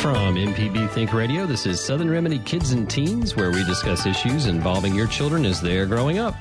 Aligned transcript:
From 0.00 0.34
MPB 0.36 0.88
Think 0.92 1.12
Radio, 1.12 1.44
this 1.44 1.66
is 1.66 1.78
Southern 1.78 2.08
Remedy 2.08 2.38
Kids 2.38 2.72
and 2.72 2.88
Teens, 2.88 3.36
where 3.36 3.50
we 3.50 3.62
discuss 3.64 4.06
issues 4.06 4.46
involving 4.46 4.94
your 4.94 5.06
children 5.06 5.44
as 5.44 5.60
they 5.60 5.76
are 5.76 5.84
growing 5.84 6.18
up. 6.18 6.34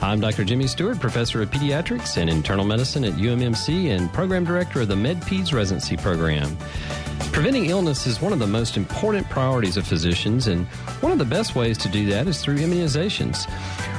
I'm 0.00 0.18
Dr. 0.18 0.44
Jimmy 0.44 0.66
Stewart, 0.66 0.98
professor 0.98 1.42
of 1.42 1.50
pediatrics 1.50 2.16
and 2.16 2.30
internal 2.30 2.64
medicine 2.64 3.04
at 3.04 3.12
UMMC 3.12 3.94
and 3.94 4.10
program 4.14 4.46
director 4.46 4.80
of 4.80 4.88
the 4.88 4.94
MedPeds 4.94 5.52
Residency 5.52 5.94
Program. 5.98 6.56
Preventing 7.32 7.66
illness 7.66 8.06
is 8.06 8.22
one 8.22 8.32
of 8.32 8.38
the 8.38 8.46
most 8.46 8.78
important 8.78 9.28
priorities 9.28 9.76
of 9.76 9.86
physicians, 9.86 10.46
and 10.46 10.66
one 11.02 11.12
of 11.12 11.18
the 11.18 11.24
best 11.26 11.54
ways 11.54 11.76
to 11.78 11.90
do 11.90 12.06
that 12.06 12.26
is 12.26 12.40
through 12.40 12.56
immunizations. 12.56 13.46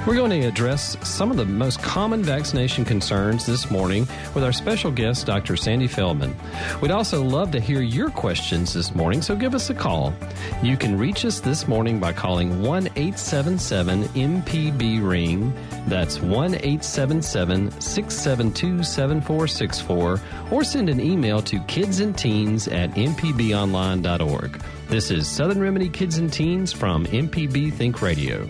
We're 0.05 0.15
going 0.15 0.41
to 0.41 0.47
address 0.47 0.97
some 1.07 1.31
of 1.31 1.37
the 1.37 1.45
most 1.45 1.81
common 1.81 2.23
vaccination 2.23 2.83
concerns 2.83 3.45
this 3.45 3.71
morning 3.71 4.05
with 4.35 4.43
our 4.43 4.51
special 4.51 4.91
guest, 4.91 5.25
Dr. 5.25 5.55
Sandy 5.55 5.87
Feldman. 5.87 6.35
We'd 6.81 6.91
also 6.91 7.23
love 7.23 7.51
to 7.51 7.61
hear 7.61 7.79
your 7.79 8.09
questions 8.09 8.73
this 8.73 8.93
morning, 8.93 9.21
so 9.21 9.33
give 9.33 9.55
us 9.55 9.69
a 9.69 9.73
call. 9.73 10.13
You 10.61 10.75
can 10.75 10.97
reach 10.97 11.23
us 11.23 11.39
this 11.39 11.69
morning 11.69 12.01
by 12.01 12.11
calling 12.11 12.61
1 12.61 12.87
877 12.87 14.03
MPB 14.03 15.07
Ring. 15.07 15.53
That's 15.87 16.19
1 16.19 16.55
877 16.55 17.71
672 17.79 18.83
7464, 18.83 20.21
or 20.51 20.63
send 20.65 20.89
an 20.89 20.99
email 20.99 21.41
to 21.43 21.59
kidsandteens 21.59 22.69
at 22.69 22.91
mpbonline.org. 22.91 24.61
This 24.89 25.11
is 25.11 25.29
Southern 25.29 25.61
Remedy 25.61 25.87
Kids 25.87 26.17
and 26.17 26.31
Teens 26.31 26.73
from 26.73 27.05
MPB 27.05 27.71
Think 27.71 28.01
Radio. 28.01 28.49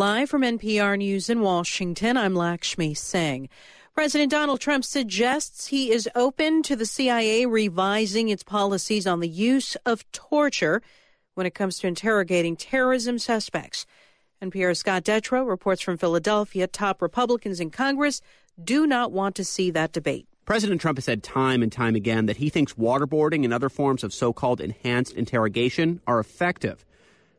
Live 0.00 0.30
from 0.30 0.40
NPR 0.40 0.96
News 0.96 1.28
in 1.28 1.42
Washington, 1.42 2.16
I'm 2.16 2.34
Lakshmi 2.34 2.94
Singh. 2.94 3.50
President 3.92 4.30
Donald 4.30 4.58
Trump 4.58 4.82
suggests 4.82 5.66
he 5.66 5.92
is 5.92 6.08
open 6.14 6.62
to 6.62 6.74
the 6.74 6.86
CIA 6.86 7.44
revising 7.44 8.30
its 8.30 8.42
policies 8.42 9.06
on 9.06 9.20
the 9.20 9.28
use 9.28 9.76
of 9.84 10.10
torture 10.10 10.80
when 11.34 11.46
it 11.46 11.54
comes 11.54 11.78
to 11.78 11.86
interrogating 11.86 12.56
terrorism 12.56 13.18
suspects. 13.18 13.84
NPR's 14.40 14.78
Scott 14.78 15.04
Detrow 15.04 15.46
reports 15.46 15.82
from 15.82 15.98
Philadelphia 15.98 16.66
top 16.66 17.02
Republicans 17.02 17.60
in 17.60 17.68
Congress 17.68 18.22
do 18.64 18.86
not 18.86 19.12
want 19.12 19.34
to 19.34 19.44
see 19.44 19.70
that 19.70 19.92
debate. 19.92 20.26
President 20.46 20.80
Trump 20.80 20.96
has 20.96 21.04
said 21.04 21.22
time 21.22 21.62
and 21.62 21.70
time 21.70 21.94
again 21.94 22.24
that 22.24 22.38
he 22.38 22.48
thinks 22.48 22.72
waterboarding 22.72 23.44
and 23.44 23.52
other 23.52 23.68
forms 23.68 24.02
of 24.02 24.14
so 24.14 24.32
called 24.32 24.62
enhanced 24.62 25.12
interrogation 25.12 26.00
are 26.06 26.18
effective. 26.18 26.86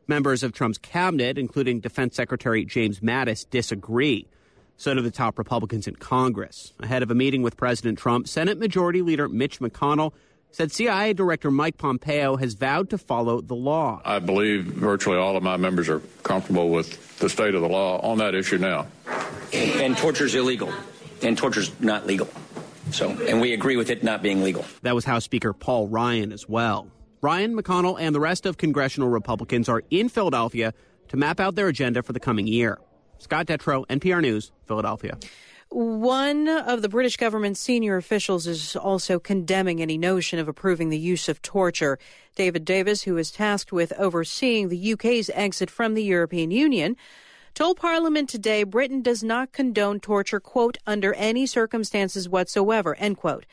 Members 0.06 0.42
of 0.42 0.52
Trump's 0.52 0.78
cabinet, 0.78 1.38
including 1.38 1.80
Defense 1.80 2.16
Secretary 2.16 2.64
James 2.64 3.00
Mattis, 3.00 3.48
disagree. 3.48 4.26
So 4.76 4.94
do 4.94 5.00
the 5.00 5.10
top 5.10 5.38
Republicans 5.38 5.86
in 5.86 5.96
Congress. 5.96 6.72
Ahead 6.80 7.02
of 7.02 7.10
a 7.10 7.14
meeting 7.14 7.42
with 7.42 7.56
President 7.56 7.98
Trump, 7.98 8.26
Senate 8.26 8.58
Majority 8.58 9.02
Leader 9.02 9.28
Mitch 9.28 9.60
McConnell 9.60 10.12
said 10.50 10.70
CIA 10.70 11.12
Director 11.12 11.50
Mike 11.50 11.78
Pompeo 11.78 12.36
has 12.36 12.54
vowed 12.54 12.90
to 12.90 12.98
follow 12.98 13.40
the 13.40 13.54
law. 13.54 14.00
I 14.04 14.18
believe 14.18 14.64
virtually 14.64 15.16
all 15.16 15.36
of 15.36 15.42
my 15.42 15.56
members 15.56 15.88
are 15.88 16.00
comfortable 16.22 16.70
with 16.70 17.18
the 17.18 17.28
state 17.28 17.54
of 17.54 17.62
the 17.62 17.68
law 17.68 17.98
on 18.00 18.18
that 18.18 18.34
issue 18.34 18.58
now. 18.58 18.86
And, 19.52 19.80
and 19.80 19.96
torture 19.96 20.26
is 20.26 20.34
illegal, 20.34 20.72
and 21.22 21.36
torture 21.36 21.60
is 21.60 21.80
not 21.80 22.06
legal. 22.06 22.28
So, 22.90 23.10
and 23.10 23.40
we 23.40 23.52
agree 23.52 23.76
with 23.76 23.88
it 23.88 24.02
not 24.02 24.22
being 24.22 24.42
legal. 24.42 24.64
That 24.82 24.94
was 24.94 25.04
House 25.04 25.24
Speaker 25.24 25.52
Paul 25.52 25.88
Ryan 25.88 26.32
as 26.32 26.48
well. 26.48 26.88
Ryan, 27.22 27.56
McConnell, 27.56 28.00
and 28.00 28.12
the 28.12 28.20
rest 28.20 28.46
of 28.46 28.58
congressional 28.58 29.08
Republicans 29.08 29.68
are 29.68 29.84
in 29.90 30.08
Philadelphia 30.08 30.74
to 31.06 31.16
map 31.16 31.38
out 31.38 31.54
their 31.54 31.68
agenda 31.68 32.02
for 32.02 32.12
the 32.12 32.18
coming 32.18 32.48
year. 32.48 32.80
Scott 33.18 33.46
Detrow, 33.46 33.86
NPR 33.86 34.20
News, 34.20 34.50
Philadelphia. 34.66 35.16
One 35.70 36.48
of 36.48 36.82
the 36.82 36.88
British 36.88 37.16
government's 37.16 37.60
senior 37.60 37.96
officials 37.96 38.48
is 38.48 38.74
also 38.74 39.20
condemning 39.20 39.80
any 39.80 39.96
notion 39.96 40.40
of 40.40 40.48
approving 40.48 40.88
the 40.88 40.98
use 40.98 41.28
of 41.28 41.40
torture. 41.42 41.96
David 42.34 42.64
Davis, 42.64 43.02
who 43.02 43.16
is 43.16 43.30
tasked 43.30 43.72
with 43.72 43.92
overseeing 43.92 44.68
the 44.68 44.92
UK's 44.92 45.30
exit 45.32 45.70
from 45.70 45.94
the 45.94 46.02
European 46.02 46.50
Union, 46.50 46.96
told 47.54 47.76
Parliament 47.76 48.28
today 48.30 48.64
Britain 48.64 49.00
does 49.00 49.22
not 49.22 49.52
condone 49.52 50.00
torture, 50.00 50.40
quote, 50.40 50.76
under 50.88 51.14
any 51.14 51.46
circumstances 51.46 52.28
whatsoever, 52.28 52.96
end 52.96 53.16
quote. 53.16 53.46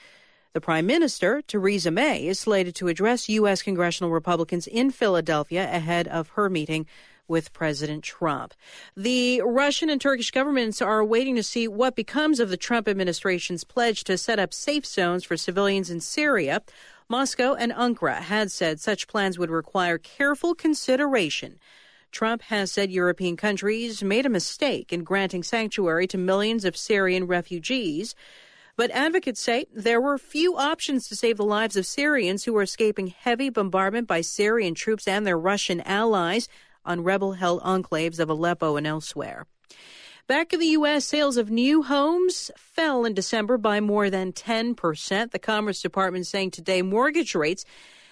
The 0.54 0.62
Prime 0.62 0.88
Minister, 0.88 1.44
Theresa 1.44 1.92
May, 1.92 2.26
is 2.26 2.40
slated 2.40 2.74
to 2.76 2.88
address 2.88 3.30
U.S. 3.30 3.62
congressional 3.62 4.10
Republicans 4.10 4.66
in 4.66 4.90
Philadelphia 4.90 5.64
ahead 5.72 6.08
of 6.08 6.30
her 6.30 6.50
meeting 6.50 6.88
with 7.28 7.54
President 7.54 8.04
Trump. 8.04 8.56
The 8.98 9.44
Russian 9.46 9.92
and 9.92 10.02
Turkish 10.02 10.32
governments 10.32 10.82
are 10.82 11.06
waiting 11.06 11.36
to 11.36 11.44
see 11.44 11.68
what 11.68 11.96
becomes 11.96 12.40
of 12.40 12.50
the 12.50 12.58
Trump 12.58 12.88
administration's 12.88 13.64
pledge 13.64 14.04
to 14.06 14.18
set 14.18 14.40
up 14.40 14.52
safe 14.52 14.88
zones 14.88 15.24
for 15.24 15.38
civilians 15.38 15.92
in 15.92 16.00
Syria. 16.00 16.64
Moscow 17.08 17.54
and 17.54 17.72
Ankara 17.72 18.16
had 18.16 18.52
said 18.52 18.80
such 18.80 19.08
plans 19.08 19.38
would 19.38 19.52
require 19.52 20.00
careful 20.00 20.56
consideration. 20.56 21.60
Trump 22.12 22.42
has 22.44 22.72
said 22.72 22.90
European 22.90 23.38
countries 23.38 24.04
made 24.04 24.26
a 24.26 24.30
mistake 24.30 24.92
in 24.92 25.04
granting 25.04 25.44
sanctuary 25.44 26.08
to 26.08 26.18
millions 26.18 26.66
of 26.66 26.76
Syrian 26.76 27.28
refugees. 27.28 28.16
But 28.80 28.92
advocates 28.92 29.42
say 29.42 29.66
there 29.74 30.00
were 30.00 30.18
few 30.18 30.56
options 30.56 31.10
to 31.10 31.16
save 31.18 31.36
the 31.36 31.44
lives 31.44 31.76
of 31.76 31.86
Syrians 31.86 32.46
who 32.46 32.54
were 32.54 32.62
escaping 32.62 33.08
heavy 33.08 33.50
bombardment 33.50 34.08
by 34.08 34.22
Syrian 34.22 34.74
troops 34.74 35.06
and 35.06 35.28
their 35.28 35.38
Russian 35.38 35.82
allies 35.82 36.48
on 36.86 37.04
rebel 37.04 37.34
held 37.34 37.62
enclaves 37.62 38.20
of 38.20 38.30
Aleppo 38.30 38.78
and 38.78 38.88
elsewhere. 38.88 39.48
Back 40.28 40.54
in 40.54 40.62
the 40.62 40.68
U.S., 40.68 41.04
sales 41.04 41.36
of 41.36 41.52
new 41.52 41.84
homes 41.84 42.52
fell 42.56 43.04
in 43.04 43.14
December 43.14 43.58
by 43.58 43.82
more 43.82 44.10
than 44.10 44.32
10%. 44.32 45.32
The 45.32 45.40
Commerce 45.40 45.82
Department 45.82 46.26
saying 46.26 46.52
today 46.52 46.82
mortgage 46.82 47.36
rates 47.36 47.66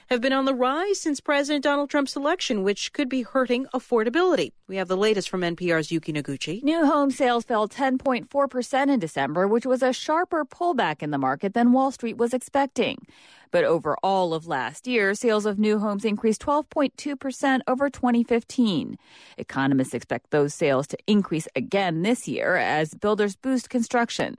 have 0.10 0.22
been 0.22 0.34
on 0.34 0.46
the 0.46 0.54
rise 0.54 1.00
since 1.00 1.20
President 1.20 1.64
Donald 1.64 1.90
Trump's 1.90 2.16
election, 2.16 2.64
which 2.64 2.94
could 2.94 3.10
be 3.10 3.24
hurting 3.24 3.66
affordability. 3.74 4.54
We 4.68 4.78
have 4.78 4.88
the 4.88 4.96
latest 4.96 5.30
from 5.30 5.42
NPR's 5.42 5.92
Yuki 5.92 6.14
Noguchi. 6.14 6.64
New 6.64 6.86
home 6.86 7.12
sales 7.12 7.44
fell 7.44 7.68
10.4% 7.68 8.94
in 8.94 9.00
December, 9.00 9.48
which 9.48 9.66
was 9.66 9.84
a 9.84 9.92
sharper 9.92 10.46
pullback 10.46 11.04
in 11.04 11.12
the 11.12 11.18
market 11.18 11.54
than 11.54 11.74
Wall 11.74 11.92
Street 11.92 12.18
was 12.18 12.34
expecting. 12.34 13.06
But 13.52 13.64
over 13.64 13.98
all 14.04 14.34
of 14.34 14.48
last 14.48 14.88
year, 14.88 15.14
sales 15.14 15.46
of 15.46 15.60
new 15.60 15.80
homes 15.80 16.06
increased 16.06 16.42
12.2% 16.42 17.62
over 17.68 17.90
2015. 17.90 18.98
Economists 19.38 19.94
expect 19.94 20.32
those 20.32 20.54
sales 20.54 20.88
to 20.88 20.98
increase 21.08 21.48
again 21.56 22.02
this 22.02 22.28
year 22.28 22.56
as 22.56 22.94
builders 22.94 23.36
boost 23.36 23.70
construction. 23.70 24.36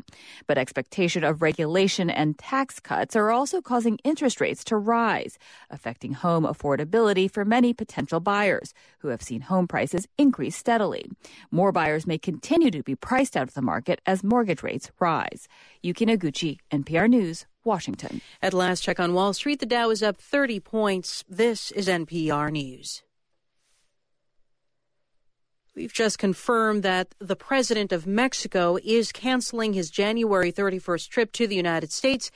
But 0.47 0.59
expectation 0.59 1.25
of 1.25 1.43
regulation 1.43 2.11
and 2.11 2.39
tax 2.39 2.81
cuts 2.81 3.17
are 3.17 3.31
also 3.31 3.61
causing 3.61 3.99
interest 4.05 4.41
rates 4.41 4.65
to 4.65 4.77
rise, 4.77 5.39
affecting 5.71 6.13
home 6.13 6.45
affordability 6.45 7.31
for 7.31 7.45
many 7.45 7.73
potential 7.73 8.21
buyers 8.21 8.75
who 9.01 9.09
have 9.09 9.23
seen 9.23 9.43
home 9.43 9.67
prices 9.67 10.07
increase 10.19 10.57
steadily. 10.57 11.11
More 11.51 11.73
buyers 11.73 12.07
may 12.07 12.19
continue 12.19 12.71
to 12.71 12.83
be 12.83 12.95
priced 12.95 13.37
out 13.37 13.49
of 13.49 13.55
the 13.55 13.63
market 13.63 14.01
as 14.07 14.25
mortgage 14.25 14.63
rates 14.63 14.91
rise. 15.01 15.49
Yuki 15.83 16.07
Noguchi, 16.07 16.59
NPR 16.73 17.09
News, 17.09 17.47
Washington. 17.69 18.21
At 18.43 18.55
last 18.55 18.83
check 18.83 18.99
on 18.99 19.15
Wall 19.15 19.33
Street, 19.33 19.61
the 19.61 19.67
Dow 19.67 19.91
is 19.91 20.03
up 20.03 20.17
30 20.17 20.59
points. 20.59 21.25
This 21.29 21.71
is 21.71 21.87
NPR 21.87 22.51
News. 22.51 23.03
We've 25.77 25.93
just 25.93 26.19
confirmed 26.19 26.83
that 26.83 27.15
the 27.21 27.37
president 27.37 27.93
of 27.93 28.05
Mexico 28.05 28.79
is 28.83 29.13
canceling 29.13 29.75
his 29.75 29.91
January 29.91 30.51
31st 30.51 31.09
trip 31.09 31.31
to 31.33 31.47
the 31.47 31.55
United 31.55 31.93
States 31.93 32.33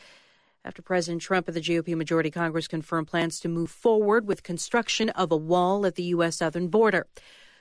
after 0.65 0.81
President 0.81 1.23
Trump 1.23 1.49
of 1.49 1.55
the 1.55 1.61
GOP 1.61 1.97
majority 1.97 2.31
Congress 2.31 2.69
confirmed 2.69 3.09
plans 3.09 3.41
to 3.41 3.49
move 3.49 3.71
forward 3.71 4.29
with 4.29 4.45
construction 4.45 5.09
of 5.11 5.33
a 5.33 5.37
wall 5.37 5.85
at 5.87 5.97
the 5.97 6.05
U.S. 6.05 6.37
southern 6.37 6.69
border. 6.69 7.07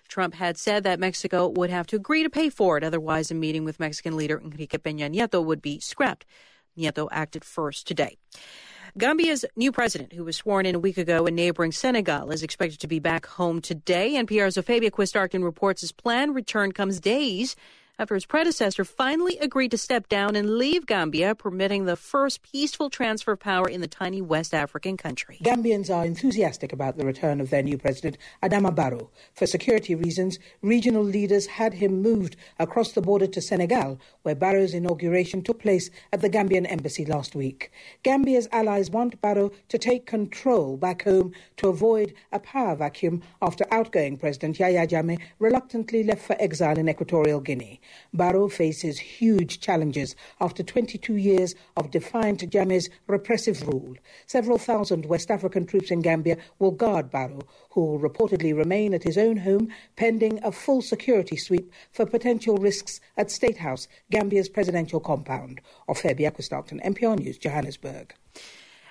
Trump 0.08 0.36
had 0.36 0.58
said 0.58 0.84
that 0.84 1.00
Mexico 1.00 1.48
would 1.48 1.70
have 1.70 1.88
to 1.88 1.96
agree 1.96 2.22
to 2.22 2.30
pay 2.30 2.50
for 2.50 2.78
it, 2.78 2.84
otherwise, 2.84 3.32
a 3.32 3.34
meeting 3.34 3.64
with 3.64 3.80
Mexican 3.80 4.18
leader 4.18 4.40
Enrique 4.44 4.78
Peña 4.78 5.10
Nieto 5.10 5.44
would 5.44 5.62
be 5.62 5.80
scrapped. 5.80 6.26
Nieto 6.78 7.08
acted 7.12 7.44
first 7.44 7.88
today. 7.88 8.18
Gambia's 9.00 9.46
new 9.56 9.72
president, 9.72 10.12
who 10.12 10.26
was 10.26 10.36
sworn 10.36 10.66
in 10.66 10.76
a 10.76 10.80
week 10.80 10.98
ago 10.98 11.26
in 11.26 11.36
neighboring 11.36 11.72
Senegal, 11.72 12.30
is 12.30 12.44
expected 12.44 12.80
to 12.82 12.88
be 12.88 13.00
back 13.00 13.26
home 13.26 13.62
today. 13.62 14.14
NPR's 14.16 14.58
Ofeibea 14.58 14.92
Quist-Arcton 14.92 15.44
reports 15.44 15.80
his 15.80 15.94
planned 15.94 16.36
return 16.36 16.74
comes 16.74 17.00
days 17.00 17.56
after 18.02 18.16
his 18.16 18.26
predecessor 18.26 18.84
finally 18.84 19.38
agreed 19.38 19.70
to 19.70 19.78
step 19.78 20.10
down 20.10 20.36
and 20.36 20.58
leave 20.58 20.88
Gambia, 20.88 21.36
permitting 21.36 21.86
the 21.86 21.96
first 21.96 22.42
peaceful 22.42 22.90
transfer 22.90 23.34
of 23.34 23.40
power 23.40 23.70
in 23.70 23.80
the 23.80 23.88
tiny 23.88 24.20
West 24.20 24.56
African 24.56 24.98
country. 24.98 25.38
Gambians 25.44 25.96
are 25.96 26.04
enthusiastic 26.04 26.74
about 26.74 26.98
the 26.98 27.06
return 27.06 27.40
of 27.40 27.52
their 27.52 27.62
new 27.62 27.78
president, 27.78 28.18
Adama 28.42 28.74
Barrow. 28.74 29.12
For 29.36 29.46
security 29.46 29.94
reasons, 29.94 30.40
regional 30.64 31.04
leaders 31.04 31.46
had 31.46 31.76
him 31.76 32.02
moved 32.02 32.38
across 32.58 32.94
the 32.94 33.04
border 33.04 33.28
to 33.28 33.40
Senegal, 33.40 34.00
where 34.24 34.34
Barrow's 34.34 34.74
inauguration 34.74 35.44
took 35.44 35.62
place 35.62 35.92
at 36.12 36.22
the 36.22 36.30
Gambian 36.30 36.66
embassy 36.72 37.06
last 37.06 37.36
week. 37.36 37.72
Gambia's 38.02 38.48
allies 38.52 38.90
want 38.90 39.22
Barrow 39.22 39.52
to 39.70 39.78
take 39.78 40.08
control 40.08 40.76
back 40.76 41.04
home 41.04 41.34
to 41.58 41.68
avoid 41.68 42.16
a 42.32 42.40
power 42.40 42.76
vacuum 42.76 43.22
after 43.44 43.64
outgoing 43.70 44.18
President 44.18 44.58
Yahya 44.58 44.88
Jammeh 44.88 45.20
reluctantly 45.38 46.04
left 46.04 46.26
for 46.26 46.36
exile 46.40 46.80
in 46.80 46.90
Equatorial 46.90 47.40
Guinea. 47.40 47.80
Barrow 48.14 48.50
faces 48.50 49.00
huge 49.00 49.60
challenges 49.60 50.16
after 50.40 50.64
22 50.64 51.16
years 51.16 51.56
of 51.78 51.92
defiant 51.92 52.50
Jammeh's 52.50 52.90
repressive 53.08 53.68
rule. 53.68 53.96
Several 54.26 54.58
thousand 54.58 55.06
West 55.06 55.32
African 55.32 55.66
troops 55.66 55.92
in 55.92 56.02
Gambia 56.02 56.38
will 56.60 56.72
guard 56.72 57.10
Barrow, 57.12 57.42
who 57.72 57.86
will 57.86 58.00
reportedly 58.00 58.56
remain 58.56 58.94
at 58.94 59.04
his 59.04 59.18
own 59.18 59.38
home 59.38 59.70
pending 59.96 60.40
a 60.44 60.52
full 60.52 60.82
security 60.82 61.38
sweep 61.38 61.72
for 61.92 62.06
potential 62.06 62.58
risks 62.58 63.00
at 63.18 63.32
State 63.32 63.58
House, 63.58 63.88
Gambia's 64.12 64.50
presidential 64.50 65.00
compound. 65.00 65.62
Ofeibea 65.88 66.34
Quist-Arcton, 66.34 66.84
NPR 66.84 67.20
News, 67.20 67.38
Johannesburg. 67.38 68.14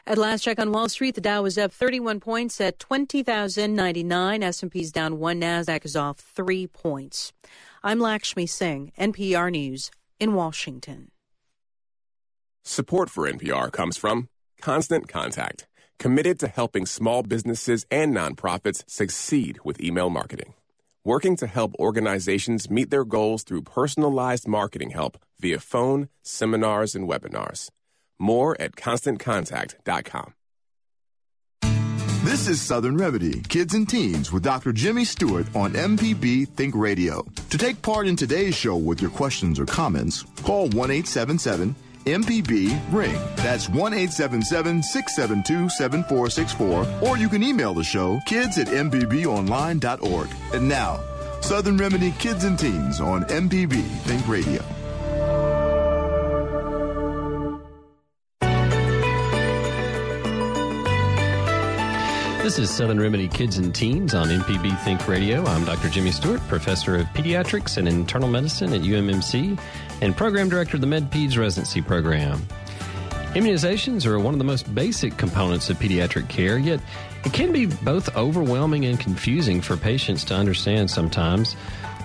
At 0.06 0.18
last 0.18 0.42
check 0.42 0.58
on 0.58 0.72
Wall 0.72 0.88
Street, 0.88 1.14
the 1.14 1.20
Dow 1.20 1.42
was 1.42 1.58
up 1.58 1.72
31 1.72 2.20
points 2.20 2.60
at 2.60 2.78
20,099. 2.78 4.42
S&P's 4.42 4.90
down 4.90 5.18
1, 5.18 5.40
Nasdaq 5.40 5.84
is 5.84 5.94
off 5.94 6.18
3 6.18 6.66
points. 6.66 7.32
I'm 7.82 7.98
Lakshmi 7.98 8.46
Singh, 8.46 8.92
NPR 8.98 9.50
News 9.50 9.90
in 10.18 10.34
Washington. 10.34 11.10
Support 12.62 13.08
for 13.08 13.26
NPR 13.26 13.72
comes 13.72 13.96
from 13.96 14.28
Constant 14.60 15.08
Contact, 15.08 15.66
committed 15.98 16.38
to 16.40 16.48
helping 16.48 16.84
small 16.84 17.22
businesses 17.22 17.86
and 17.90 18.14
nonprofits 18.14 18.84
succeed 18.86 19.60
with 19.64 19.80
email 19.80 20.10
marketing. 20.10 20.52
Working 21.06 21.36
to 21.36 21.46
help 21.46 21.74
organizations 21.78 22.68
meet 22.68 22.90
their 22.90 23.06
goals 23.06 23.44
through 23.44 23.62
personalized 23.62 24.46
marketing 24.46 24.90
help 24.90 25.16
via 25.38 25.58
phone, 25.58 26.10
seminars, 26.22 26.94
and 26.94 27.08
webinars. 27.08 27.70
More 28.18 28.60
at 28.60 28.76
constantcontact.com. 28.76 30.34
This 32.30 32.46
is 32.46 32.62
Southern 32.62 32.96
Remedy, 32.96 33.40
Kids 33.40 33.74
and 33.74 33.88
Teens 33.88 34.30
with 34.30 34.44
Dr. 34.44 34.72
Jimmy 34.72 35.04
Stewart 35.04 35.46
on 35.56 35.72
MPB 35.72 36.46
Think 36.50 36.76
Radio. 36.76 37.26
To 37.50 37.58
take 37.58 37.82
part 37.82 38.06
in 38.06 38.14
today's 38.14 38.54
show 38.54 38.76
with 38.76 39.02
your 39.02 39.10
questions 39.10 39.58
or 39.58 39.66
comments, 39.66 40.24
call 40.44 40.68
1 40.68 40.92
877 40.92 41.74
MPB 42.04 42.80
Ring. 42.92 43.18
That's 43.34 43.68
1 43.68 43.92
877 43.92 44.80
672 44.80 45.70
7464. 45.70 47.08
Or 47.08 47.18
you 47.18 47.28
can 47.28 47.42
email 47.42 47.74
the 47.74 47.82
show 47.82 48.20
kids 48.26 48.58
at 48.58 48.68
MPBOnline.org. 48.68 50.28
And 50.54 50.68
now, 50.68 51.00
Southern 51.40 51.78
Remedy 51.78 52.12
Kids 52.20 52.44
and 52.44 52.56
Teens 52.56 53.00
on 53.00 53.24
MPB 53.24 53.82
Think 54.02 54.28
Radio. 54.28 54.62
This 62.50 62.58
is 62.58 62.70
Southern 62.70 62.98
Remedy 62.98 63.28
Kids 63.28 63.58
and 63.58 63.72
Teens 63.72 64.12
on 64.12 64.26
MPB 64.26 64.76
Think 64.82 65.06
Radio. 65.06 65.46
I'm 65.46 65.64
Dr. 65.64 65.88
Jimmy 65.88 66.10
Stewart, 66.10 66.40
professor 66.48 66.96
of 66.96 67.06
pediatrics 67.14 67.76
and 67.76 67.86
internal 67.86 68.28
medicine 68.28 68.72
at 68.72 68.80
UMMC 68.80 69.56
and 70.00 70.16
program 70.16 70.48
director 70.48 70.76
of 70.76 70.80
the 70.80 70.88
MedPeds 70.88 71.38
residency 71.38 71.80
program. 71.80 72.44
Immunizations 73.34 74.04
are 74.04 74.18
one 74.18 74.34
of 74.34 74.38
the 74.38 74.44
most 74.44 74.74
basic 74.74 75.16
components 75.16 75.70
of 75.70 75.78
pediatric 75.78 76.28
care, 76.28 76.58
yet 76.58 76.80
it 77.24 77.32
can 77.32 77.52
be 77.52 77.66
both 77.66 78.16
overwhelming 78.16 78.84
and 78.84 78.98
confusing 78.98 79.60
for 79.60 79.76
patients 79.76 80.24
to 80.24 80.34
understand 80.34 80.90
sometimes. 80.90 81.54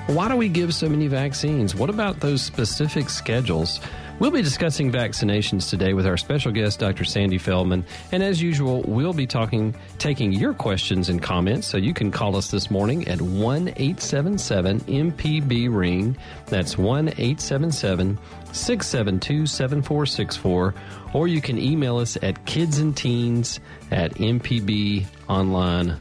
Why 0.05 0.27
do 0.27 0.35
we 0.35 0.47
give 0.47 0.75
so 0.75 0.87
many 0.87 1.07
vaccines? 1.07 1.73
What 1.73 1.89
about 1.89 2.19
those 2.19 2.43
specific 2.43 3.09
schedules? 3.09 3.79
We'll 4.17 4.31
be 4.31 4.41
discussing 4.41 4.93
vaccinations 4.93 5.69
today 5.69 5.93
with 5.93 6.07
our 6.07 6.15
special 6.15 6.53
guest, 6.53 6.79
Dr. 6.79 7.03
Sandy 7.03 7.37
Feldman. 7.37 7.83
And 8.13 8.23
as 8.23 8.41
usual, 8.41 8.81
we'll 8.83 9.11
be 9.11 9.27
talking, 9.27 9.75
taking 9.97 10.31
your 10.31 10.53
questions 10.53 11.09
and 11.09 11.21
comments. 11.21 11.67
So 11.67 11.75
you 11.77 11.93
can 11.93 12.11
call 12.11 12.37
us 12.37 12.49
this 12.49 12.71
morning 12.71 13.05
at 13.09 13.21
1 13.21 13.67
877 13.75 14.79
MPB 14.81 15.67
Ring. 15.69 16.15
That's 16.45 16.77
1 16.77 17.09
877 17.09 18.17
672 18.53 19.47
7464. 19.47 20.73
Or 21.13 21.27
you 21.27 21.41
can 21.41 21.57
email 21.57 21.97
us 21.97 22.15
at 22.21 22.45
kidsandteens 22.45 23.59
at 23.91 24.13
mpbonline.com 24.13 25.99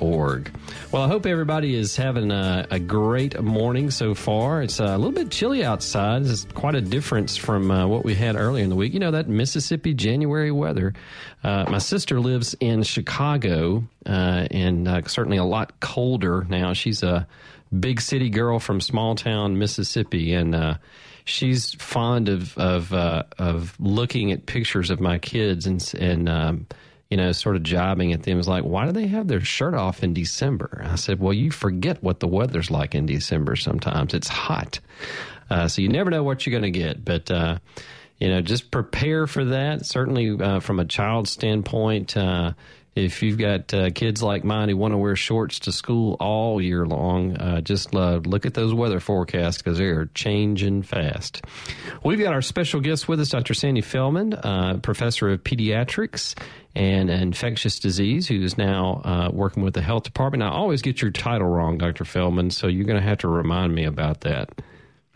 org. 0.00 0.50
Well, 0.92 1.02
I 1.02 1.08
hope 1.08 1.26
everybody 1.26 1.74
is 1.74 1.96
having 1.96 2.30
a, 2.30 2.66
a, 2.70 2.78
great 2.78 3.40
morning 3.40 3.90
so 3.90 4.14
far. 4.14 4.62
It's 4.62 4.80
a 4.80 4.96
little 4.96 5.12
bit 5.12 5.30
chilly 5.30 5.64
outside. 5.64 6.22
It's 6.22 6.44
quite 6.54 6.74
a 6.74 6.80
difference 6.80 7.36
from 7.36 7.70
uh, 7.70 7.86
what 7.86 8.04
we 8.04 8.14
had 8.14 8.36
earlier 8.36 8.64
in 8.64 8.70
the 8.70 8.76
week. 8.76 8.92
You 8.92 9.00
know, 9.00 9.12
that 9.12 9.28
Mississippi 9.28 9.94
January 9.94 10.50
weather. 10.50 10.94
Uh, 11.44 11.66
my 11.68 11.78
sister 11.78 12.20
lives 12.20 12.54
in 12.60 12.82
Chicago 12.82 13.84
uh, 14.06 14.48
and 14.50 14.88
uh, 14.88 15.02
certainly 15.06 15.36
a 15.36 15.44
lot 15.44 15.78
colder 15.80 16.44
now. 16.48 16.72
She's 16.72 17.02
a 17.02 17.26
big 17.78 18.00
city 18.00 18.30
girl 18.30 18.58
from 18.58 18.80
small 18.80 19.14
town 19.14 19.58
Mississippi 19.58 20.34
and 20.34 20.54
uh, 20.54 20.74
she's 21.24 21.74
fond 21.74 22.28
of 22.28 22.56
of 22.58 22.92
uh, 22.92 23.24
of 23.38 23.78
looking 23.78 24.32
at 24.32 24.46
pictures 24.46 24.90
of 24.90 25.00
my 25.00 25.18
kids 25.18 25.66
and 25.66 25.94
and 25.98 26.28
um, 26.28 26.66
you 27.10 27.16
know, 27.16 27.32
sort 27.32 27.56
of 27.56 27.64
jobbing 27.64 28.12
at 28.12 28.22
them. 28.22 28.38
Is 28.38 28.48
like, 28.48 28.62
why 28.62 28.86
do 28.86 28.92
they 28.92 29.08
have 29.08 29.26
their 29.26 29.40
shirt 29.40 29.74
off 29.74 30.04
in 30.04 30.14
December? 30.14 30.82
I 30.84 30.94
said, 30.94 31.18
well, 31.20 31.32
you 31.32 31.50
forget 31.50 32.02
what 32.02 32.20
the 32.20 32.28
weather's 32.28 32.70
like 32.70 32.94
in 32.94 33.06
December 33.06 33.56
sometimes. 33.56 34.14
It's 34.14 34.28
hot. 34.28 34.78
Uh, 35.50 35.66
so 35.66 35.82
you 35.82 35.88
never 35.88 36.10
know 36.10 36.22
what 36.22 36.46
you're 36.46 36.58
going 36.58 36.72
to 36.72 36.78
get. 36.78 37.04
But, 37.04 37.28
uh, 37.30 37.58
you 38.18 38.28
know, 38.28 38.40
just 38.40 38.70
prepare 38.70 39.26
for 39.26 39.44
that. 39.46 39.84
Certainly, 39.84 40.40
uh, 40.40 40.60
from 40.60 40.78
a 40.78 40.84
child 40.84 41.26
standpoint, 41.26 42.16
uh, 42.16 42.52
if 42.94 43.22
you've 43.22 43.38
got 43.38 43.72
uh, 43.72 43.90
kids 43.90 44.22
like 44.22 44.42
mine 44.42 44.68
who 44.68 44.76
want 44.76 44.92
to 44.92 44.98
wear 44.98 45.14
shorts 45.14 45.60
to 45.60 45.72
school 45.72 46.16
all 46.18 46.60
year 46.60 46.84
long, 46.84 47.36
uh, 47.36 47.60
just 47.60 47.94
uh, 47.94 48.16
look 48.24 48.46
at 48.46 48.54
those 48.54 48.74
weather 48.74 49.00
forecasts 49.00 49.58
because 49.58 49.78
they 49.78 49.84
are 49.84 50.06
changing 50.14 50.82
fast. 50.82 51.42
We've 52.02 52.18
got 52.18 52.32
our 52.32 52.42
special 52.42 52.80
guest 52.80 53.08
with 53.08 53.20
us, 53.20 53.28
Dr. 53.28 53.54
Sandy 53.54 53.80
Feldman, 53.80 54.34
uh, 54.34 54.78
professor 54.82 55.30
of 55.30 55.44
pediatrics 55.44 56.36
and 56.74 57.10
infectious 57.10 57.78
disease, 57.78 58.26
who 58.28 58.42
is 58.42 58.58
now 58.58 59.02
uh, 59.04 59.30
working 59.32 59.62
with 59.62 59.74
the 59.74 59.82
health 59.82 60.04
department. 60.04 60.42
I 60.42 60.48
always 60.48 60.82
get 60.82 61.00
your 61.00 61.10
title 61.10 61.48
wrong, 61.48 61.78
Dr. 61.78 62.04
Feldman, 62.04 62.50
so 62.50 62.66
you're 62.66 62.86
going 62.86 63.00
to 63.00 63.06
have 63.06 63.18
to 63.18 63.28
remind 63.28 63.74
me 63.74 63.84
about 63.84 64.22
that. 64.22 64.50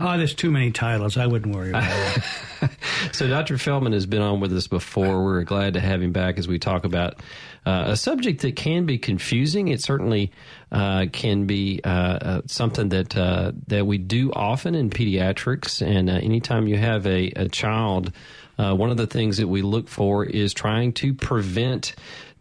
Oh, 0.01 0.19
there's 0.19 0.35
too 0.35 0.51
many 0.51 0.73
titles. 0.73 1.17
I 1.17 1.27
wouldn't 1.27 1.55
worry 1.55 1.71
about 1.71 2.17
it. 2.17 2.71
so, 3.13 3.29
Dr. 3.29 3.59
Feldman 3.59 3.93
has 3.93 4.07
been 4.07 4.23
on 4.23 4.41
with 4.41 4.53
us 4.53 4.67
before. 4.67 5.25
We're 5.25 5.45
glad 5.45 5.75
to 5.75 5.81
have 5.81 6.03
him 6.03 6.11
back 6.11 6.37
as 6.37 6.49
we 6.49 6.59
talk 6.59 6.85
about 6.85 7.21
uh, 7.67 7.85
a 7.89 7.97
subject 7.97 8.43
that 8.43 8.57
can 8.57 8.87
be 8.87 8.99
confusing. 8.99 9.69
It 9.69 9.83
certainly 9.83 10.33
uh, 10.71 11.07
can 11.13 11.47
be 11.47 11.81
uh, 11.85 11.89
uh 11.89 12.41
something 12.47 12.89
that 12.91 13.17
uh, 13.17 13.53
that 13.69 13.87
we 13.87 13.99
do 13.99 14.33
often 14.33 14.75
in 14.75 14.91
pediatrics. 14.91 15.85
And 15.85 16.11
uh, 16.11 16.15
anytime 16.15 16.67
you 16.67 16.77
have 16.77 17.07
a, 17.07 17.31
a 17.37 17.49
child, 17.49 18.13
one 18.57 18.91
of 18.91 18.97
the 18.97 19.07
things 19.07 19.39
that 19.39 19.49
we 19.49 19.63
look 19.63 19.89
for 19.89 20.25
is 20.25 20.55
trying 20.55 20.93
to 20.95 21.15
prevent 21.15 21.95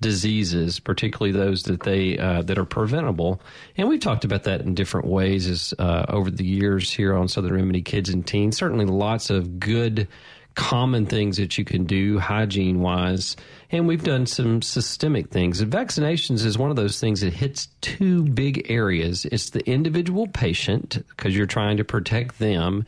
diseases, 0.04 0.80
particularly 0.80 1.32
those 1.32 1.64
that 1.64 1.82
they 1.82 2.20
uh, 2.20 2.44
that 2.44 2.60
are 2.60 2.66
preventable. 2.66 3.42
And 3.76 3.90
we've 3.90 4.00
talked 4.00 4.26
about 4.26 4.44
that 4.44 4.62
in 4.62 4.76
different 4.76 5.08
ways 5.08 5.48
as 5.48 5.74
uh, 5.80 6.06
over 6.10 6.30
the 6.30 6.46
years 6.46 6.92
here 6.92 7.16
on 7.16 7.28
Southern 7.28 7.56
Remedy 7.56 7.82
Kids 7.82 8.10
and 8.10 8.28
Teens. 8.28 8.56
Certainly, 8.56 8.86
lots 8.86 9.32
of 9.32 9.60
good 9.60 10.08
common 10.56 11.06
things 11.06 11.38
that 11.38 11.58
you 11.58 11.66
can 11.66 11.86
do 11.86 12.20
hygiene 12.20 12.80
wise. 12.82 13.36
And 13.72 13.88
we've 13.88 14.04
done 14.04 14.26
some 14.26 14.62
systemic 14.62 15.30
things. 15.30 15.62
And 15.62 15.72
vaccinations 15.72 16.46
is 16.46 16.58
one 16.58 16.70
of 16.70 16.76
those 16.76 17.00
things 17.00 17.22
that 17.22 17.34
hits 17.34 17.70
two 17.82 18.24
big 18.24 18.70
areas. 18.70 19.26
It's 19.26 19.50
the 19.50 19.68
individual 19.68 20.28
patient 20.28 21.04
because 21.10 21.36
you're 21.36 21.48
trying 21.48 21.78
to 21.78 21.84
protect 21.84 22.40
them. 22.40 22.86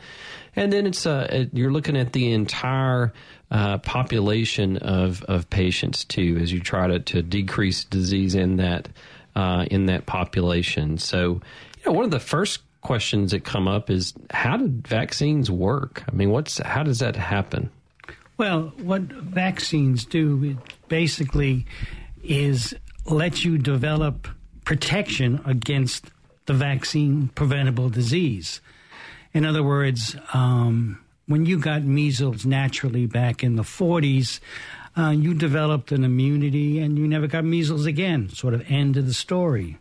And 0.55 0.71
then 0.71 0.85
it's 0.85 1.05
uh, 1.05 1.45
you're 1.53 1.71
looking 1.71 1.97
at 1.97 2.13
the 2.13 2.31
entire 2.31 3.13
uh, 3.51 3.79
population 3.79 4.77
of, 4.77 5.23
of 5.23 5.49
patients 5.49 6.05
too, 6.05 6.37
as 6.41 6.51
you 6.51 6.59
try 6.59 6.87
to, 6.87 6.99
to 6.99 7.21
decrease 7.21 7.83
disease 7.83 8.35
in 8.35 8.57
that 8.57 8.89
uh, 9.35 9.65
in 9.69 9.87
that 9.87 10.05
population. 10.05 10.97
So, 10.97 11.41
you 11.77 11.85
know, 11.85 11.91
one 11.91 12.05
of 12.05 12.11
the 12.11 12.19
first 12.21 12.61
questions 12.85 13.31
that 13.31 13.43
come 13.43 13.67
up 13.67 13.89
is 13.89 14.13
how 14.29 14.57
do 14.57 14.67
vaccines 14.67 15.49
work? 15.49 16.03
I 16.07 16.11
mean, 16.11 16.29
what's 16.29 16.59
how 16.59 16.83
does 16.83 16.99
that 16.99 17.15
happen? 17.15 17.71
Well, 18.37 18.73
what 18.77 19.01
vaccines 19.01 20.05
do 20.05 20.55
basically 20.87 21.65
is 22.23 22.75
let 23.07 23.43
you 23.43 23.57
develop 23.57 24.27
protection 24.65 25.41
against 25.45 26.11
the 26.45 26.53
vaccine 26.53 27.29
preventable 27.29 27.89
disease. 27.89 28.61
In 29.33 29.45
other 29.45 29.63
words, 29.63 30.15
um, 30.33 30.99
when 31.25 31.47
you 31.47 31.57
got 31.57 31.81
measles 31.81 32.45
naturally 32.45 33.07
back 33.07 33.43
in 33.43 33.55
the 33.55 33.63
40s, 33.63 34.39
uh, 34.95 35.09
you 35.09 35.33
developed 35.33 35.91
an 35.91 36.03
immunity 36.03 36.77
and 36.77 36.99
you 36.99 37.07
never 37.07 37.25
got 37.25 37.45
measles 37.45 37.87
again. 37.87 38.29
Sort 38.29 38.53
of 38.53 38.63
end 38.69 38.95
of 38.95 39.07
the 39.07 39.13
story. 39.13 39.79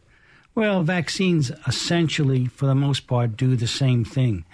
Well, 0.55 0.85
vaccines 0.85 1.51
essentially, 1.67 2.47
for 2.47 2.67
the 2.67 2.75
most 2.77 3.07
part, 3.07 3.37
do 3.37 3.57
the 3.57 3.67
same 3.67 4.05
thing. 4.05 4.45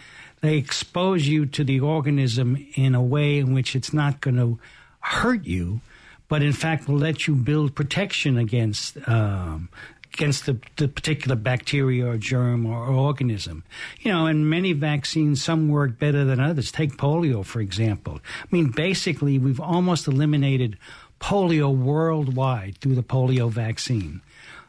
They 0.41 0.57
expose 0.57 1.29
you 1.29 1.45
to 1.47 1.63
the 1.63 1.81
organism 1.81 2.67
in 2.75 2.95
a 2.95 3.03
way 3.03 3.39
in 3.39 3.53
which 3.53 3.77
it's 3.77 3.93
not 3.93 4.23
going 4.23 4.37
to 4.37 4.59
hurt 5.01 5.45
you, 5.45 5.83
but 6.29 6.43
in 6.43 6.55
fact 6.55 6.89
will 6.89 6.97
let 6.97 7.27
you 7.27 7.35
build 7.35 7.75
protection 7.75 8.39
against 8.39 8.97
um, 9.07 9.69
against 10.15 10.47
the, 10.47 10.59
the, 10.77 10.89
particular 10.89 11.37
bacteria 11.37 12.05
or 12.05 12.17
germ 12.17 12.67
or, 12.67 12.85
or, 12.85 12.95
organism. 12.95 13.63
You 14.01 14.11
know, 14.13 14.27
and 14.27 14.51
many 14.51 14.73
vaccines, 14.73 15.43
some 15.43 15.69
work 15.69 16.01
better 16.01 16.25
than 16.25 16.41
others. 16.41 16.73
Take 16.73 16.97
polio, 16.97 17.45
for 17.45 17.61
example. 17.61 18.21
I 18.43 18.47
mean, 18.51 18.71
basically, 18.71 19.39
we've 19.39 19.61
almost 19.61 20.09
eliminated 20.09 20.77
polio 21.21 21.73
worldwide 21.75 22.79
through 22.79 22.97
the 22.97 23.05
polio 23.05 23.51
vaccine. 23.51 24.21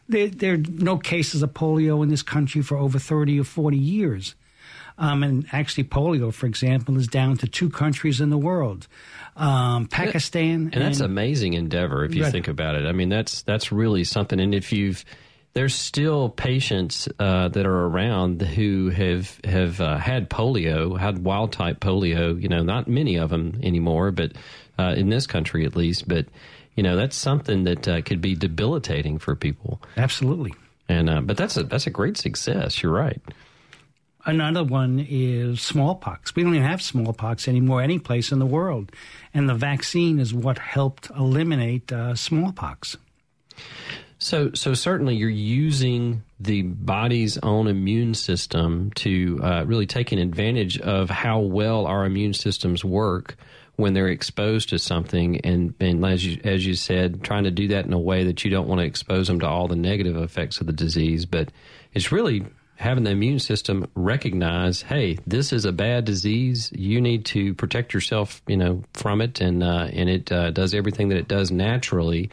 There, 0.10 0.27
there, 0.27 0.53
are 0.53 0.58
no 0.58 0.98
cases 0.98 1.41
of 1.41 1.53
polio 1.53 2.03
in 2.03 2.10
this 2.10 2.22
country 2.22 2.62
for 2.62 2.77
over 2.77 3.00
30 3.00 3.39
or 3.39 3.43
40 3.43 3.77
years. 3.77 4.36
Um, 4.98 5.24
and 5.24 5.48
actually, 5.51 5.86
polio, 5.86 6.34
for 6.34 6.46
example, 6.46 6.98
is 6.98 7.08
down 7.08 7.38
to 7.38 7.48
two 7.48 7.70
countries 7.70 8.22
in 8.22 8.29
the 8.29 8.38
world. 8.38 8.88
Um, 9.36 9.88
Pakistan, 9.88 10.65
and, 10.65 10.75
and 10.75 10.84
that's 10.84 11.00
amazing 11.00 11.53
endeavor 11.53 12.03
if 12.03 12.13
you 12.13 12.24
right. 12.24 12.31
think 12.31 12.48
about 12.48 12.75
it. 12.75 12.86
I 12.86 12.91
mean, 12.91 13.10
that's 13.10 13.41
that's 13.43 13.72
really 13.72 14.03
something. 14.03 14.39
And 14.39 14.53
if 14.53 14.74
you've 14.74 15.05
there's 15.53 15.75
still 15.75 16.29
patients 16.29 17.10
uh, 17.20 17.50
that 17.50 17.65
are 17.65 17.86
around 17.86 18.41
who 18.41 18.89
have 18.89 19.39
have 19.43 19.81
uh, 19.81 19.98
had 19.98 20.29
polio, 20.29 20.98
had 20.98 21.24
wild 21.24 21.51
type 21.51 21.79
polio. 21.79 22.41
You 22.41 22.50
know, 22.50 22.63
not 22.63 22.88
many 22.88 23.17
of 23.17 23.29
them 23.29 23.60
anymore, 23.63 24.12
but 24.12 24.34
uh, 24.79 24.93
in 24.96 25.10
this 25.10 25.27
country 25.27 25.65
at 25.65 25.75
least. 25.75 26.08
But 26.08 26.27
you 26.75 26.84
know, 26.84 26.96
that's 26.96 27.16
something 27.16 27.63
that 27.66 27.88
uh, 27.88 28.01
could 28.01 28.22
be 28.22 28.36
debilitating 28.36 29.20
for 29.20 29.36
people. 29.36 29.82
Absolutely. 29.98 30.54
And 30.88 31.10
uh, 31.10 31.22
but 31.22 31.38
that's 31.38 31.58
a 31.58 31.63
that's 31.63 31.88
a 31.88 31.92
great 31.92 32.18
success. 32.18 32.82
You're 32.82 32.92
right. 32.92 33.22
Another 34.25 34.63
one 34.63 35.06
is 35.10 35.62
smallpox. 35.62 36.36
We 36.36 36.44
don't 36.44 36.54
even 36.54 36.68
have 36.68 36.82
smallpox 36.82 37.48
anymore 37.48 37.82
any 37.82 37.98
place 37.98 38.32
in 38.32 38.40
the 38.40 38.46
world, 38.46 38.92
and 39.34 39.50
the 39.50 39.56
vaccine 39.56 40.20
is 40.20 40.34
what 40.34 40.60
helped 40.60 41.10
eliminate 41.10 41.92
uh, 41.92 42.13
smallpox. 42.16 42.98
So, 44.20 44.51
so 44.54 44.75
certainly 44.75 45.16
you're 45.16 45.30
using 45.30 46.22
the 46.40 46.62
body's 46.62 47.40
own 47.40 47.68
immune 47.68 48.13
system 48.13 48.92
to 48.98 49.40
uh, 49.42 49.63
really 49.66 49.88
taking 49.88 50.20
advantage 50.20 50.80
of 50.80 51.10
how 51.10 51.40
well 51.40 51.88
our 51.88 52.06
immune 52.06 52.36
systems 52.36 52.86
work 52.86 53.36
when 53.75 53.94
they're 53.94 54.10
exposed 54.10 54.70
to 54.70 54.80
something, 54.80 55.40
and 55.42 55.74
and 55.80 56.06
as 56.06 56.25
you 56.25 56.40
as 56.44 56.66
you 56.66 56.75
said, 56.75 57.24
trying 57.24 57.46
to 57.46 57.51
do 57.51 57.70
that 57.70 57.86
in 57.86 57.94
a 57.94 58.00
way 58.00 58.25
that 58.25 58.44
you 58.44 58.51
don't 58.51 58.68
want 58.68 58.80
to 58.80 58.86
expose 58.86 59.28
them 59.28 59.40
to 59.40 59.48
all 59.48 59.68
the 59.68 59.75
negative 59.75 60.16
effects 60.16 60.60
of 60.62 60.68
the 60.68 60.74
disease, 60.74 61.25
but 61.25 61.51
it's 61.94 62.12
really 62.12 62.46
having 62.82 63.04
the 63.04 63.12
immune 63.12 63.38
system 63.38 63.88
recognize, 63.96 64.82
hey, 64.82 65.20
this 65.28 65.54
is 65.54 65.66
a 65.66 65.72
bad 65.72 66.04
disease. 66.04 66.72
You 66.74 67.00
need 67.00 67.25
to 67.25 67.54
protect 67.54 67.94
yourself, 67.94 68.42
you 68.48 68.58
know, 68.58 68.84
from 68.94 69.22
it, 69.22 69.40
and 69.40 69.63
uh, 69.63 69.88
and 69.92 70.10
it 70.10 70.32
uh, 70.32 70.51
does 70.51 70.74
everything 70.74 71.10
that 71.10 71.18
it 71.18 71.28
does 71.28 71.51
naturally 71.51 72.30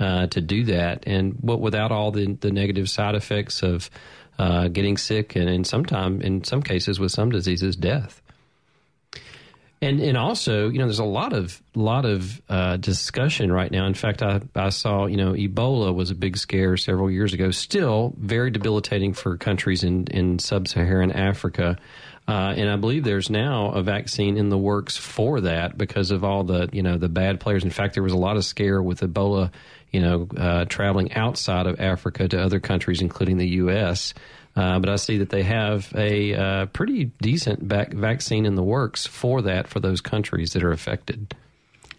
uh, 0.00 0.26
to 0.28 0.40
do 0.40 0.64
that, 0.64 1.04
and 1.06 1.34
what 1.40 1.60
without 1.60 1.92
all 1.92 2.10
the 2.10 2.36
the 2.40 2.50
negative 2.50 2.90
side 2.90 3.14
effects 3.14 3.62
of 3.62 3.90
uh, 4.38 4.68
getting 4.68 4.96
sick, 4.96 5.36
and 5.36 5.48
in 5.48 5.64
sometime 5.64 6.20
in 6.20 6.44
some 6.44 6.62
cases 6.62 6.98
with 6.98 7.12
some 7.12 7.30
diseases, 7.30 7.76
death. 7.76 8.21
And 9.82 10.00
and 10.00 10.16
also, 10.16 10.68
you 10.68 10.78
know, 10.78 10.84
there's 10.84 11.00
a 11.00 11.04
lot 11.04 11.32
of 11.32 11.60
lot 11.74 12.04
of 12.04 12.40
uh, 12.48 12.76
discussion 12.76 13.50
right 13.50 13.70
now. 13.70 13.84
In 13.86 13.94
fact, 13.94 14.22
I, 14.22 14.40
I 14.54 14.68
saw, 14.68 15.06
you 15.06 15.16
know, 15.16 15.32
Ebola 15.32 15.92
was 15.92 16.12
a 16.12 16.14
big 16.14 16.38
scare 16.38 16.76
several 16.76 17.10
years 17.10 17.34
ago. 17.34 17.50
Still 17.50 18.14
very 18.16 18.52
debilitating 18.52 19.12
for 19.12 19.36
countries 19.36 19.82
in 19.82 20.06
in 20.06 20.38
sub-Saharan 20.38 21.10
Africa. 21.10 21.78
Uh, 22.28 22.54
and 22.56 22.70
I 22.70 22.76
believe 22.76 23.02
there's 23.02 23.28
now 23.28 23.72
a 23.72 23.82
vaccine 23.82 24.36
in 24.36 24.48
the 24.48 24.56
works 24.56 24.96
for 24.96 25.40
that 25.40 25.76
because 25.76 26.12
of 26.12 26.22
all 26.22 26.44
the 26.44 26.68
you 26.72 26.84
know 26.84 26.96
the 26.96 27.08
bad 27.08 27.40
players. 27.40 27.64
In 27.64 27.70
fact, 27.70 27.94
there 27.94 28.04
was 28.04 28.12
a 28.12 28.16
lot 28.16 28.36
of 28.36 28.44
scare 28.44 28.80
with 28.80 29.00
Ebola 29.00 29.50
you 29.92 30.00
know, 30.00 30.26
uh, 30.36 30.64
traveling 30.64 31.12
outside 31.12 31.66
of 31.66 31.78
Africa 31.78 32.26
to 32.26 32.40
other 32.40 32.60
countries, 32.60 33.02
including 33.02 33.36
the 33.36 33.48
U.S. 33.48 34.14
Uh, 34.54 34.78
but 34.78 34.90
I 34.90 34.96
see 34.96 35.18
that 35.18 35.30
they 35.30 35.42
have 35.42 35.92
a 35.96 36.34
uh, 36.34 36.66
pretty 36.66 37.06
decent 37.20 37.66
back- 37.66 37.92
vaccine 37.92 38.44
in 38.44 38.54
the 38.54 38.62
works 38.62 39.06
for 39.06 39.42
that 39.42 39.66
for 39.66 39.80
those 39.80 40.00
countries 40.00 40.52
that 40.52 40.62
are 40.62 40.72
affected. 40.72 41.34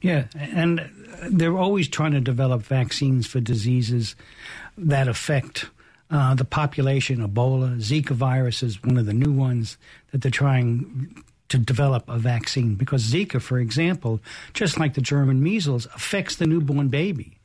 Yeah, 0.01 0.25
and 0.35 0.89
they're 1.29 1.57
always 1.57 1.87
trying 1.87 2.11
to 2.11 2.19
develop 2.19 2.61
vaccines 2.61 3.25
for 3.25 3.39
diseases 3.39 4.15
that 4.77 5.07
affect 5.07 5.69
uh, 6.11 6.35
the 6.35 6.45
population. 6.45 7.27
Ebola, 7.27 7.77
Zika 7.77 8.11
virus 8.11 8.61
is 8.61 8.83
one 8.83 8.97
of 8.97 9.05
the 9.05 9.13
new 9.13 9.31
ones 9.31 9.77
that 10.11 10.21
they're 10.21 10.29
trying 10.29 11.23
to 11.49 11.57
develop 11.57 12.07
a 12.07 12.17
vaccine 12.17 12.75
because 12.75 13.03
Zika, 13.03 13.41
for 13.41 13.59
example, 13.59 14.19
just 14.53 14.79
like 14.79 14.93
the 14.93 15.01
German 15.01 15.41
measles, 15.41 15.87
affects 15.95 16.35
the 16.35 16.47
newborn 16.47 16.89
baby. 16.89 17.37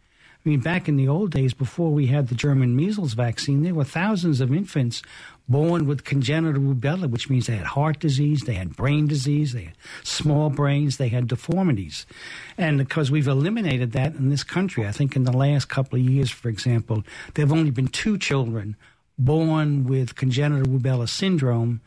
I 0.49 0.50
mean, 0.50 0.61
back 0.61 0.88
in 0.88 0.97
the 0.97 1.09
old 1.09 1.31
days, 1.31 1.52
before 1.52 1.90
we 1.90 2.07
had 2.07 2.28
the 2.28 2.35
German 2.35 2.75
measles 2.75 3.12
vaccine, 3.12 3.64
there 3.64 3.75
were 3.75 3.85
thousands 3.85 4.40
of 4.40 4.50
infants 4.50 5.02
born 5.47 5.87
with 5.87 6.05
congenital 6.05 6.62
rubella, 6.62 7.11
which 7.11 7.28
means 7.28 7.47
they 7.47 7.57
had 7.57 7.67
heart 7.67 7.99
disease, 7.99 8.45
they 8.45 8.55
had 8.55 8.75
brain 8.75 9.07
disease, 9.07 9.52
they 9.52 9.64
had 9.64 9.75
small 10.05 10.49
brains, 10.49 10.97
they 10.97 11.11
had 11.11 11.28
deformities. 11.28 12.07
And 12.57 12.78
because 12.78 13.11
we've 13.11 13.28
eliminated 13.28 13.93
that 13.93 14.14
in 14.14 14.31
this 14.31 14.43
country, 14.43 14.87
I 14.87 14.90
think 14.90 15.17
in 15.17 15.25
the 15.25 15.37
last 15.37 15.67
couple 15.67 15.99
of 15.99 16.05
years, 16.07 16.31
for 16.31 16.49
example, 16.49 17.05
there 17.35 17.45
have 17.45 17.52
only 17.52 17.71
been 17.71 17.88
two 17.88 18.17
children 18.17 18.75
born 19.19 19.85
with 19.85 20.17
congenital 20.17 20.64
rubella 20.67 21.11
syndrome, 21.11 21.83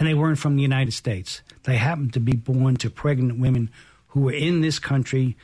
and 0.00 0.08
they 0.08 0.14
weren't 0.14 0.40
from 0.40 0.56
the 0.56 0.62
United 0.62 0.94
States. 0.94 1.42
They 1.62 1.76
happened 1.76 2.12
to 2.14 2.20
be 2.20 2.34
born 2.34 2.74
to 2.78 2.90
pregnant 2.90 3.38
women 3.38 3.70
who 4.08 4.22
were 4.22 4.32
in 4.32 4.62
this 4.62 4.80
country 4.80 5.36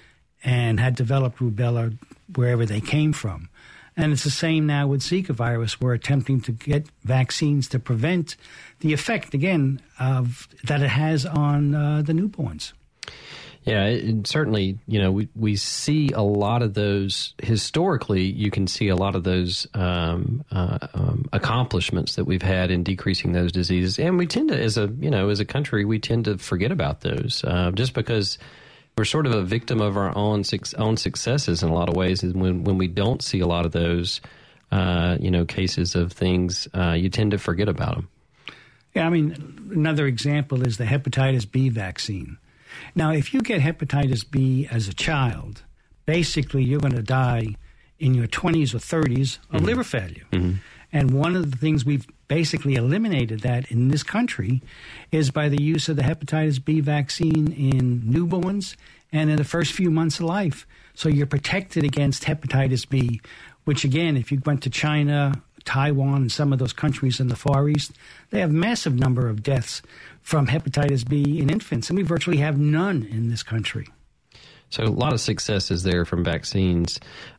and 0.42 0.80
had 0.80 0.96
developed 0.96 1.38
rubella 1.38 1.96
wherever 2.34 2.66
they 2.66 2.80
came 2.80 3.12
from. 3.12 3.48
And 3.96 4.12
it's 4.12 4.24
the 4.24 4.30
same 4.30 4.66
now 4.66 4.88
with 4.88 5.00
Zika 5.00 5.30
virus. 5.30 5.80
We're 5.80 5.94
attempting 5.94 6.42
to 6.42 6.52
get 6.52 6.86
vaccines 7.04 7.68
to 7.68 7.78
prevent 7.78 8.36
the 8.80 8.92
effect, 8.92 9.32
again, 9.32 9.80
of 9.98 10.48
that 10.64 10.82
it 10.82 10.88
has 10.88 11.24
on 11.24 11.74
uh, 11.74 12.02
the 12.02 12.12
newborns. 12.12 12.72
Yeah, 13.66 13.98
certainly, 14.22 14.78
you 14.86 15.00
know, 15.00 15.10
we, 15.10 15.28
we 15.34 15.56
see 15.56 16.10
a 16.12 16.20
lot 16.20 16.62
of 16.62 16.74
those 16.74 17.34
historically. 17.42 18.22
You 18.22 18.48
can 18.48 18.68
see 18.68 18.88
a 18.88 18.94
lot 18.94 19.16
of 19.16 19.24
those 19.24 19.66
um, 19.74 20.44
uh, 20.52 20.78
um, 20.94 21.24
accomplishments 21.32 22.14
that 22.14 22.26
we've 22.26 22.42
had 22.42 22.70
in 22.70 22.84
decreasing 22.84 23.32
those 23.32 23.50
diseases, 23.50 23.98
and 23.98 24.18
we 24.18 24.26
tend 24.28 24.50
to, 24.50 24.62
as 24.62 24.78
a 24.78 24.88
you 25.00 25.10
know, 25.10 25.30
as 25.30 25.40
a 25.40 25.44
country, 25.44 25.84
we 25.84 25.98
tend 25.98 26.26
to 26.26 26.38
forget 26.38 26.70
about 26.70 27.00
those 27.00 27.42
uh, 27.44 27.72
just 27.72 27.92
because 27.92 28.38
we're 28.96 29.04
sort 29.04 29.26
of 29.26 29.34
a 29.34 29.42
victim 29.42 29.82
of 29.82 29.96
our 29.96 30.16
own 30.16 30.42
own 30.78 30.96
successes 30.96 31.62
in 31.62 31.68
a 31.68 31.74
lot 31.74 31.88
of 31.90 31.94
ways. 31.94 32.22
And 32.22 32.40
when 32.40 32.64
when 32.64 32.78
we 32.78 32.88
don't 32.88 33.22
see 33.22 33.40
a 33.40 33.46
lot 33.46 33.66
of 33.66 33.72
those, 33.72 34.22
uh, 34.72 35.18
you 35.20 35.30
know, 35.30 35.44
cases 35.44 35.94
of 35.94 36.12
things, 36.12 36.66
uh, 36.74 36.92
you 36.92 37.10
tend 37.10 37.32
to 37.32 37.38
forget 37.38 37.68
about 37.68 37.96
them. 37.96 38.08
Yeah, 38.94 39.06
I 39.06 39.10
mean, 39.10 39.68
another 39.70 40.06
example 40.06 40.66
is 40.66 40.78
the 40.78 40.84
hepatitis 40.84 41.50
B 41.50 41.68
vaccine. 41.68 42.38
Now, 42.94 43.12
if 43.12 43.34
you 43.34 43.42
get 43.42 43.60
hepatitis 43.60 44.28
B 44.28 44.66
as 44.70 44.88
a 44.88 44.94
child, 44.94 45.62
basically 46.06 46.64
you're 46.64 46.80
going 46.80 46.96
to 46.96 47.02
die 47.02 47.56
in 47.98 48.14
your 48.14 48.26
20s 48.26 48.74
or 48.74 48.78
30s 48.78 49.38
of 49.50 49.56
mm-hmm. 49.56 49.64
liver 49.66 49.84
failure. 49.84 50.24
Mm-hmm. 50.32 50.56
And 50.96 51.10
one 51.10 51.36
of 51.36 51.50
the 51.50 51.58
things 51.58 51.84
we've 51.84 52.06
basically 52.26 52.74
eliminated 52.74 53.40
that 53.40 53.70
in 53.70 53.88
this 53.88 54.02
country 54.02 54.62
is 55.12 55.30
by 55.30 55.50
the 55.50 55.60
use 55.60 55.90
of 55.90 55.96
the 55.96 56.02
hepatitis 56.02 56.64
B 56.64 56.80
vaccine 56.80 57.52
in 57.52 58.00
newborns 58.00 58.76
and 59.12 59.28
in 59.28 59.36
the 59.36 59.44
first 59.44 59.72
few 59.72 59.90
months 59.90 60.20
of 60.20 60.24
life. 60.24 60.66
So 60.94 61.10
you're 61.10 61.26
protected 61.26 61.84
against 61.84 62.22
hepatitis 62.22 62.88
B, 62.88 63.20
which 63.64 63.84
again, 63.84 64.16
if 64.16 64.32
you 64.32 64.40
went 64.46 64.62
to 64.62 64.70
China, 64.70 65.34
Taiwan, 65.66 66.22
and 66.22 66.32
some 66.32 66.50
of 66.50 66.58
those 66.58 66.72
countries 66.72 67.20
in 67.20 67.28
the 67.28 67.36
Far 67.36 67.68
East, 67.68 67.92
they 68.30 68.40
have 68.40 68.50
massive 68.50 68.94
number 68.94 69.28
of 69.28 69.42
deaths 69.42 69.82
from 70.22 70.46
hepatitis 70.46 71.06
B 71.06 71.40
in 71.40 71.50
infants, 71.50 71.90
and 71.90 71.98
we 71.98 72.04
virtually 72.04 72.38
have 72.38 72.58
none 72.58 73.02
in 73.02 73.28
this 73.28 73.42
country. 73.42 73.86
So 74.70 74.82
a 74.82 74.86
lot 74.86 75.12
of 75.12 75.20
successes 75.20 75.82
there 75.82 76.04
from 76.04 76.24
vaccines. 76.24 76.98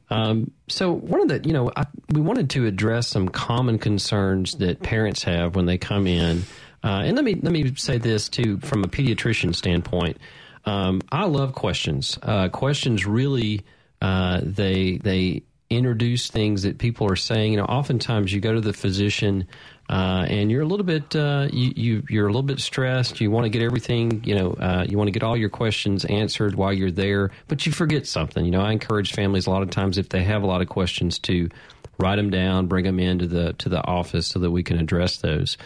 Um, 0.10 0.52
so 0.68 0.92
one 0.92 1.22
of 1.22 1.28
the, 1.28 1.48
you 1.48 1.54
know, 1.54 1.72
I, 1.76 1.86
we 2.12 2.22
wanted 2.22 2.50
to 2.52 2.66
address 2.66 3.08
some 3.08 3.28
common 3.28 3.78
concerns 3.78 4.56
that 4.56 4.82
parents 4.82 5.24
have 5.24 5.56
when 5.56 5.66
they 5.66 5.78
come 5.78 6.08
in. 6.08 6.44
Uh, 6.84 7.02
and 7.04 7.16
let 7.16 7.26
me 7.26 7.36
let 7.36 7.52
me 7.52 7.76
say 7.76 7.98
this 7.98 8.30
too, 8.30 8.60
from 8.60 8.84
a 8.84 8.88
pediatrician 8.88 9.54
standpoint. 9.54 10.18
Um, 10.66 11.02
I 11.12 11.26
love 11.26 11.54
questions. 11.54 12.18
Uh, 12.22 12.50
questions 12.50 13.06
really 13.06 13.66
uh, 14.02 14.42
they 14.44 14.98
they 14.98 15.44
introduce 15.70 16.30
things 16.30 16.64
that 16.64 16.78
people 16.78 17.12
are 17.12 17.16
saying. 17.16 17.52
You 17.52 17.58
know, 17.58 17.66
oftentimes 17.66 18.34
you 18.34 18.40
go 18.40 18.54
to 18.54 18.62
the 18.62 18.74
physician 18.74 19.48
uh, 19.90 20.26
and 20.30 20.52
you're 20.52 20.62
a 20.62 20.66
little 20.66 20.86
bit 20.86 21.16
uh, 21.16 21.48
you, 21.52 22.04
you 22.08 22.22
are 22.22 22.26
a 22.26 22.30
little 22.30 22.44
bit 22.44 22.60
stressed. 22.60 23.22
You 23.22 23.32
want 23.32 23.46
to 23.46 23.50
get 23.50 23.62
everything 23.62 24.24
you 24.26 24.36
know. 24.36 24.52
Uh, 24.52 24.86
you 24.88 24.98
want 24.98 25.08
to 25.08 25.12
get 25.12 25.24
all 25.24 25.38
your 25.38 25.50
questions 25.50 26.04
answered 26.06 26.56
while 26.56 26.74
you're 26.74 26.92
there, 26.92 27.32
but 27.48 27.66
you 27.66 27.72
forget 27.72 28.06
something. 28.06 28.44
You 28.44 28.52
know, 28.52 28.62
I 28.62 28.72
encourage 28.72 29.14
families 29.14 29.48
a 29.48 29.50
lot 29.50 29.62
of 29.62 29.70
times 29.70 29.98
if 29.98 30.10
they 30.10 30.24
have 30.24 30.44
a 30.44 30.46
lot 30.46 30.62
of 30.62 30.68
questions 30.68 31.20
to 31.20 31.50
write 31.98 32.18
them 32.18 32.30
down, 32.30 32.68
bring 32.68 32.86
them 32.86 33.00
into 33.00 33.28
the 33.28 33.54
to 33.54 33.70
the 33.70 33.84
office 33.86 34.28
so 34.28 34.40
that 34.40 34.52
we 34.52 34.64
can 34.64 34.80
address 34.80 35.18
those. 35.18 35.58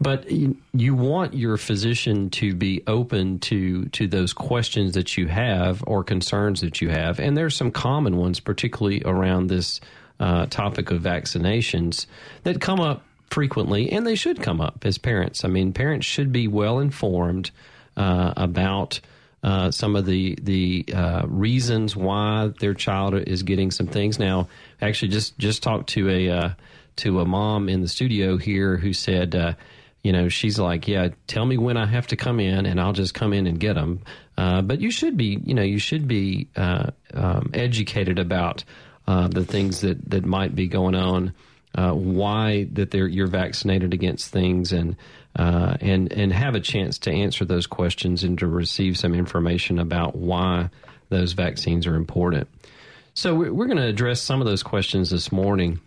But 0.00 0.30
you, 0.30 0.94
want 0.94 1.34
your 1.34 1.56
physician 1.56 2.30
to 2.30 2.54
be 2.54 2.82
open 2.86 3.38
to 3.40 3.86
to 3.86 4.06
those 4.06 4.32
questions 4.32 4.94
that 4.94 5.16
you 5.16 5.28
have 5.28 5.82
or 5.86 6.04
concerns 6.04 6.60
that 6.60 6.80
you 6.80 6.90
have, 6.90 7.18
and 7.18 7.36
there's 7.36 7.56
some 7.56 7.70
common 7.70 8.16
ones, 8.16 8.40
particularly 8.40 9.02
around 9.04 9.48
this 9.48 9.80
uh, 10.20 10.46
topic 10.46 10.90
of 10.90 11.02
vaccinations, 11.02 12.06
that 12.44 12.60
come 12.60 12.80
up 12.80 13.04
frequently, 13.30 13.90
and 13.90 14.06
they 14.06 14.14
should 14.14 14.40
come 14.40 14.60
up 14.60 14.84
as 14.84 14.98
parents. 14.98 15.44
I 15.44 15.48
mean, 15.48 15.72
parents 15.72 16.06
should 16.06 16.32
be 16.32 16.48
well 16.48 16.78
informed 16.78 17.50
uh, 17.96 18.32
about. 18.36 19.00
Uh, 19.44 19.70
some 19.70 19.94
of 19.94 20.06
the 20.06 20.38
the 20.40 20.86
uh, 20.94 21.22
reasons 21.26 21.94
why 21.94 22.50
their 22.60 22.72
child 22.72 23.14
is 23.14 23.42
getting 23.42 23.70
some 23.70 23.86
things. 23.86 24.18
Now, 24.18 24.48
actually, 24.80 25.08
just 25.08 25.38
just 25.38 25.62
talked 25.62 25.90
to 25.90 26.08
a 26.08 26.30
uh, 26.30 26.48
to 26.96 27.20
a 27.20 27.26
mom 27.26 27.68
in 27.68 27.82
the 27.82 27.88
studio 27.88 28.38
here 28.38 28.78
who 28.78 28.94
said, 28.94 29.34
uh, 29.34 29.52
you 30.02 30.12
know, 30.12 30.30
she's 30.30 30.58
like, 30.58 30.88
yeah, 30.88 31.10
tell 31.26 31.44
me 31.44 31.58
when 31.58 31.76
I 31.76 31.84
have 31.84 32.06
to 32.06 32.16
come 32.16 32.40
in, 32.40 32.64
and 32.64 32.80
I'll 32.80 32.94
just 32.94 33.12
come 33.12 33.34
in 33.34 33.46
and 33.46 33.60
get 33.60 33.74
them. 33.74 34.00
Uh, 34.38 34.62
but 34.62 34.80
you 34.80 34.90
should 34.90 35.18
be, 35.18 35.38
you 35.44 35.52
know, 35.52 35.62
you 35.62 35.78
should 35.78 36.08
be 36.08 36.48
um, 36.56 37.50
educated 37.52 38.18
about 38.18 38.64
the 39.06 39.44
things 39.44 39.82
that 39.82 40.10
that 40.10 40.24
might 40.24 40.54
be 40.54 40.68
going 40.68 40.94
on 40.94 41.34
uh, 41.74 41.92
why 41.92 42.68
that 42.72 42.90
they're 42.90 43.06
you're 43.06 43.26
vaccinated 43.26 43.92
against 43.92 44.30
things 44.30 44.72
and 44.72 44.96
uh, 45.36 45.76
and 45.80 46.12
and 46.12 46.32
have 46.32 46.54
a 46.54 46.60
chance 46.60 46.98
to 47.00 47.10
answer 47.10 47.44
those 47.44 47.66
questions 47.66 48.22
and 48.22 48.38
to 48.38 48.46
receive 48.46 48.96
some 48.96 49.14
information 49.14 49.78
about 49.78 50.16
why 50.16 50.70
those 51.08 51.32
vaccines 51.32 51.86
are 51.86 51.96
important. 51.96 52.48
So 53.14 53.34
we're 53.34 53.66
going 53.66 53.78
to 53.78 53.86
address 53.86 54.20
some 54.20 54.40
of 54.40 54.46
those 54.46 54.62
questions 54.62 55.10
this 55.10 55.30
morning. 55.30 55.80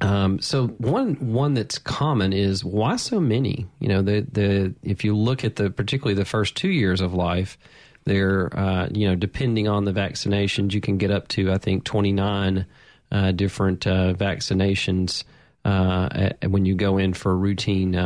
Um, 0.00 0.38
so 0.40 0.68
one 0.68 1.14
one 1.32 1.54
that's 1.54 1.78
common 1.78 2.32
is 2.32 2.64
why 2.64 2.96
so 2.96 3.20
many? 3.20 3.66
You 3.80 3.88
know, 3.88 4.02
the 4.02 4.26
the 4.30 4.74
if 4.82 5.04
you 5.04 5.16
look 5.16 5.44
at 5.44 5.56
the 5.56 5.70
particularly 5.70 6.14
the 6.14 6.24
first 6.24 6.56
two 6.56 6.68
years 6.68 7.00
of 7.00 7.14
life, 7.14 7.58
they're 8.04 8.56
uh, 8.56 8.88
you 8.92 9.08
know 9.08 9.16
depending 9.16 9.66
on 9.66 9.84
the 9.84 9.92
vaccinations, 9.92 10.72
you 10.72 10.80
can 10.80 10.98
get 10.98 11.10
up 11.10 11.28
to 11.28 11.50
I 11.50 11.58
think 11.58 11.84
twenty 11.84 12.12
nine 12.12 12.66
uh, 13.10 13.32
different 13.32 13.86
uh, 13.86 14.14
vaccinations 14.14 15.24
uh, 15.64 16.30
when 16.46 16.64
you 16.64 16.74
go 16.74 16.98
in 16.98 17.12
for 17.12 17.36
routine 17.36 17.96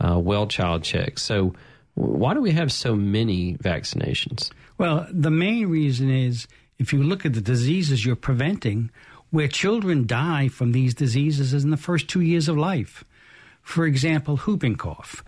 uh, 0.00 0.18
well 0.18 0.46
child 0.46 0.82
checks. 0.82 1.22
So, 1.22 1.54
why 1.94 2.34
do 2.34 2.40
we 2.40 2.52
have 2.52 2.70
so 2.72 2.94
many 2.94 3.54
vaccinations? 3.54 4.50
Well, 4.78 5.06
the 5.10 5.30
main 5.30 5.68
reason 5.68 6.10
is 6.10 6.46
if 6.78 6.92
you 6.92 7.02
look 7.02 7.24
at 7.24 7.32
the 7.32 7.40
diseases 7.40 8.04
you're 8.04 8.16
preventing, 8.16 8.90
where 9.30 9.48
children 9.48 10.06
die 10.06 10.48
from 10.48 10.72
these 10.72 10.94
diseases 10.94 11.52
is 11.52 11.64
in 11.64 11.70
the 11.70 11.76
first 11.76 12.08
two 12.08 12.20
years 12.20 12.48
of 12.48 12.56
life. 12.56 13.04
For 13.62 13.84
example, 13.86 14.36
whooping 14.36 14.76
cough. 14.76 15.24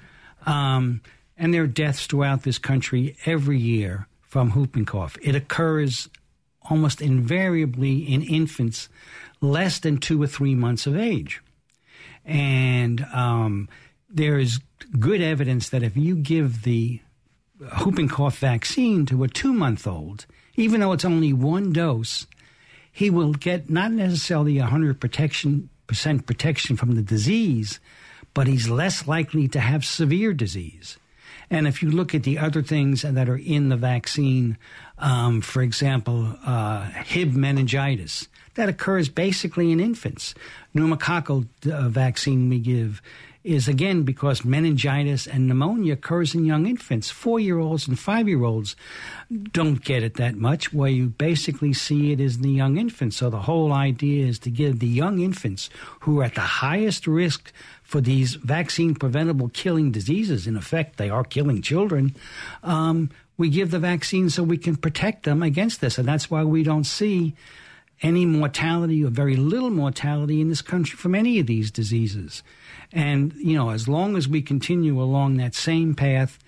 Um, 0.46 1.00
and 1.36 1.52
there 1.52 1.62
are 1.62 1.66
deaths 1.66 2.06
throughout 2.06 2.42
this 2.42 2.58
country 2.58 3.16
every 3.26 3.58
year 3.58 4.06
from 4.20 4.50
whooping 4.50 4.84
cough. 4.84 5.16
It 5.22 5.34
occurs 5.34 6.08
almost 6.70 7.00
invariably 7.00 7.98
in 8.00 8.22
infants 8.22 8.88
less 9.40 9.78
than 9.78 9.98
two 9.98 10.22
or 10.22 10.26
three 10.26 10.54
months 10.54 10.86
of 10.86 10.96
age. 10.96 11.40
And 12.24 13.04
um, 13.12 13.68
there 14.08 14.38
is 14.38 14.60
good 14.98 15.20
evidence 15.20 15.68
that 15.70 15.82
if 15.82 15.96
you 15.96 16.16
give 16.16 16.62
the 16.62 17.00
whooping 17.80 18.08
cough 18.08 18.38
vaccine 18.38 19.04
to 19.06 19.24
a 19.24 19.28
two 19.28 19.52
month 19.52 19.86
old, 19.86 20.26
even 20.56 20.80
though 20.80 20.92
it's 20.92 21.04
only 21.04 21.32
one 21.32 21.72
dose, 21.72 22.26
he 22.90 23.10
will 23.10 23.32
get 23.32 23.70
not 23.70 23.92
necessarily 23.92 24.58
100 24.58 25.00
protection, 25.00 25.68
percent 25.86 26.26
protection 26.26 26.76
from 26.76 26.94
the 26.94 27.02
disease, 27.02 27.80
but 28.34 28.46
he's 28.46 28.68
less 28.68 29.06
likely 29.06 29.48
to 29.48 29.60
have 29.60 29.84
severe 29.84 30.32
disease. 30.32 30.98
And 31.50 31.66
if 31.66 31.82
you 31.82 31.90
look 31.90 32.14
at 32.14 32.24
the 32.24 32.38
other 32.38 32.62
things 32.62 33.02
that 33.02 33.28
are 33.28 33.36
in 33.36 33.68
the 33.70 33.76
vaccine, 33.76 34.58
um, 34.98 35.40
for 35.40 35.62
example, 35.62 36.36
uh, 36.44 36.84
Hib 36.90 37.32
meningitis, 37.32 38.28
that 38.54 38.68
occurs 38.68 39.08
basically 39.08 39.72
in 39.72 39.80
infants. 39.80 40.34
Pneumococcal 40.74 41.46
uh, 41.72 41.88
vaccine 41.88 42.48
we 42.48 42.58
give 42.58 43.00
is 43.48 43.66
again 43.66 44.02
because 44.02 44.44
meningitis 44.44 45.26
and 45.26 45.48
pneumonia 45.48 45.94
occurs 45.94 46.34
in 46.34 46.44
young 46.44 46.66
infants. 46.66 47.10
Four 47.10 47.40
year 47.40 47.58
olds 47.58 47.88
and 47.88 47.98
five 47.98 48.28
year 48.28 48.44
olds 48.44 48.76
don't 49.52 49.82
get 49.82 50.02
it 50.02 50.14
that 50.14 50.36
much, 50.36 50.72
where 50.72 50.90
you 50.90 51.08
basically 51.08 51.72
see 51.72 52.12
it 52.12 52.20
is 52.20 52.36
in 52.36 52.42
the 52.42 52.50
young 52.50 52.76
infants. 52.76 53.16
So 53.16 53.30
the 53.30 53.40
whole 53.40 53.72
idea 53.72 54.26
is 54.26 54.38
to 54.40 54.50
give 54.50 54.78
the 54.78 54.86
young 54.86 55.20
infants 55.20 55.70
who 56.00 56.20
are 56.20 56.24
at 56.24 56.34
the 56.34 56.40
highest 56.40 57.06
risk 57.06 57.52
for 57.82 58.02
these 58.02 58.34
vaccine 58.34 58.94
preventable 58.94 59.48
killing 59.48 59.92
diseases. 59.92 60.46
In 60.46 60.56
effect, 60.56 60.98
they 60.98 61.08
are 61.08 61.24
killing 61.24 61.62
children. 61.62 62.14
Um, 62.62 63.10
we 63.38 63.48
give 63.48 63.70
the 63.70 63.78
vaccine 63.78 64.28
so 64.28 64.42
we 64.42 64.58
can 64.58 64.76
protect 64.76 65.22
them 65.22 65.42
against 65.42 65.80
this. 65.80 65.96
And 65.96 66.06
that's 66.06 66.30
why 66.30 66.44
we 66.44 66.62
don't 66.62 66.84
see 66.84 67.34
any 68.02 68.26
mortality 68.26 69.02
or 69.04 69.08
very 69.08 69.36
little 69.36 69.70
mortality 69.70 70.40
in 70.40 70.48
this 70.48 70.62
country 70.62 70.96
from 70.96 71.14
any 71.14 71.38
of 71.38 71.46
these 71.46 71.70
diseases. 71.70 72.42
And, 72.92 73.32
you 73.34 73.56
know, 73.56 73.70
as 73.70 73.88
long 73.88 74.16
as 74.16 74.28
we 74.28 74.42
continue 74.42 75.00
along 75.00 75.36
that 75.36 75.54
same 75.54 75.94
path 75.94 76.38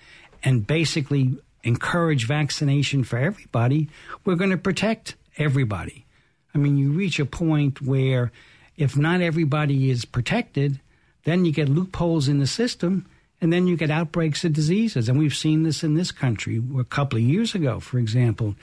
and 0.43 0.65
basically 0.65 1.37
encourage 1.63 2.25
vaccination 2.25 3.03
for 3.03 3.17
everybody, 3.17 3.89
we're 4.25 4.35
going 4.35 4.49
to 4.49 4.57
protect 4.57 5.15
everybody. 5.37 6.05
I 6.53 6.57
mean, 6.57 6.77
you 6.77 6.91
reach 6.91 7.19
a 7.19 7.25
point 7.25 7.81
where 7.81 8.31
if 8.77 8.97
not 8.97 9.21
everybody 9.21 9.89
is 9.89 10.05
protected, 10.05 10.79
then 11.23 11.45
you 11.45 11.51
get 11.51 11.69
loopholes 11.69 12.27
in 12.27 12.39
the 12.39 12.47
system, 12.47 13.05
and 13.39 13.51
then 13.53 13.67
you 13.67 13.77
get 13.77 13.91
outbreaks 13.91 14.43
of 14.43 14.53
diseases. 14.53 15.07
And 15.07 15.17
we've 15.19 15.35
seen 15.35 15.63
this 15.63 15.83
in 15.83 15.95
this 15.95 16.11
country. 16.11 16.61
A 16.77 16.83
couple 16.83 17.17
of 17.17 17.23
years 17.23 17.55
ago, 17.55 17.79
for 17.79 17.99
example, 17.99 18.55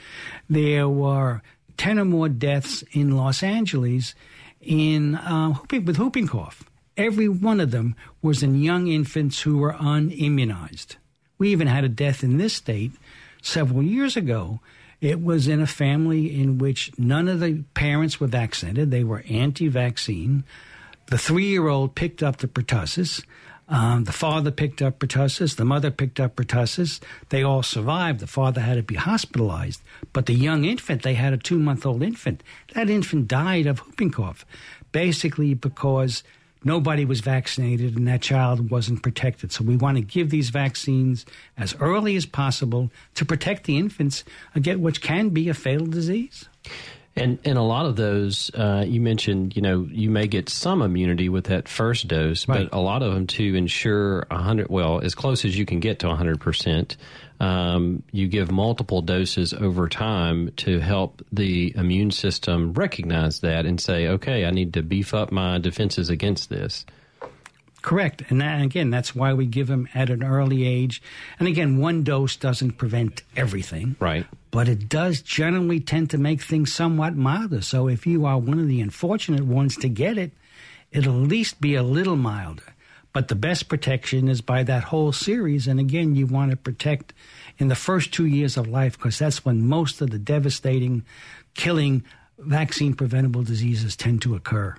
there 0.49 0.89
were 0.89 1.41
10 1.77 1.99
or 1.99 2.05
more 2.05 2.29
deaths 2.29 2.83
in 2.91 3.15
Los 3.15 3.43
Angeles 3.43 4.13
in 4.61 5.15
uh, 5.15 5.53
with 5.71 5.97
whooping 5.97 6.27
cough. 6.27 6.68
Every 6.99 7.29
one 7.29 7.61
of 7.61 7.71
them 7.71 7.95
was 8.21 8.43
in 8.43 8.61
young 8.61 8.87
infants 8.87 9.43
who 9.43 9.57
were 9.57 9.71
unimmunized. 9.71 10.97
We 11.37 11.49
even 11.49 11.67
had 11.67 11.85
a 11.85 11.89
death 11.89 12.25
in 12.25 12.37
this 12.37 12.53
state 12.53 12.91
several 13.41 13.81
years 13.81 14.17
ago. 14.17 14.59
It 14.99 15.23
was 15.23 15.47
in 15.47 15.61
a 15.61 15.65
family 15.65 16.37
in 16.37 16.57
which 16.57 16.91
none 16.99 17.29
of 17.29 17.39
the 17.39 17.63
parents 17.73 18.19
were 18.19 18.27
vaccinated. 18.27 18.91
They 18.91 19.05
were 19.05 19.23
anti 19.29 19.69
vaccine. 19.69 20.43
The 21.05 21.17
three 21.17 21.45
year 21.45 21.69
old 21.69 21.95
picked 21.95 22.21
up 22.21 22.39
the 22.39 22.49
pertussis. 22.49 23.23
Um, 23.69 24.03
the 24.03 24.11
father 24.11 24.51
picked 24.51 24.81
up 24.81 24.99
pertussis. 24.99 25.55
The 25.55 25.63
mother 25.63 25.91
picked 25.91 26.19
up 26.19 26.35
pertussis. 26.35 26.99
They 27.29 27.43
all 27.43 27.63
survived. 27.63 28.19
The 28.19 28.27
father 28.27 28.59
had 28.59 28.75
to 28.75 28.83
be 28.83 28.95
hospitalized. 28.95 29.81
But 30.11 30.25
the 30.25 30.33
young 30.33 30.65
infant, 30.65 31.03
they 31.03 31.13
had 31.13 31.31
a 31.31 31.37
two 31.37 31.59
month 31.59 31.85
old 31.85 32.03
infant. 32.03 32.43
That 32.73 32.89
infant 32.89 33.29
died 33.29 33.67
of 33.67 33.79
whooping 33.79 34.11
cough, 34.11 34.45
basically 34.91 35.53
because 35.53 36.23
nobody 36.63 37.05
was 37.05 37.21
vaccinated 37.21 37.95
and 37.97 38.07
that 38.07 38.21
child 38.21 38.69
wasn't 38.69 39.01
protected. 39.01 39.51
So 39.51 39.63
we 39.63 39.77
want 39.77 39.97
to 39.97 40.01
give 40.01 40.29
these 40.29 40.49
vaccines 40.49 41.25
as 41.57 41.75
early 41.79 42.15
as 42.15 42.25
possible 42.25 42.91
to 43.15 43.25
protect 43.25 43.65
the 43.65 43.77
infants 43.77 44.23
against 44.55 44.81
what 44.81 45.01
can 45.01 45.29
be 45.29 45.49
a 45.49 45.53
fatal 45.53 45.87
disease. 45.87 46.47
And 47.15 47.39
and 47.43 47.57
a 47.57 47.63
lot 47.63 47.85
of 47.85 47.95
those, 47.95 48.49
uh, 48.53 48.85
you 48.87 49.01
mentioned, 49.01 49.55
you 49.55 49.61
know, 49.61 49.87
you 49.91 50.09
may 50.09 50.27
get 50.27 50.47
some 50.47 50.81
immunity 50.81 51.27
with 51.27 51.45
that 51.45 51.67
first 51.67 52.07
dose, 52.07 52.47
right. 52.47 52.69
but 52.69 52.77
a 52.77 52.79
lot 52.79 53.01
of 53.01 53.13
them 53.13 53.27
to 53.27 53.55
ensure 53.55 54.25
a 54.31 54.37
hundred, 54.37 54.69
well, 54.69 55.01
as 55.01 55.15
close 55.15 55.43
as 55.43 55.57
you 55.57 55.65
can 55.65 55.79
get 55.79 55.99
to 55.99 56.15
hundred 56.15 56.39
percent, 56.39 56.97
um, 57.39 58.03
you 58.11 58.27
give 58.27 58.51
multiple 58.51 59.01
doses 59.01 59.53
over 59.53 59.87
time 59.87 60.51
to 60.57 60.79
help 60.79 61.25
the 61.31 61.73
immune 61.75 62.11
system 62.11 62.73
recognize 62.73 63.39
that 63.39 63.65
and 63.65 63.79
say, 63.79 64.07
okay, 64.07 64.45
I 64.45 64.51
need 64.51 64.73
to 64.73 64.83
beef 64.83 65.13
up 65.13 65.31
my 65.31 65.57
defenses 65.57 66.09
against 66.09 66.49
this. 66.49 66.85
Correct. 67.81 68.23
And 68.29 68.41
that, 68.41 68.61
again, 68.61 68.89
that's 68.89 69.15
why 69.15 69.33
we 69.33 69.45
give 69.45 69.67
them 69.67 69.87
at 69.95 70.09
an 70.09 70.21
early 70.21 70.67
age. 70.67 71.01
And 71.39 71.47
again, 71.47 71.77
one 71.77 72.03
dose 72.03 72.35
doesn't 72.35 72.73
prevent 72.73 73.23
everything. 73.37 73.95
Right. 73.99 74.25
But 74.51 74.67
it 74.67 74.89
does 74.89 75.21
generally 75.21 75.79
tend 75.79 76.09
to 76.09 76.17
make 76.17 76.41
things 76.41 76.73
somewhat 76.73 77.15
milder. 77.15 77.61
So 77.61 77.87
if 77.87 78.05
you 78.05 78.25
are 78.25 78.37
one 78.37 78.59
of 78.59 78.67
the 78.67 78.81
unfortunate 78.81 79.45
ones 79.45 79.77
to 79.77 79.87
get 79.87 80.17
it, 80.17 80.31
it'll 80.91 81.23
at 81.23 81.29
least 81.29 81.61
be 81.61 81.75
a 81.75 81.83
little 81.83 82.17
milder. 82.17 82.75
But 83.11 83.27
the 83.27 83.35
best 83.35 83.69
protection 83.69 84.27
is 84.27 84.41
by 84.41 84.63
that 84.63 84.83
whole 84.83 85.11
series. 85.11 85.67
And 85.67 85.79
again, 85.79 86.15
you 86.15 86.27
want 86.27 86.51
to 86.51 86.57
protect 86.57 87.13
in 87.57 87.67
the 87.67 87.75
first 87.75 88.13
two 88.13 88.25
years 88.25 88.55
of 88.55 88.67
life 88.67 88.97
because 88.97 89.17
that's 89.17 89.43
when 89.43 89.65
most 89.65 90.01
of 90.01 90.11
the 90.11 90.19
devastating, 90.19 91.03
killing, 91.55 92.03
vaccine 92.37 92.93
preventable 92.93 93.43
diseases 93.43 93.95
tend 93.95 94.21
to 94.21 94.35
occur. 94.35 94.75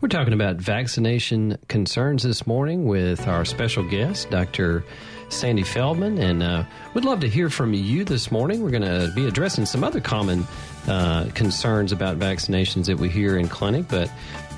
We're 0.00 0.08
talking 0.08 0.34
about 0.34 0.56
vaccination 0.56 1.58
concerns 1.68 2.22
this 2.22 2.46
morning 2.46 2.86
with 2.86 3.26
our 3.26 3.44
special 3.44 3.88
guest, 3.88 4.30
Dr. 4.30 4.84
Sandy 5.28 5.62
Feldman, 5.62 6.18
and 6.18 6.42
uh, 6.42 6.64
we'd 6.94 7.04
love 7.04 7.20
to 7.20 7.28
hear 7.28 7.48
from 7.48 7.72
you 7.72 8.04
this 8.04 8.30
morning. 8.30 8.62
We're 8.62 8.70
going 8.70 8.82
to 8.82 9.10
be 9.14 9.26
addressing 9.26 9.66
some 9.66 9.82
other 9.82 10.00
common 10.00 10.46
uh, 10.86 11.28
concerns 11.34 11.90
about 11.90 12.18
vaccinations 12.18 12.86
that 12.86 12.98
we 12.98 13.08
hear 13.08 13.36
in 13.38 13.48
clinic, 13.48 13.86
but 13.88 14.10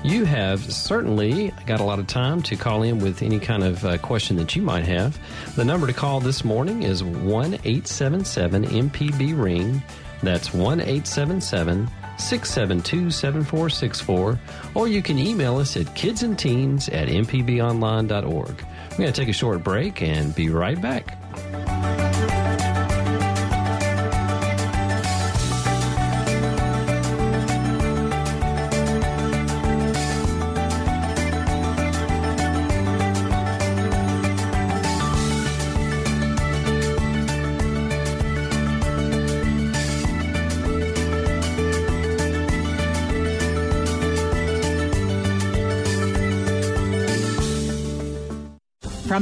you 0.03 0.25
have 0.25 0.71
certainly 0.71 1.51
got 1.65 1.79
a 1.79 1.83
lot 1.83 1.99
of 1.99 2.07
time 2.07 2.41
to 2.43 2.55
call 2.55 2.83
in 2.83 2.99
with 2.99 3.21
any 3.21 3.39
kind 3.39 3.63
of 3.63 3.83
uh, 3.83 3.97
question 3.97 4.37
that 4.37 4.55
you 4.55 4.61
might 4.61 4.85
have. 4.85 5.17
The 5.55 5.65
number 5.65 5.87
to 5.87 5.93
call 5.93 6.19
this 6.19 6.45
morning 6.45 6.83
is 6.83 7.03
1 7.03 7.53
877 7.53 8.65
MPB 8.65 9.41
Ring. 9.41 9.83
That's 10.23 10.53
1 10.53 10.79
877 10.79 11.89
672 12.17 13.11
7464. 13.11 14.39
Or 14.75 14.87
you 14.87 15.01
can 15.01 15.19
email 15.19 15.57
us 15.57 15.75
at 15.75 15.87
kidsandteens 15.87 16.93
at 16.93 17.07
mpbonline.org. 17.07 18.65
We're 18.91 18.97
going 18.97 19.13
to 19.13 19.21
take 19.21 19.29
a 19.29 19.33
short 19.33 19.63
break 19.63 20.01
and 20.01 20.33
be 20.33 20.49
right 20.49 20.81
back. 20.81 21.18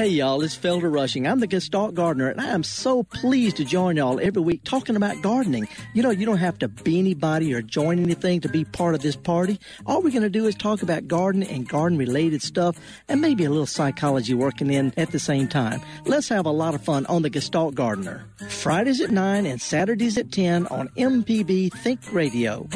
Hey 0.00 0.08
y'all, 0.08 0.40
it's 0.40 0.56
Felder 0.56 0.90
Rushing. 0.90 1.26
I'm 1.26 1.40
the 1.40 1.46
Gestalt 1.46 1.94
Gardener 1.94 2.30
and 2.30 2.40
I 2.40 2.54
am 2.54 2.62
so 2.62 3.02
pleased 3.02 3.58
to 3.58 3.66
join 3.66 3.98
y'all 3.98 4.18
every 4.18 4.40
week 4.40 4.64
talking 4.64 4.96
about 4.96 5.20
gardening. 5.20 5.68
You 5.92 6.02
know, 6.02 6.08
you 6.08 6.24
don't 6.24 6.38
have 6.38 6.58
to 6.60 6.68
be 6.68 6.98
anybody 6.98 7.52
or 7.52 7.60
join 7.60 7.98
anything 7.98 8.40
to 8.40 8.48
be 8.48 8.64
part 8.64 8.94
of 8.94 9.02
this 9.02 9.14
party. 9.14 9.60
All 9.84 10.00
we're 10.00 10.08
going 10.08 10.22
to 10.22 10.30
do 10.30 10.46
is 10.46 10.54
talk 10.54 10.80
about 10.80 11.06
gardening 11.06 11.50
and 11.50 11.68
garden 11.68 11.98
related 11.98 12.40
stuff 12.40 12.80
and 13.10 13.20
maybe 13.20 13.44
a 13.44 13.50
little 13.50 13.66
psychology 13.66 14.32
working 14.32 14.70
in 14.70 14.94
at 14.96 15.10
the 15.10 15.18
same 15.18 15.48
time. 15.48 15.82
Let's 16.06 16.30
have 16.30 16.46
a 16.46 16.50
lot 16.50 16.74
of 16.74 16.82
fun 16.82 17.04
on 17.04 17.20
the 17.20 17.28
Gestalt 17.28 17.74
Gardener. 17.74 18.24
Fridays 18.48 19.02
at 19.02 19.10
9 19.10 19.44
and 19.44 19.60
Saturdays 19.60 20.16
at 20.16 20.32
10 20.32 20.66
on 20.68 20.88
MPB 20.96 21.74
Think 21.74 22.00
Radio. 22.10 22.66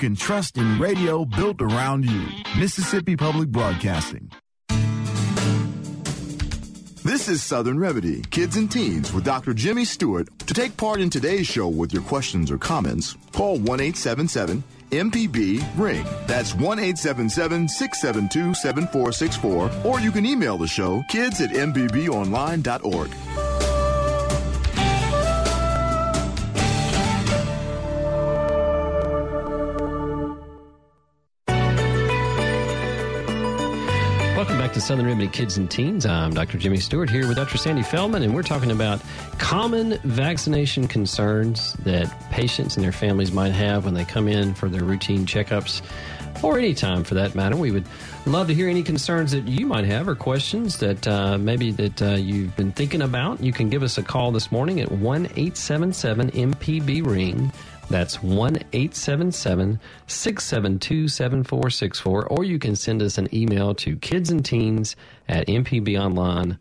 Can 0.00 0.16
trust 0.16 0.56
in 0.56 0.78
radio 0.78 1.26
built 1.26 1.60
around 1.60 2.06
you. 2.06 2.26
Mississippi 2.58 3.16
Public 3.16 3.50
Broadcasting. 3.50 4.30
This 7.04 7.28
is 7.28 7.42
Southern 7.42 7.78
Remedy, 7.78 8.22
Kids 8.30 8.56
and 8.56 8.72
Teens 8.72 9.12
with 9.12 9.24
Dr. 9.24 9.52
Jimmy 9.52 9.84
Stewart. 9.84 10.28
To 10.46 10.54
take 10.54 10.74
part 10.78 11.02
in 11.02 11.10
today's 11.10 11.46
show 11.46 11.68
with 11.68 11.92
your 11.92 12.00
questions 12.00 12.50
or 12.50 12.56
comments, 12.56 13.14
call 13.32 13.58
1 13.58 13.78
877 13.78 14.64
MPB 14.90 15.62
Ring. 15.76 16.06
That's 16.26 16.54
1 16.54 16.78
877 16.78 17.68
672 17.68 18.54
7464. 18.54 19.70
Or 19.84 20.00
you 20.00 20.10
can 20.10 20.24
email 20.24 20.56
the 20.56 20.66
show 20.66 21.02
kids 21.10 21.42
at 21.42 21.50
MPBOnline.org. 21.50 23.10
Welcome 34.40 34.56
back 34.56 34.72
to 34.72 34.80
Southern 34.80 35.04
Remedy 35.04 35.28
Kids 35.28 35.58
and 35.58 35.70
Teens. 35.70 36.06
I'm 36.06 36.32
Dr. 36.32 36.56
Jimmy 36.56 36.78
Stewart 36.78 37.10
here 37.10 37.28
with 37.28 37.36
Dr. 37.36 37.58
Sandy 37.58 37.82
Feldman, 37.82 38.22
and 38.22 38.34
we're 38.34 38.42
talking 38.42 38.70
about 38.70 39.02
common 39.36 39.98
vaccination 40.02 40.88
concerns 40.88 41.74
that 41.84 42.10
patients 42.30 42.74
and 42.74 42.82
their 42.82 42.90
families 42.90 43.32
might 43.32 43.52
have 43.52 43.84
when 43.84 43.92
they 43.92 44.06
come 44.06 44.28
in 44.28 44.54
for 44.54 44.70
their 44.70 44.82
routine 44.82 45.26
checkups, 45.26 45.82
or 46.42 46.58
any 46.58 46.72
time 46.72 47.04
for 47.04 47.12
that 47.16 47.34
matter. 47.34 47.54
We 47.54 47.70
would 47.70 47.84
love 48.24 48.46
to 48.46 48.54
hear 48.54 48.70
any 48.70 48.82
concerns 48.82 49.32
that 49.32 49.46
you 49.46 49.66
might 49.66 49.84
have 49.84 50.08
or 50.08 50.14
questions 50.14 50.78
that 50.78 51.06
uh, 51.06 51.36
maybe 51.36 51.70
that 51.72 52.00
uh, 52.00 52.12
you've 52.12 52.56
been 52.56 52.72
thinking 52.72 53.02
about. 53.02 53.42
You 53.42 53.52
can 53.52 53.68
give 53.68 53.82
us 53.82 53.98
a 53.98 54.02
call 54.02 54.32
this 54.32 54.50
morning 54.50 54.80
at 54.80 54.90
one 54.90 55.28
eight 55.36 55.58
seven 55.58 55.92
seven 55.92 56.30
MPB 56.30 57.06
ring. 57.06 57.52
That's 57.90 58.22
1 58.22 58.56
877 58.72 59.80
672 60.06 61.08
7464. 61.08 62.26
Or 62.28 62.44
you 62.44 62.60
can 62.60 62.76
send 62.76 63.02
us 63.02 63.18
an 63.18 63.28
email 63.34 63.74
to 63.74 63.96
kidsandteens 63.96 64.94
at 65.28 65.48
mpbonline.org. 65.48 66.56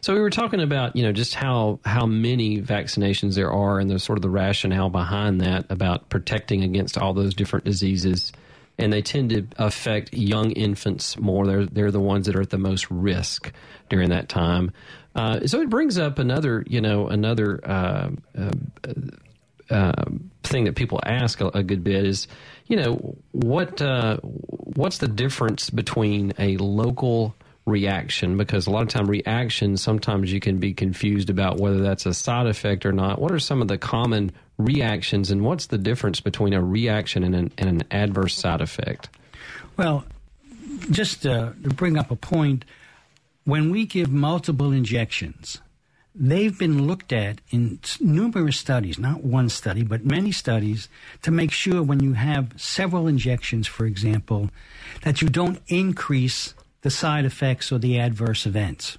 So 0.00 0.14
we 0.14 0.20
were 0.20 0.30
talking 0.30 0.60
about, 0.60 0.94
you 0.94 1.02
know, 1.02 1.10
just 1.10 1.34
how, 1.34 1.80
how 1.84 2.06
many 2.06 2.62
vaccinations 2.62 3.34
there 3.34 3.50
are 3.50 3.80
and 3.80 3.90
the 3.90 3.98
sort 3.98 4.16
of 4.16 4.22
the 4.22 4.30
rationale 4.30 4.90
behind 4.90 5.40
that 5.40 5.66
about 5.70 6.08
protecting 6.08 6.62
against 6.62 6.96
all 6.96 7.12
those 7.12 7.34
different 7.34 7.64
diseases. 7.64 8.30
And 8.78 8.92
they 8.92 9.02
tend 9.02 9.30
to 9.30 9.44
affect 9.56 10.14
young 10.14 10.52
infants 10.52 11.18
more. 11.18 11.48
They're, 11.48 11.66
they're 11.66 11.90
the 11.90 11.98
ones 11.98 12.26
that 12.26 12.36
are 12.36 12.42
at 12.42 12.50
the 12.50 12.58
most 12.58 12.88
risk 12.90 13.52
during 13.88 14.10
that 14.10 14.28
time. 14.28 14.70
Uh, 15.16 15.46
so 15.46 15.60
it 15.60 15.70
brings 15.70 15.98
up 15.98 16.20
another, 16.20 16.64
you 16.68 16.80
know, 16.80 17.08
another 17.08 17.60
uh, 17.64 18.10
uh, 18.36 18.50
uh, 19.74 20.04
thing 20.44 20.64
that 20.64 20.76
people 20.76 21.00
ask 21.04 21.40
a, 21.40 21.48
a, 21.48 21.62
good 21.64 21.82
bit 21.82 22.06
is, 22.06 22.28
you 22.68 22.76
know, 22.76 23.16
what 23.32 23.82
uh, 23.82 24.18
what's 24.22 24.98
the 24.98 25.08
difference 25.08 25.68
between 25.68 26.32
a 26.38 26.56
local 26.58 27.34
reaction? 27.66 28.36
Because 28.36 28.68
a 28.68 28.70
lot 28.70 28.82
of 28.82 28.88
time 28.88 29.06
reactions, 29.06 29.82
sometimes 29.82 30.32
you 30.32 30.38
can 30.38 30.58
be 30.58 30.72
confused 30.72 31.28
about 31.28 31.58
whether 31.58 31.80
that's 31.80 32.06
a 32.06 32.14
side 32.14 32.46
effect 32.46 32.86
or 32.86 32.92
not. 32.92 33.20
What 33.20 33.32
are 33.32 33.40
some 33.40 33.60
of 33.60 33.66
the 33.66 33.76
common 33.76 34.30
reactions, 34.58 35.32
and 35.32 35.42
what's 35.42 35.66
the 35.66 35.78
difference 35.78 36.20
between 36.20 36.52
a 36.52 36.62
reaction 36.62 37.24
and 37.24 37.34
an, 37.34 37.52
and 37.58 37.68
an 37.68 37.82
adverse 37.90 38.36
side 38.36 38.60
effect? 38.60 39.08
Well, 39.76 40.04
just 40.88 41.26
uh, 41.26 41.50
to 41.64 41.70
bring 41.70 41.98
up 41.98 42.12
a 42.12 42.16
point, 42.16 42.64
when 43.42 43.72
we 43.72 43.86
give 43.86 44.12
multiple 44.12 44.70
injections, 44.70 45.60
they've 46.14 46.56
been 46.58 46.86
looked 46.86 47.12
at 47.12 47.40
in 47.50 47.80
numerous 48.00 48.56
studies, 48.56 48.98
not 48.98 49.24
one 49.24 49.48
study, 49.48 49.82
but 49.82 50.04
many 50.04 50.30
studies, 50.30 50.88
to 51.22 51.30
make 51.30 51.50
sure 51.50 51.82
when 51.82 52.00
you 52.00 52.12
have 52.12 52.52
several 52.56 53.08
injections, 53.08 53.66
for 53.66 53.84
example, 53.84 54.50
that 55.02 55.20
you 55.20 55.28
don't 55.28 55.60
increase 55.66 56.54
the 56.82 56.90
side 56.90 57.24
effects 57.24 57.72
or 57.72 57.78
the 57.78 57.98
adverse 57.98 58.46
events. 58.46 58.98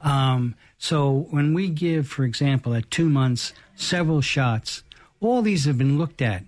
Um, 0.00 0.54
so 0.78 1.26
when 1.30 1.52
we 1.52 1.68
give, 1.68 2.08
for 2.08 2.24
example, 2.24 2.74
at 2.74 2.90
two 2.90 3.10
months, 3.10 3.52
several 3.74 4.22
shots, 4.22 4.82
all 5.20 5.42
these 5.42 5.66
have 5.66 5.76
been 5.76 5.98
looked 5.98 6.22
at 6.22 6.44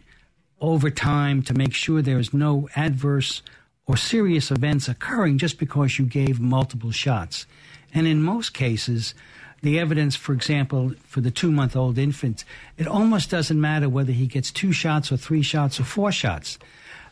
over 0.60 0.88
time 0.88 1.42
to 1.42 1.52
make 1.54 1.74
sure 1.74 2.00
there 2.00 2.18
is 2.18 2.32
no 2.32 2.68
adverse 2.76 3.42
or 3.86 3.96
serious 3.96 4.50
events 4.50 4.88
occurring 4.88 5.36
just 5.36 5.58
because 5.58 5.98
you 5.98 6.06
gave 6.06 6.40
multiple 6.40 6.92
shots. 6.92 7.46
And 7.92 8.06
in 8.06 8.22
most 8.22 8.54
cases, 8.54 9.14
the 9.62 9.78
evidence, 9.78 10.16
for 10.16 10.32
example, 10.32 10.92
for 11.06 11.20
the 11.20 11.30
two 11.30 11.50
month 11.50 11.76
old 11.76 11.96
infant, 11.96 12.44
it 12.76 12.86
almost 12.86 13.30
doesn't 13.30 13.60
matter 13.60 13.88
whether 13.88 14.12
he 14.12 14.26
gets 14.26 14.50
two 14.50 14.72
shots 14.72 15.10
or 15.10 15.16
three 15.16 15.42
shots 15.42 15.78
or 15.78 15.84
four 15.84 16.12
shots. 16.12 16.58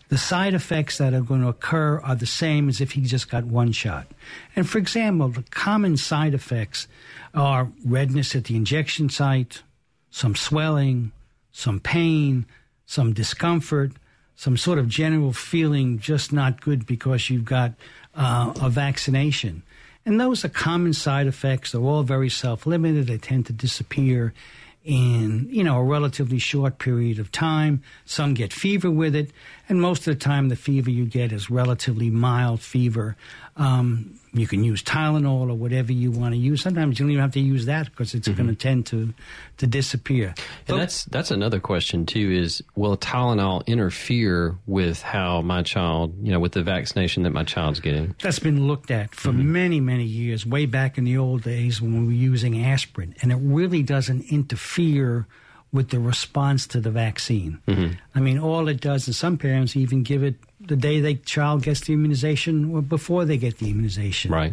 The 0.09 0.19
side 0.19 0.55
effects 0.55 0.99
that 0.99 1.15
are 1.15 1.21
going 1.21 1.43
to 1.43 1.49
occur 1.49 2.01
are 2.01 2.17
the 2.17 2.27
same 2.27 2.69
as 2.69 2.81
if 2.81 2.93
he 2.93 3.03
just 3.03 3.31
got 3.31 3.45
one 3.45 3.71
shot. 3.71 4.09
And 4.57 4.69
for 4.69 4.79
example, 4.79 5.29
the 5.29 5.45
common 5.51 5.97
side 5.97 6.35
effects 6.35 6.89
are 7.33 7.71
redness 7.85 8.35
at 8.35 8.45
the 8.45 8.57
injection 8.57 9.09
site, 9.09 9.63
some 10.11 10.35
swelling, 10.35 11.13
some 11.53 11.79
pain, 11.79 12.47
some 12.87 13.13
discomfort, 13.13 13.93
some 14.35 14.57
sort 14.57 14.81
of 14.81 14.89
general 14.89 15.33
feeling 15.33 16.01
just 16.01 16.33
not 16.33 16.61
good 16.61 16.87
because 16.87 17.31
you've 17.31 17.45
got 17.45 17.75
uh, 18.17 18.53
a 18.61 18.69
vaccination. 18.69 19.63
And 20.07 20.21
those 20.21 20.45
are 20.45 20.49
common 20.49 20.93
side 20.93 21.27
effects. 21.27 21.73
They're 21.73 21.81
all 21.81 22.03
very 22.03 22.31
self 22.31 22.67
limited. 22.67 23.07
They 23.07 23.19
tend 23.19 23.47
to 23.47 23.53
disappear 23.53 24.33
in 24.83 25.47
you 25.51 25.63
know 25.63 25.77
a 25.77 25.85
relatively 25.85 26.39
short 26.39 26.79
period 26.79 27.19
of 27.19 27.31
time. 27.31 27.83
Some 28.05 28.35
get 28.35 28.53
fever 28.53 28.91
with 28.91 29.15
it, 29.15 29.31
and 29.69 29.81
most 29.81 30.07
of 30.07 30.15
the 30.15 30.25
time 30.25 30.49
the 30.49 30.57
fever 30.57 30.91
you 30.91 31.05
get 31.05 31.33
is 31.33 31.51
relatively 31.51 32.11
mild 32.11 32.61
fever. 32.61 33.17
Um, 33.57 34.20
you 34.33 34.47
can 34.47 34.63
use 34.63 34.83
Tylenol 34.83 35.51
or 35.51 35.55
whatever 35.55 35.93
you 35.93 36.11
want 36.11 36.35
to 36.35 36.39
use. 36.39 36.63
Sometimes 36.63 36.99
you 36.99 37.05
don't 37.05 37.13
even 37.13 37.23
have 37.23 37.33
to 37.33 37.41
use 37.41 37.67
that 37.67 37.91
because 37.91 38.15
it's 38.15 38.29
mm-hmm. 38.29 38.37
going 38.37 38.49
to 38.49 38.55
tend 38.55 38.87
to 38.87 39.13
to 39.59 39.67
disappear. 39.67 40.29
And 40.29 40.37
but, 40.67 40.77
that's 40.77 41.05
that's 41.07 41.31
another 41.31 41.61
question 41.61 42.07
too: 42.07 42.31
is 42.31 42.63
will 42.77 42.97
Tylenol 42.97 43.67
interfere 43.67 44.57
with 44.67 45.03
how 45.03 45.41
my 45.43 45.63
child, 45.63 46.15
you 46.23 46.33
know, 46.33 46.41
with 46.41 46.53
the 46.53 46.63
vaccination 46.63 47.25
that 47.25 47.31
my 47.31 47.45
child's 47.45 47.81
getting? 47.81 48.15
That's 48.23 48.39
been 48.39 48.67
looked 48.67 48.91
at 48.91 49.15
for 49.15 49.31
mm-hmm. 49.31 49.53
many 49.53 49.81
many 49.81 50.05
years, 50.05 50.47
way 50.47 50.67
back 50.67 50.99
in 50.99 51.05
the 51.05 51.19
old 51.19 51.43
days 51.43 51.81
when 51.81 52.01
we 52.01 52.07
were 52.07 52.13
using 52.13 52.65
aspirin, 52.65 53.15
and 53.23 53.33
it 53.33 53.39
really 53.41 53.83
doesn't 53.83 54.31
interfere 54.31 55.27
with 55.73 55.91
the 55.91 56.01
response 56.01 56.67
to 56.67 56.81
the 56.81 56.91
vaccine. 56.91 57.61
Mm-hmm. 57.67 57.95
I 58.15 58.21
mean, 58.21 58.39
all 58.39 58.67
it 58.69 58.81
does 58.81 59.07
is 59.07 59.17
some 59.17 59.39
parents 59.39 59.77
even 59.77 60.03
give 60.03 60.23
it 60.23 60.35
the 60.61 60.77
day 60.77 61.01
the 61.01 61.15
child 61.15 61.63
gets 61.63 61.81
the 61.81 61.93
immunization 61.95 62.75
or 62.75 62.83
before 62.83 63.25
they 63.25 63.37
get 63.37 63.59
the 63.59 63.71
immunization. 63.71 64.31
Right. 64.31 64.53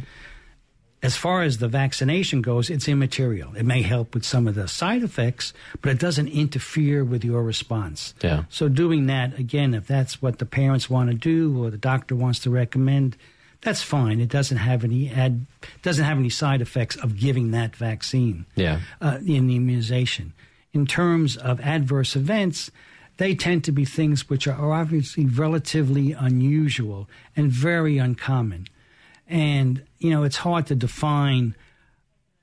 As 1.04 1.16
far 1.16 1.44
as 1.44 1.60
the 1.60 1.68
vaccination 1.68 2.42
goes, 2.42 2.72
it's 2.72 2.88
immaterial. 2.88 3.54
It 3.56 3.66
may 3.66 3.84
help 3.84 4.16
with 4.16 4.26
some 4.26 4.48
of 4.48 4.56
the 4.56 4.68
side 4.68 5.04
effects, 5.04 5.54
but 5.82 5.92
it 5.92 6.00
doesn't 6.00 6.28
interfere 6.30 7.04
with 7.04 7.24
your 7.24 7.44
response. 7.44 8.16
Yeah. 8.22 8.46
So 8.50 8.68
doing 8.68 9.06
that 9.06 9.38
again, 9.38 9.76
if 9.76 9.86
that's 9.86 10.22
what 10.22 10.40
the 10.40 10.46
parents 10.46 10.90
want 10.90 11.12
to 11.12 11.16
do 11.16 11.64
or 11.64 11.70
the 11.70 11.78
doctor 11.78 12.16
wants 12.16 12.40
to 12.40 12.50
recommend, 12.50 13.16
that's 13.62 13.84
fine. 13.84 14.20
It 14.20 14.30
doesn't 14.30 14.58
have 14.58 14.84
any 14.84 15.12
ad, 15.12 15.46
doesn't 15.84 16.04
have 16.04 16.18
any 16.18 16.30
side 16.30 16.62
effects 16.62 16.96
of 16.96 17.16
giving 17.16 17.52
that 17.52 17.76
vaccine. 17.76 18.46
Yeah. 18.56 18.80
Uh, 19.00 19.20
in 19.24 19.48
the 19.48 19.56
immunization. 19.56 20.34
In 20.74 20.88
terms 20.88 21.38
of 21.38 21.60
adverse 21.62 22.16
events, 22.16 22.72
they 23.18 23.36
tend 23.36 23.64
to 23.66 23.72
be 23.72 23.86
things 23.86 24.30
which 24.30 24.48
are 24.48 24.74
obviously 24.74 25.26
relatively 25.26 26.14
unusual 26.14 27.10
and 27.36 27.52
very 27.52 27.98
uncommon. 27.98 28.68
And, 29.28 29.84
you 29.98 30.12
know, 30.12 30.24
it's 30.24 30.38
hard 30.38 30.68
to 30.68 30.76
define 30.76 31.56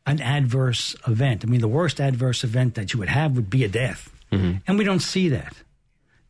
an 0.06 0.20
adverse 0.20 0.94
event. 1.06 1.44
I 1.44 1.48
mean, 1.48 1.60
the 1.60 1.68
worst 1.68 2.00
adverse 2.00 2.44
event 2.44 2.74
that 2.74 2.92
you 2.92 2.98
would 2.98 3.08
have 3.08 3.36
would 3.36 3.48
be 3.48 3.64
a 3.64 3.68
death. 3.68 4.10
Mm-hmm. 4.30 4.58
And 4.66 4.78
we 4.78 4.84
don't 4.84 5.00
see 5.00 5.28
that. 5.30 5.54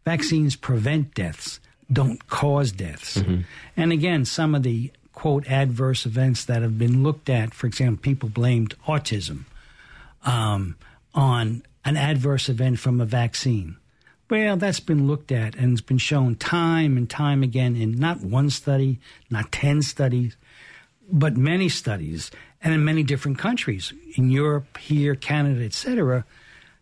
Vaccines 0.05 0.55
prevent 0.55 1.15
deaths, 1.15 1.61
don't 1.91 2.27
cause 2.29 2.71
deaths. 2.71 3.17
Mm-hmm. 3.17 3.41
And 3.77 3.93
again, 3.93 4.25
some 4.27 4.55
of 4.55 4.63
the 4.63 4.93
quote 5.13 5.47
adverse 5.47 6.05
events 6.05 6.45
that 6.45 6.63
have 6.63 6.79
been 6.79 7.03
looked 7.03 7.31
at, 7.31 7.55
for 7.55 7.67
example, 7.67 8.03
people 8.03 8.29
blamed 8.29 8.75
autism 8.87 9.45
um, 10.25 10.77
on 11.15 11.63
an 11.85 11.97
adverse 11.97 12.49
event 12.49 12.79
from 12.79 13.01
a 13.01 13.07
vaccine. 13.07 13.77
Well, 14.31 14.57
that's 14.57 14.81
been 14.81 15.07
looked 15.07 15.31
at 15.31 15.55
and 15.55 15.73
it's 15.73 15.81
been 15.81 15.99
shown 15.99 16.37
time 16.37 16.97
and 16.97 17.09
time 17.09 17.43
again 17.43 17.77
in 17.77 17.93
not 17.93 18.21
one 18.21 18.51
study, 18.51 18.99
not 19.31 19.53
10 19.53 19.83
studies, 19.83 20.37
but 21.11 21.37
many 21.37 21.69
studies 21.69 22.31
and 22.63 22.73
in 22.73 22.85
many 22.85 23.03
different 23.03 23.39
countries, 23.39 23.93
in 24.17 24.31
Europe, 24.31 24.79
here, 24.79 25.15
Canada, 25.15 25.63
etc., 25.65 26.25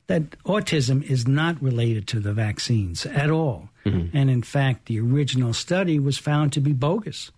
that 0.06 0.30
autism 0.44 1.02
is 1.02 1.26
not 1.26 1.60
related 1.60 2.06
to 2.08 2.20
the 2.20 2.32
vaccines 2.32 3.04
at 3.06 3.30
all. 3.30 3.70
Mm-hmm. 3.84 4.16
And 4.16 4.30
in 4.30 4.42
fact, 4.42 4.86
the 4.86 5.00
original 5.00 5.52
study 5.52 5.98
was 5.98 6.18
found 6.18 6.52
to 6.52 6.60
be 6.60 6.72
bogus. 6.72 7.32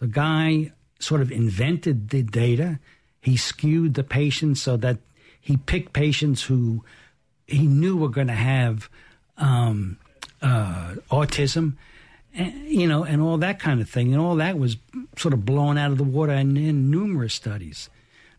The 0.00 0.06
guy 0.06 0.72
sort 0.98 1.20
of 1.20 1.32
invented 1.32 2.10
the 2.10 2.22
data. 2.22 2.78
He 3.20 3.36
skewed 3.36 3.94
the 3.94 4.04
patients 4.04 4.60
so 4.60 4.76
that 4.78 4.98
he 5.40 5.56
picked 5.56 5.92
patients 5.92 6.42
who 6.42 6.84
he 7.46 7.66
knew 7.66 7.96
were 7.96 8.08
going 8.08 8.26
to 8.26 8.34
have 8.34 8.90
um, 9.38 9.98
uh, 10.42 10.94
autism, 11.10 11.74
and, 12.34 12.68
you 12.68 12.86
know, 12.86 13.04
and 13.04 13.22
all 13.22 13.38
that 13.38 13.58
kind 13.58 13.80
of 13.80 13.88
thing. 13.88 14.12
And 14.12 14.20
all 14.20 14.36
that 14.36 14.58
was 14.58 14.76
sort 15.16 15.34
of 15.34 15.44
blown 15.44 15.78
out 15.78 15.90
of 15.90 15.98
the 15.98 16.04
water 16.04 16.32
in, 16.32 16.56
in 16.56 16.90
numerous 16.90 17.34
studies. 17.34 17.88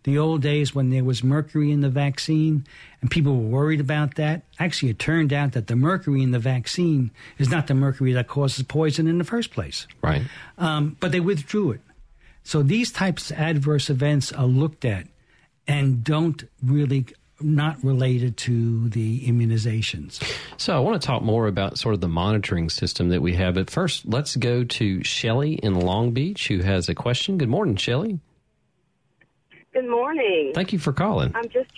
The 0.04 0.18
old 0.18 0.42
days 0.42 0.74
when 0.74 0.92
there 0.92 1.04
was 1.04 1.24
mercury 1.24 1.72
in 1.72 1.82
the 1.82 1.90
vaccine 1.90 2.66
and 3.02 3.12
people 3.12 3.36
were 3.36 3.50
worried 3.50 3.82
about 3.82 4.16
that, 4.16 4.44
actually, 4.58 4.92
it 4.92 5.00
turned 5.00 5.34
out 5.34 5.52
that 5.52 5.68
the 5.68 5.76
mercury 5.76 6.24
in 6.24 6.32
the 6.32 6.40
vaccine 6.40 7.12
is 7.38 7.50
not 7.50 7.68
the 7.68 7.74
mercury 7.74 8.14
that 8.14 8.28
causes 8.28 8.64
poison 8.64 9.08
in 9.08 9.18
the 9.18 9.26
first 9.26 9.52
place. 9.52 9.88
Right. 10.02 10.22
Um, 10.58 10.96
but 11.02 11.12
they 11.12 11.20
withdrew 11.20 11.72
it. 11.72 11.82
So 12.44 12.64
these 12.64 12.92
types 12.92 13.30
of 13.30 13.38
adverse 13.38 13.90
events 13.90 14.32
are 14.32 14.46
looked 14.46 14.86
at 14.86 15.08
and 15.68 16.04
don't 16.04 16.46
really 16.64 17.06
not 17.42 17.84
related 17.84 18.38
to 18.38 18.90
the 18.90 19.22
immunizations. 19.28 20.22
So 20.58 20.76
I 20.76 20.80
want 20.80 21.02
to 21.02 21.06
talk 21.06 21.22
more 21.22 21.48
about 21.48 21.78
sort 21.78 21.96
of 21.96 22.02
the 22.02 22.08
monitoring 22.08 22.70
system 22.70 23.10
that 23.10 23.22
we 23.22 23.36
have. 23.36 23.56
But 23.56 23.70
first, 23.70 24.06
let's 24.06 24.36
go 24.36 24.64
to 24.64 25.04
Shelly 25.04 25.54
in 25.54 25.80
Long 25.80 26.12
Beach 26.12 26.48
who 26.48 26.60
has 26.60 26.90
a 26.90 26.96
question. 26.96 27.38
Good 27.38 27.50
morning, 27.50 27.76
Shelly. 27.76 28.20
Good 29.74 29.90
morning. 29.90 30.52
Thank 30.54 30.74
you 30.74 30.80
for 30.80 30.94
calling. 30.94 31.32
I'm 31.36 31.50
just 31.50 31.72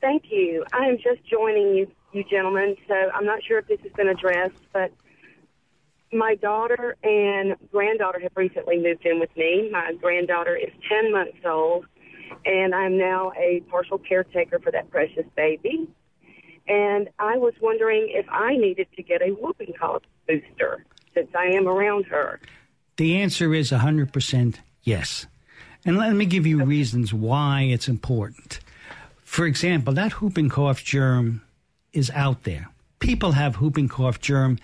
thank 0.00 0.24
you. 0.30 0.64
I 0.72 0.86
am 0.86 0.96
just 0.96 1.24
joining 1.28 1.74
you 1.74 1.90
you 2.12 2.24
gentlemen, 2.24 2.76
so 2.88 2.94
I'm 3.14 3.24
not 3.24 3.42
sure 3.44 3.58
if 3.58 3.68
this 3.68 3.80
has 3.82 3.92
been 3.92 4.08
addressed, 4.08 4.60
but 4.72 4.90
my 6.12 6.34
daughter 6.34 6.96
and 7.04 7.54
granddaughter 7.70 8.18
have 8.20 8.32
recently 8.34 8.78
moved 8.82 9.06
in 9.06 9.20
with 9.20 9.34
me. 9.36 9.68
My 9.70 9.94
granddaughter 10.00 10.56
is 10.56 10.70
10 10.88 11.12
months 11.12 11.38
old 11.44 11.86
and 12.44 12.74
I'm 12.74 12.98
now 12.98 13.32
a 13.38 13.60
partial 13.70 13.98
caretaker 13.98 14.58
for 14.58 14.70
that 14.72 14.90
precious 14.90 15.26
baby. 15.36 15.88
And 16.68 17.08
I 17.18 17.36
was 17.36 17.54
wondering 17.60 18.08
if 18.10 18.26
I 18.28 18.56
needed 18.56 18.88
to 18.96 19.02
get 19.02 19.22
a 19.22 19.30
whooping 19.30 19.74
cough 19.78 20.02
booster 20.28 20.84
since 21.14 21.28
I 21.36 21.46
am 21.46 21.66
around 21.66 22.06
her. 22.06 22.40
The 22.96 23.16
answer 23.20 23.54
is 23.54 23.70
100% 23.70 24.56
yes. 24.82 25.26
And 25.84 25.96
let 25.96 26.14
me 26.14 26.26
give 26.26 26.46
you 26.46 26.62
reasons 26.64 27.12
why 27.12 27.62
it's 27.62 27.88
important. 27.88 28.60
For 29.22 29.46
example, 29.46 29.94
that 29.94 30.20
whooping 30.20 30.50
cough 30.50 30.84
germ 30.84 31.42
is 31.92 32.10
out 32.10 32.44
there. 32.44 32.68
People 32.98 33.32
have 33.32 33.56
whooping 33.56 33.88
cough 33.88 34.20
germ 34.20 34.58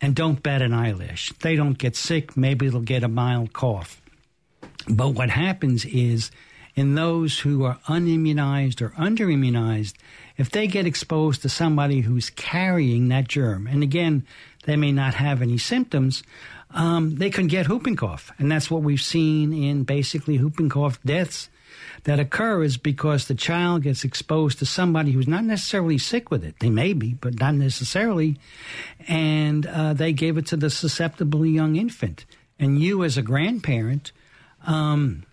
and 0.00 0.14
don't 0.14 0.42
bat 0.42 0.62
an 0.62 0.72
eyelash. 0.72 1.32
They 1.40 1.56
don't 1.56 1.78
get 1.78 1.96
sick. 1.96 2.36
Maybe 2.36 2.68
they'll 2.68 2.80
get 2.80 3.04
a 3.04 3.08
mild 3.08 3.52
cough. 3.52 4.02
But 4.88 5.10
what 5.10 5.30
happens 5.30 5.84
is 5.84 6.30
in 6.78 6.94
those 6.94 7.40
who 7.40 7.64
are 7.64 7.80
unimmunized 7.88 8.80
or 8.80 8.90
underimmunized, 8.90 9.94
if 10.36 10.48
they 10.48 10.68
get 10.68 10.86
exposed 10.86 11.42
to 11.42 11.48
somebody 11.48 12.02
who's 12.02 12.30
carrying 12.30 13.08
that 13.08 13.26
germ, 13.26 13.66
and 13.66 13.82
again, 13.82 14.24
they 14.62 14.76
may 14.76 14.92
not 14.92 15.14
have 15.14 15.42
any 15.42 15.58
symptoms, 15.58 16.22
um, 16.70 17.16
they 17.16 17.30
can 17.30 17.48
get 17.48 17.68
whooping 17.68 17.96
cough. 17.96 18.30
And 18.38 18.48
that's 18.48 18.70
what 18.70 18.82
we've 18.82 19.00
seen 19.00 19.52
in 19.52 19.82
basically 19.82 20.38
whooping 20.38 20.68
cough 20.68 21.02
deaths 21.04 21.48
that 22.04 22.20
occur 22.20 22.62
is 22.62 22.76
because 22.76 23.26
the 23.26 23.34
child 23.34 23.82
gets 23.82 24.04
exposed 24.04 24.60
to 24.60 24.66
somebody 24.66 25.10
who's 25.10 25.26
not 25.26 25.42
necessarily 25.42 25.98
sick 25.98 26.30
with 26.30 26.44
it. 26.44 26.60
They 26.60 26.70
may 26.70 26.92
be, 26.92 27.14
but 27.14 27.40
not 27.40 27.54
necessarily. 27.54 28.38
And 29.08 29.66
uh, 29.66 29.94
they 29.94 30.12
gave 30.12 30.38
it 30.38 30.46
to 30.46 30.56
the 30.56 30.70
susceptible 30.70 31.44
young 31.44 31.74
infant. 31.74 32.24
And 32.56 32.80
you, 32.80 33.02
as 33.02 33.16
a 33.16 33.22
grandparent, 33.22 34.12
um, 34.64 35.24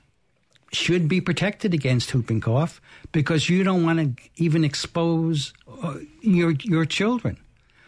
should 0.76 1.08
be 1.08 1.22
protected 1.22 1.74
against 1.74 2.14
whooping 2.14 2.42
cough 2.42 2.82
because 3.12 3.50
you 3.50 3.64
don't 3.64 3.84
want 3.84 4.00
to 4.00 4.24
even 4.36 4.64
expose 4.64 5.54
uh, 5.84 5.96
your 6.22 6.52
your 6.52 6.86
children. 6.86 7.38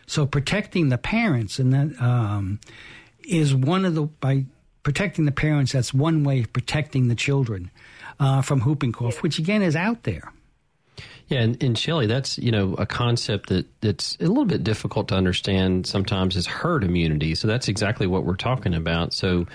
So 0.07 0.25
protecting 0.25 0.89
the 0.89 0.97
parents 0.97 1.59
and 1.59 1.73
that 1.73 2.01
um, 2.01 2.59
is 3.27 3.53
one 3.53 3.85
of 3.85 3.93
the 3.95 4.03
by 4.03 4.45
protecting 4.83 5.25
the 5.25 5.31
parents. 5.31 5.73
That's 5.73 5.93
one 5.93 6.23
way 6.23 6.41
of 6.41 6.53
protecting 6.53 7.09
the 7.09 7.15
children 7.15 7.71
uh, 8.19 8.41
from 8.41 8.61
whooping 8.61 8.93
cough, 8.93 9.21
which 9.21 9.37
again 9.37 9.61
is 9.61 9.75
out 9.75 10.03
there. 10.03 10.31
Yeah, 11.27 11.41
and, 11.41 11.61
and 11.61 11.77
Shelly, 11.77 12.07
that's 12.07 12.37
you 12.37 12.51
know 12.51 12.73
a 12.75 12.85
concept 12.85 13.49
that 13.49 13.65
that's 13.81 14.15
a 14.21 14.27
little 14.27 14.45
bit 14.45 14.63
difficult 14.63 15.09
to 15.09 15.15
understand 15.15 15.85
sometimes 15.85 16.37
is 16.37 16.47
herd 16.47 16.85
immunity. 16.85 17.35
So 17.35 17.47
that's 17.47 17.67
exactly 17.67 18.07
what 18.07 18.23
we're 18.23 18.35
talking 18.35 18.73
about. 18.73 19.13
So 19.13 19.45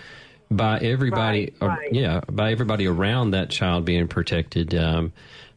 by 0.56 0.78
everybody, 0.78 1.52
right, 1.60 1.68
right. 1.68 1.92
yeah, 1.92 2.20
by 2.30 2.52
everybody 2.52 2.86
around 2.86 3.32
that 3.32 3.50
child 3.50 3.84
being 3.84 4.08
protected. 4.08 4.74
Um, 4.74 5.12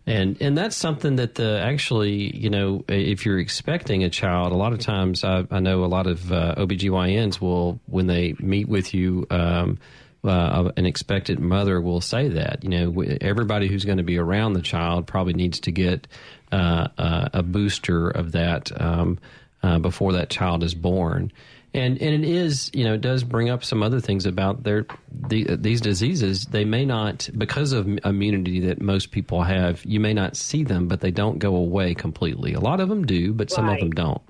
and 0.07 0.39
and 0.41 0.57
that's 0.57 0.75
something 0.75 1.15
that 1.15 1.35
the 1.35 1.59
actually 1.59 2.35
you 2.35 2.49
know 2.49 2.83
if 2.87 3.25
you're 3.25 3.39
expecting 3.39 4.03
a 4.03 4.09
child 4.09 4.51
a 4.51 4.55
lot 4.55 4.73
of 4.73 4.79
times 4.79 5.23
I, 5.23 5.45
I 5.49 5.59
know 5.59 5.83
a 5.83 5.87
lot 5.87 6.07
of 6.07 6.31
uh, 6.31 6.55
OBGYNs 6.57 7.41
will 7.41 7.79
when 7.87 8.07
they 8.07 8.35
meet 8.39 8.67
with 8.67 8.93
you 8.93 9.25
um, 9.31 9.79
uh, 10.23 10.71
an 10.75 10.85
expectant 10.85 11.39
mother 11.39 11.81
will 11.81 12.01
say 12.01 12.27
that 12.29 12.63
you 12.63 12.69
know 12.69 13.03
everybody 13.21 13.67
who's 13.67 13.85
going 13.85 13.97
to 13.97 14.03
be 14.03 14.17
around 14.17 14.53
the 14.53 14.61
child 14.61 15.07
probably 15.07 15.33
needs 15.33 15.59
to 15.61 15.71
get 15.71 16.07
uh, 16.51 16.87
uh 16.97 17.29
a 17.33 17.43
booster 17.43 18.09
of 18.09 18.33
that 18.33 18.71
um, 18.79 19.17
uh, 19.63 19.79
before 19.79 20.13
that 20.13 20.29
child 20.29 20.63
is 20.63 20.75
born 20.75 21.31
And 21.75 22.01
and 22.01 22.23
it 22.23 22.23
is 22.23 22.71
you 22.73 22.85
know 22.85 22.93
it 22.93 23.01
does 23.01 23.25
bring 23.25 23.49
up 23.49 23.61
some 23.61 23.83
other 23.83 23.99
things 23.99 24.25
about 24.25 24.63
their 24.63 24.85
the, 25.11 25.57
these 25.57 25.81
diseases. 25.81 26.45
They 26.45 26.63
may 26.63 26.85
not 26.85 27.27
because 27.37 27.73
of 27.73 27.85
immunity 28.05 28.61
that 28.61 28.81
most 28.81 29.11
people 29.11 29.43
have. 29.43 29.83
You 29.83 29.99
may 29.99 30.13
not 30.13 30.37
see 30.37 30.63
them, 30.63 30.87
but 30.87 31.01
they 31.01 31.11
don't 31.11 31.37
go 31.37 31.53
away 31.53 31.93
completely. 31.93 32.53
A 32.53 32.61
lot 32.61 32.79
of 32.79 32.87
them 32.87 33.05
do, 33.05 33.33
but 33.33 33.51
some 33.51 33.65
Right. 33.65 33.73
of 33.73 33.79
them 33.81 33.91
don't. 33.91 34.21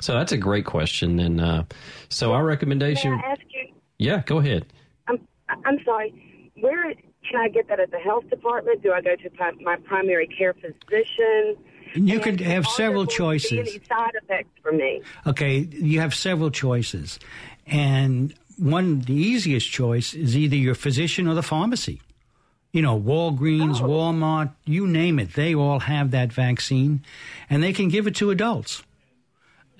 So 0.00 0.12
that's 0.12 0.32
a 0.32 0.36
great 0.36 0.66
question. 0.66 1.18
And 1.18 1.40
uh, 1.40 1.62
so 2.10 2.34
our 2.34 2.44
recommendation. 2.44 3.12
May 3.12 3.22
I 3.24 3.30
ask 3.30 3.40
you? 3.48 3.74
Yeah, 3.98 4.22
go 4.26 4.38
ahead. 4.38 4.66
I'm 5.08 5.26
I'm 5.64 5.78
sorry. 5.82 6.12
Where 6.60 6.92
can 6.92 7.40
I 7.40 7.48
get 7.48 7.68
that 7.68 7.80
at 7.80 7.90
the 7.90 7.98
health 7.98 8.28
department? 8.28 8.82
Do 8.82 8.92
I 8.92 9.00
go 9.00 9.16
to 9.16 9.30
my 9.62 9.76
primary 9.76 10.26
care 10.26 10.52
physician? 10.52 11.56
You 11.94 12.14
And 12.14 12.22
could 12.22 12.40
have 12.40 12.66
several 12.66 13.04
there 13.04 13.18
going 13.18 13.40
to 13.40 13.44
be 13.44 13.48
choices. 13.48 13.58
Any 13.58 13.84
side 13.88 14.12
effects 14.14 14.60
for 14.62 14.72
me? 14.72 15.02
Okay, 15.26 15.58
you 15.58 16.00
have 16.00 16.14
several 16.14 16.50
choices. 16.50 17.18
And 17.66 18.34
one, 18.58 19.00
the 19.00 19.14
easiest 19.14 19.70
choice 19.70 20.14
is 20.14 20.36
either 20.36 20.56
your 20.56 20.74
physician 20.74 21.26
or 21.26 21.34
the 21.34 21.42
pharmacy. 21.42 22.00
You 22.72 22.82
know, 22.82 23.00
Walgreens, 23.00 23.80
Walmart, 23.80 24.52
you 24.64 24.86
name 24.86 25.18
it, 25.18 25.34
they 25.34 25.54
all 25.54 25.80
have 25.80 26.12
that 26.12 26.32
vaccine 26.32 27.04
and 27.48 27.62
they 27.62 27.72
can 27.72 27.88
give 27.88 28.06
it 28.06 28.14
to 28.16 28.30
adults. 28.30 28.84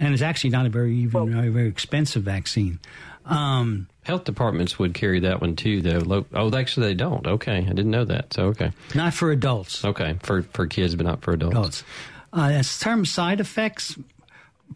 And 0.00 0.12
it's 0.12 0.22
actually 0.22 0.50
not 0.50 0.66
a 0.66 0.70
very, 0.70 0.96
even 0.96 1.30
very, 1.32 1.50
very 1.50 1.68
expensive 1.68 2.22
vaccine. 2.22 2.80
Um, 3.26 3.86
Health 4.02 4.24
departments 4.24 4.78
would 4.78 4.94
carry 4.94 5.20
that 5.20 5.40
one 5.40 5.56
too, 5.56 5.82
though. 5.82 5.98
Lo- 5.98 6.26
Oh, 6.32 6.54
actually, 6.56 6.86
they 6.88 6.94
don't. 6.94 7.26
Okay, 7.26 7.58
I 7.58 7.68
didn't 7.72 7.90
know 7.90 8.04
that. 8.06 8.32
So 8.32 8.44
okay, 8.46 8.72
not 8.94 9.12
for 9.14 9.30
adults. 9.30 9.84
Okay, 9.84 10.16
for 10.22 10.42
for 10.42 10.66
kids, 10.66 10.94
but 10.96 11.04
not 11.06 11.22
for 11.22 11.32
adults. 11.32 11.54
Adults. 11.54 11.84
Uh, 12.32 12.48
as 12.52 12.78
term 12.78 13.04
side 13.04 13.40
effects, 13.40 13.96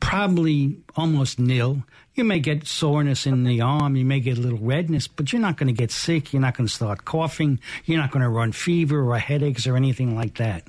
probably 0.00 0.78
almost 0.96 1.38
nil. 1.38 1.84
You 2.14 2.22
may 2.24 2.38
get 2.38 2.66
soreness 2.66 3.26
in 3.26 3.42
the 3.44 3.60
arm, 3.60 3.96
you 3.96 4.04
may 4.04 4.20
get 4.20 4.38
a 4.38 4.40
little 4.40 4.58
redness, 4.58 5.08
but 5.08 5.32
you're 5.32 5.42
not 5.42 5.56
going 5.56 5.66
to 5.66 5.72
get 5.72 5.90
sick. 5.90 6.32
You're 6.32 6.42
not 6.42 6.56
going 6.56 6.68
to 6.68 6.72
start 6.72 7.04
coughing. 7.04 7.58
You're 7.86 7.98
not 7.98 8.12
going 8.12 8.22
to 8.22 8.28
run 8.28 8.52
fever 8.52 9.00
or 9.10 9.18
headaches 9.18 9.66
or 9.66 9.76
anything 9.76 10.14
like 10.14 10.36
that. 10.36 10.62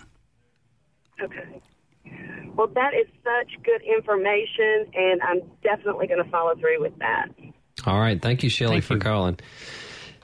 Okay. 1.22 1.62
Well, 2.56 2.68
that 2.68 2.94
is 2.96 3.06
such 3.24 3.62
good 3.64 3.82
information, 3.84 4.88
and 4.96 5.22
I'm 5.22 5.42
definitely 5.62 6.08
going 6.08 6.24
to 6.24 6.30
follow 6.32 6.56
through 6.56 6.82
with 6.82 6.98
that. 7.00 7.28
All 7.86 8.00
right, 8.00 8.22
thank 8.22 8.44
you, 8.44 8.50
Shelley, 8.50 8.82
for 8.82 8.98
calling. 8.98 9.40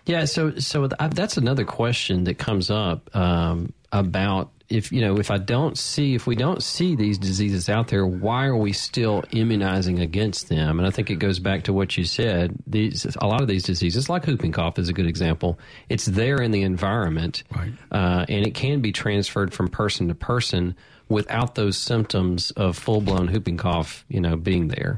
Yeah, 0.06 0.26
so 0.26 0.58
so 0.58 0.88
that's 0.88 1.38
another 1.38 1.63
question 1.63 2.24
that 2.24 2.38
comes 2.38 2.71
up 2.71 3.15
um, 3.15 3.71
about 3.91 4.50
if 4.67 4.91
you 4.91 5.02
know 5.02 5.19
if 5.19 5.30
I 5.30 5.38
don't 5.38 5.78
see 5.78 6.15
if 6.15 6.26
we 6.26 6.36
don't 6.36 6.63
see 6.63 6.95
these 6.95 7.17
diseases 7.17 7.69
out 7.69 7.89
there, 7.89 8.06
why 8.06 8.45
are 8.45 8.58
we 8.58 8.74
still 8.74 9.24
immunizing 9.32 10.00
against 10.00 10.50
them? 10.50 10.80
And 10.80 10.88
I 10.88 10.91
think 10.91 11.10
it 11.10 11.17
goes 11.17 11.39
back 11.39 11.63
to 11.63 11.74
what 11.74 11.97
you 11.97 12.06
said. 12.06 12.56
These 12.65 13.15
a 13.19 13.28
lot 13.28 13.41
of 13.41 13.47
these 13.47 13.63
diseases, 13.63 14.10
like 14.10 14.26
whooping 14.26 14.54
cough, 14.54 14.80
is 14.80 14.89
a 14.89 14.93
good 14.93 15.08
example. 15.08 15.60
It's 15.89 16.06
there 16.06 16.38
in 16.38 16.52
the 16.52 16.63
environment, 16.63 17.43
right. 17.56 17.71
uh, 17.91 18.26
and 18.28 18.45
it 18.45 18.56
can 18.56 18.82
be 18.82 18.91
transferred 18.91 19.54
from 19.54 19.67
person 19.67 20.08
to 20.08 20.15
person 20.15 20.76
without 21.10 21.56
those 21.56 21.78
symptoms 21.78 22.52
of 22.52 22.78
full 22.78 23.02
blown 23.02 23.28
whooping 23.28 23.58
cough, 23.58 24.06
you 24.08 24.21
know, 24.21 24.36
being 24.36 24.69
there. 24.69 24.97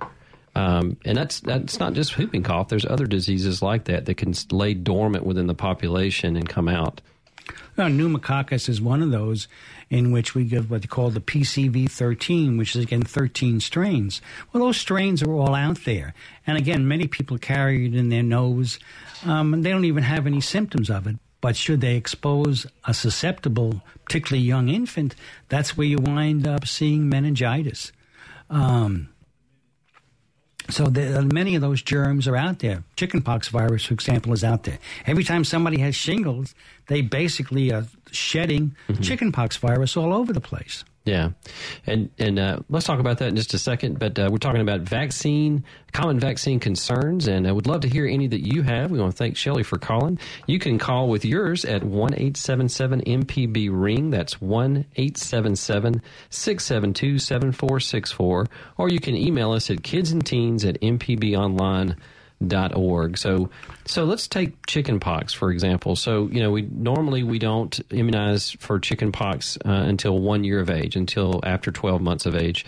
Um, 0.56 0.98
and 1.04 1.18
that's 1.18 1.40
that's 1.40 1.80
not 1.80 1.94
just 1.94 2.18
whooping 2.18 2.44
cough. 2.44 2.70
There's 2.70 2.86
other 2.86 3.08
diseases 3.08 3.62
like 3.62 3.86
that 3.86 4.06
that 4.06 4.16
can 4.16 4.34
lay 4.52 4.74
dormant 4.74 5.26
within 5.26 5.48
the 5.48 5.56
population 5.56 6.36
and 6.36 6.48
come 6.48 6.68
out. 6.68 7.02
Now, 7.76 7.88
pneumococcus 7.88 8.70
is 8.70 8.80
one 8.80 9.02
of 9.02 9.10
those 9.10 9.48
in 9.90 10.12
which 10.12 10.36
we 10.36 10.46
give 10.46 10.70
what 10.70 10.82
they 10.82 10.88
call 10.88 11.10
the 11.10 11.20
PCV 11.20 11.90
13, 11.90 12.58
which 12.58 12.76
is 12.76 12.84
again 12.84 13.02
13 13.02 13.60
strains. 13.60 14.22
Well, 14.52 14.66
those 14.66 14.78
strains 14.78 15.24
are 15.24 15.34
all 15.34 15.56
out 15.56 15.84
there. 15.84 16.14
And 16.46 16.58
again, 16.58 16.88
many 16.88 17.08
people 17.08 17.38
carry 17.38 17.88
it 17.88 17.96
in 17.96 18.10
their 18.10 18.24
nose. 18.24 18.80
Um, 19.26 19.54
and 19.54 19.64
they 19.64 19.72
don't 19.72 19.86
even 19.86 20.04
have 20.04 20.28
any 20.28 20.42
symptoms 20.42 20.90
of 20.90 21.08
it. 21.08 21.16
But 21.42 21.56
should 21.56 21.82
they 21.82 21.96
expose 21.96 22.66
a 22.86 22.94
susceptible, 22.94 23.82
particularly 24.06 24.46
young 24.46 24.70
infant, 24.70 25.16
that's 25.50 25.76
where 25.76 25.88
you 25.88 25.98
wind 25.98 26.48
up 26.48 26.66
seeing 26.66 27.10
meningitis. 27.10 27.92
Um, 28.50 29.10
so 30.70 30.86
the, 30.86 31.22
many 31.22 31.56
of 31.56 31.62
those 31.62 31.82
germs 31.82 32.28
are 32.28 32.36
out 32.36 32.60
there. 32.60 32.84
Chickenpox 32.96 33.50
virus, 33.50 33.86
for 33.86 33.94
example, 33.94 34.34
is 34.34 34.44
out 34.44 34.64
there. 34.64 34.80
Every 35.06 35.24
time 35.24 35.44
somebody 35.44 35.80
has 35.80 35.96
shingles, 35.96 36.56
they 36.88 37.02
basically 37.02 37.72
are 37.72 37.86
shedding 38.12 38.76
mm-hmm. 38.88 39.02
chickenpox 39.02 39.58
virus 39.58 39.98
all 39.98 40.14
over 40.14 40.32
the 40.34 40.42
place. 40.42 40.84
Yeah, 41.06 41.32
and 41.86 42.10
and 42.18 42.40
uh, 42.40 42.60
let's 42.70 42.86
talk 42.86 43.00
about 43.00 43.18
that 43.18 43.28
in 43.28 43.36
just 43.36 43.54
a 43.54 43.60
second. 43.60 44.00
But 44.00 44.18
uh, 44.18 44.30
we're 44.32 44.38
talking 44.38 44.62
about 44.62 44.82
vaccine, 44.82 45.66
common 45.92 46.18
vaccine 46.18 46.62
concerns, 46.62 47.28
and 47.28 47.46
I 47.46 47.52
would 47.52 47.68
love 47.68 47.82
to 47.82 47.90
hear 47.90 48.06
any 48.08 48.28
that 48.28 48.48
you 48.48 48.62
have. 48.62 48.90
We 48.90 49.00
want 49.00 49.12
to 49.12 49.18
thank 49.18 49.36
Shelley 49.36 49.64
for 49.64 49.78
calling. 49.78 50.18
You 50.48 50.60
can 50.60 50.80
call 50.80 51.10
with 51.10 51.26
yours 51.26 51.66
at 51.66 51.84
one 51.84 52.14
eight 52.16 52.38
seven 52.38 52.70
seven 52.70 53.02
MPB 53.02 53.68
ring. 53.70 54.12
That's 54.12 54.40
one 54.40 54.86
eight 54.96 55.18
seven 55.18 55.58
seven 55.58 56.02
six 56.30 56.64
seven 56.64 56.94
two 56.94 57.20
seven 57.20 57.52
four 57.52 57.82
six 57.82 58.10
four, 58.10 58.48
or 58.78 58.88
you 58.88 59.02
can 59.02 59.16
email 59.18 59.52
us 59.52 59.70
at 59.70 59.84
kids 59.84 60.14
and 60.14 60.26
teens 60.26 60.64
at 60.64 60.80
mpbonline 60.80 61.88
dot 61.90 61.98
org. 62.74 63.18
So 63.18 63.50
so 63.86 64.04
let's 64.04 64.28
take 64.28 64.66
chickenpox 64.66 65.34
for 65.34 65.52
example. 65.52 65.96
So 65.96 66.28
you 66.28 66.42
know 66.42 66.52
we 66.52 66.64
normally 66.64 67.24
we 67.24 67.40
don't 67.40 67.80
immunize 67.90 68.52
for 68.60 68.80
chickenpox 68.80 69.58
uh, 69.66 69.70
until 69.72 70.20
one 70.20 70.44
year 70.44 70.60
of 70.60 70.70
age, 70.70 70.96
until 70.96 71.40
after 71.44 71.72
twelve 71.72 72.02
months 72.02 72.26
of 72.26 72.36
age. 72.36 72.66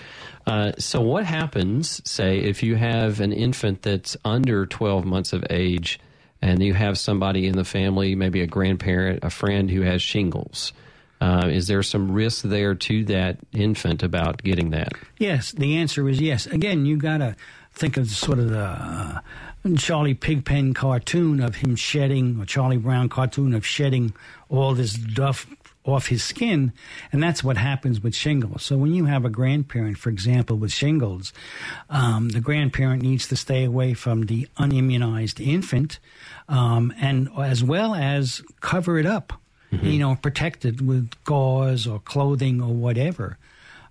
Uh, 0.47 0.73
so 0.77 1.01
what 1.01 1.25
happens, 1.25 2.01
say, 2.09 2.37
if 2.37 2.61
you 2.61 2.75
have 2.75 3.19
an 3.19 3.33
infant 3.33 3.81
that's 3.81 4.15
under 4.23 4.65
twelve 4.65 5.03
months 5.03 5.33
of 5.33 5.43
age, 5.49 5.99
and 6.41 6.61
you 6.61 6.73
have 6.73 6.97
somebody 6.97 7.47
in 7.47 7.55
the 7.55 7.65
family, 7.65 8.15
maybe 8.15 8.41
a 8.41 8.47
grandparent, 8.47 9.23
a 9.23 9.29
friend 9.29 9.71
who 9.71 9.81
has 9.81 10.01
shingles? 10.01 10.71
Uh, 11.21 11.47
is 11.51 11.67
there 11.67 11.81
some 11.81 12.11
risk 12.11 12.43
there 12.43 12.75
to 12.75 13.05
that 13.05 13.39
infant 13.53 14.03
about 14.03 14.43
getting 14.43 14.71
that? 14.71 14.93
Yes, 15.17 15.51
the 15.53 15.77
answer 15.77 16.07
is 16.09 16.21
yes. 16.21 16.45
Again, 16.45 16.85
you 16.85 16.97
got 16.97 17.17
to 17.17 17.35
think 17.71 17.97
of 17.97 18.07
sort 18.09 18.37
of 18.37 18.49
the 18.49 18.59
uh, 18.59 19.19
Charlie 19.73 20.13
Pigpen 20.13 20.75
cartoon 20.75 21.41
of 21.41 21.55
him 21.55 21.75
shedding, 21.75 22.39
or 22.39 22.45
Charlie 22.45 22.77
Brown 22.77 23.09
cartoon 23.09 23.53
of 23.55 23.65
shedding 23.65 24.13
all 24.47 24.75
this 24.75 24.93
stuff 24.93 25.47
off 25.83 26.07
his 26.07 26.23
skin, 26.23 26.71
and 27.11 27.21
that's 27.21 27.43
what 27.43 27.57
happens 27.57 28.01
with 28.01 28.15
shingles. 28.15 28.63
So 28.63 28.77
when 28.77 28.93
you 28.93 29.05
have 29.05 29.25
a 29.25 29.29
grandparent, 29.29 29.97
for 29.97 30.09
example, 30.09 30.57
with 30.57 30.71
shingles, 30.71 31.33
um, 31.89 32.29
the 32.29 32.39
grandparent 32.41 33.01
needs 33.01 33.27
to 33.29 33.35
stay 33.35 33.63
away 33.63 33.93
from 33.93 34.27
the 34.27 34.47
unimmunized 34.57 35.45
infant, 35.45 35.99
um, 36.47 36.93
and 36.99 37.29
as 37.37 37.63
well 37.63 37.95
as 37.95 38.41
cover 38.61 38.99
it 38.99 39.05
up, 39.05 39.33
you 39.71 39.99
know, 39.99 40.15
protect 40.15 40.63
it 40.63 40.81
with 40.81 41.11
gauze 41.23 41.85
or 41.85 41.99
clothing 41.99 42.61
or 42.61 42.73
whatever. 42.73 43.37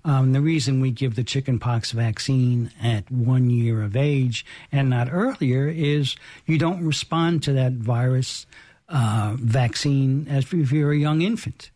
Um, 0.05 0.33
the 0.33 0.41
reason 0.41 0.81
we 0.81 0.91
give 0.91 1.15
the 1.15 1.25
chickenpox 1.25 1.93
vaccine 1.93 2.71
at 2.83 3.11
one 3.11 3.49
year 3.49 3.83
of 3.83 3.97
age 3.97 4.45
and 4.71 4.91
not 4.91 5.09
earlier 5.11 5.67
is 5.67 6.17
you 6.45 6.59
don't 6.59 6.85
respond 6.85 7.43
to 7.45 7.53
that 7.55 7.73
virus 7.73 8.47
uh, 8.89 9.37
vaccine 9.39 10.27
as 10.29 10.53
if 10.53 10.73
you're 10.73 10.93
a 10.93 10.97
young 10.97 11.23
infant. 11.23 11.71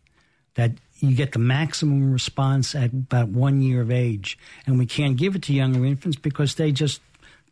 That 0.55 0.73
you 0.99 1.14
get 1.14 1.33
the 1.33 1.38
maximum 1.38 2.12
response 2.12 2.75
at 2.75 2.93
about 2.93 3.29
one 3.29 3.62
year 3.62 3.81
of 3.81 3.91
age, 3.91 4.37
and 4.67 4.79
we 4.79 4.87
can't 4.87 5.17
give 5.17 5.37
it 5.37 5.43
to 5.45 5.55
younger 5.55 5.85
infants 5.85 6.19
because 6.19 6.57
they 6.57 6.73
just 6.73 7.01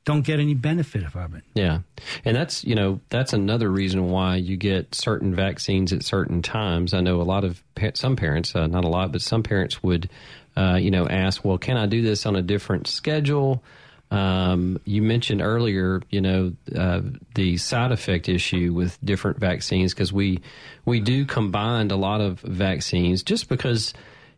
don't 0.05 0.23
get 0.23 0.41
any 0.41 0.55
benefit 0.55 1.11
from 1.11 1.35
it. 1.35 1.43
Yeah, 1.55 1.81
and 2.25 2.37
that's 2.37 2.65
you 2.65 2.75
know 2.75 3.01
that's 3.09 3.33
another 3.33 3.71
reason 3.71 4.09
why 4.09 4.37
you 4.37 4.57
get 4.57 4.95
certain 4.95 5.35
vaccines 5.35 5.93
at 5.93 6.05
certain 6.05 6.43
times. 6.43 6.95
I 6.95 7.01
know 7.01 7.21
a 7.21 7.23
lot 7.23 7.45
of 7.45 7.62
some 7.95 8.17
parents, 8.17 8.55
uh, 8.57 8.67
not 8.67 8.85
a 8.85 8.89
lot, 8.89 9.12
but 9.12 9.23
some 9.23 9.43
parents 9.43 9.83
would, 9.83 10.09
uh, 10.57 10.79
you 10.81 10.90
know, 10.90 11.07
ask, 11.07 11.45
well, 11.45 11.59
can 11.59 11.77
I 11.77 11.87
do 11.87 12.03
this 12.03 12.27
on 12.27 12.37
a 12.37 12.42
different 12.42 12.87
schedule? 12.87 13.62
Um, 14.11 14.81
you 14.85 15.03
mentioned 15.03 15.42
earlier, 15.42 16.01
you 16.11 16.21
know, 16.21 16.53
uh, 16.75 17.01
the 17.35 17.57
side 17.57 17.90
effect 17.90 18.29
issue 18.29 18.73
with 18.73 18.99
different 19.05 19.38
vaccines 19.38 19.92
because 19.92 20.12
we 20.12 20.40
we 20.85 21.01
do 21.01 21.25
combine 21.25 21.90
a 21.90 21.97
lot 21.97 22.21
of 22.21 22.40
vaccines 22.40 23.25
just 23.25 23.49
because 23.49 23.92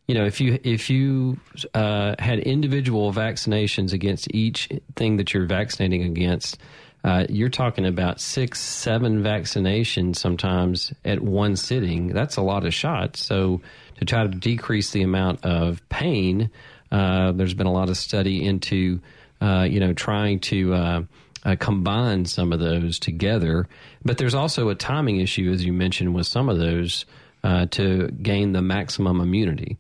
you 0.07 0.15
know 0.15 0.25
if 0.25 0.41
you 0.41 0.59
if 0.65 0.89
you 0.89 1.39
uh, 1.75 2.15
had 2.19 2.39
individual 2.41 3.13
vaccinations 3.13 3.93
against 3.93 4.35
each 4.35 4.71
thing 4.97 5.19
that 5.19 5.35
you're 5.35 5.47
vaccinating 5.47 6.03
against 6.03 6.59
uh, 7.05 7.27
you're 7.29 7.51
talking 7.51 7.87
about 7.87 8.21
six 8.21 8.61
seven 8.61 9.23
vaccinations 9.23 10.17
sometimes 10.17 10.95
at 11.05 11.21
one 11.21 11.57
sitting 11.57 12.09
that's 12.09 12.37
a 12.37 12.43
lot 12.43 12.65
of 12.65 12.73
shots 12.73 13.23
so 13.23 13.61
to 13.99 14.05
try 14.05 14.23
to 14.23 14.29
decrease 14.29 14.91
the 14.91 15.03
amount 15.03 15.45
of 15.45 15.87
pain 15.89 16.51
uh, 16.91 17.33
there's 17.33 17.55
been 17.55 17.67
a 17.67 17.73
lot 17.73 17.89
of 17.89 17.97
study 17.97 18.45
into 18.45 19.01
uh, 19.41 19.67
you 19.69 19.81
know 19.81 19.93
trying 19.93 20.41
to 20.41 20.75
uh, 20.75 21.03
uh, 21.45 21.57
combine 21.59 22.25
some 22.25 22.53
of 22.53 22.61
those 22.61 22.99
together. 22.99 23.69
But 24.05 24.19
there's 24.19 24.35
also 24.35 24.69
a 24.69 24.75
timing 24.75 25.21
issue, 25.21 25.51
as 25.53 25.65
you 25.65 25.73
mentioned, 25.73 26.15
with 26.15 26.27
some 26.27 26.49
of 26.49 26.59
those 26.59 27.05
uh, 27.45 27.67
to 27.67 28.09
gain 28.09 28.53
the 28.53 28.63
maximum 28.63 29.21
immunity. 29.21 29.77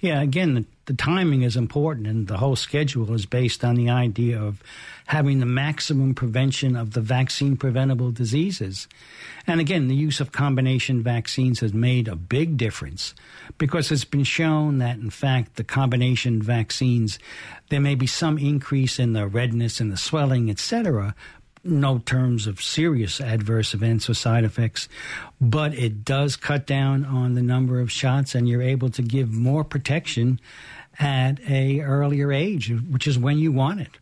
Yeah, 0.00 0.20
again, 0.20 0.54
the 0.54 0.64
the 0.86 0.94
timing 0.94 1.42
is 1.42 1.56
important, 1.56 2.06
and 2.06 2.26
the 2.28 2.36
whole 2.36 2.56
schedule 2.56 3.12
is 3.14 3.26
based 3.26 3.64
on 3.64 3.74
the 3.74 3.90
idea 3.90 4.40
of 4.40 4.62
having 5.06 5.38
the 5.38 5.46
maximum 5.46 6.14
prevention 6.14 6.76
of 6.76 6.92
the 6.92 7.00
vaccine 7.00 7.56
preventable 7.56 8.10
diseases. 8.10 8.88
And 9.46 9.60
again, 9.60 9.88
the 9.88 9.94
use 9.94 10.20
of 10.20 10.32
combination 10.32 11.02
vaccines 11.02 11.60
has 11.60 11.74
made 11.74 12.08
a 12.08 12.16
big 12.16 12.56
difference 12.56 13.14
because 13.58 13.92
it's 13.92 14.04
been 14.04 14.24
shown 14.24 14.78
that, 14.78 14.96
in 14.96 15.10
fact, 15.10 15.56
the 15.56 15.64
combination 15.64 16.40
vaccines, 16.40 17.18
there 17.68 17.80
may 17.80 17.94
be 17.94 18.06
some 18.06 18.38
increase 18.38 18.98
in 18.98 19.12
the 19.12 19.26
redness 19.26 19.80
and 19.80 19.92
the 19.92 19.98
swelling, 19.98 20.48
etc., 20.48 21.14
no 21.66 21.98
terms 21.98 22.46
of 22.46 22.60
serious 22.60 23.20
adverse 23.20 23.72
events 23.72 24.08
or 24.08 24.14
side 24.14 24.44
effects, 24.44 24.86
but 25.40 25.74
it 25.74 26.04
does 26.04 26.36
cut 26.36 26.66
down 26.66 27.06
on 27.06 27.34
the 27.34 27.42
number 27.42 27.80
of 27.80 27.90
shots, 27.90 28.34
and 28.34 28.46
you're 28.46 28.60
able 28.60 28.90
to 28.90 29.02
give 29.02 29.32
more 29.32 29.64
protection 29.64 30.38
at 30.98 31.40
a 31.48 31.80
earlier 31.80 32.32
age, 32.32 32.70
which 32.90 33.06
is 33.06 33.18
when 33.18 33.38
you 33.38 33.50
want 33.50 33.80
it. 33.80 33.96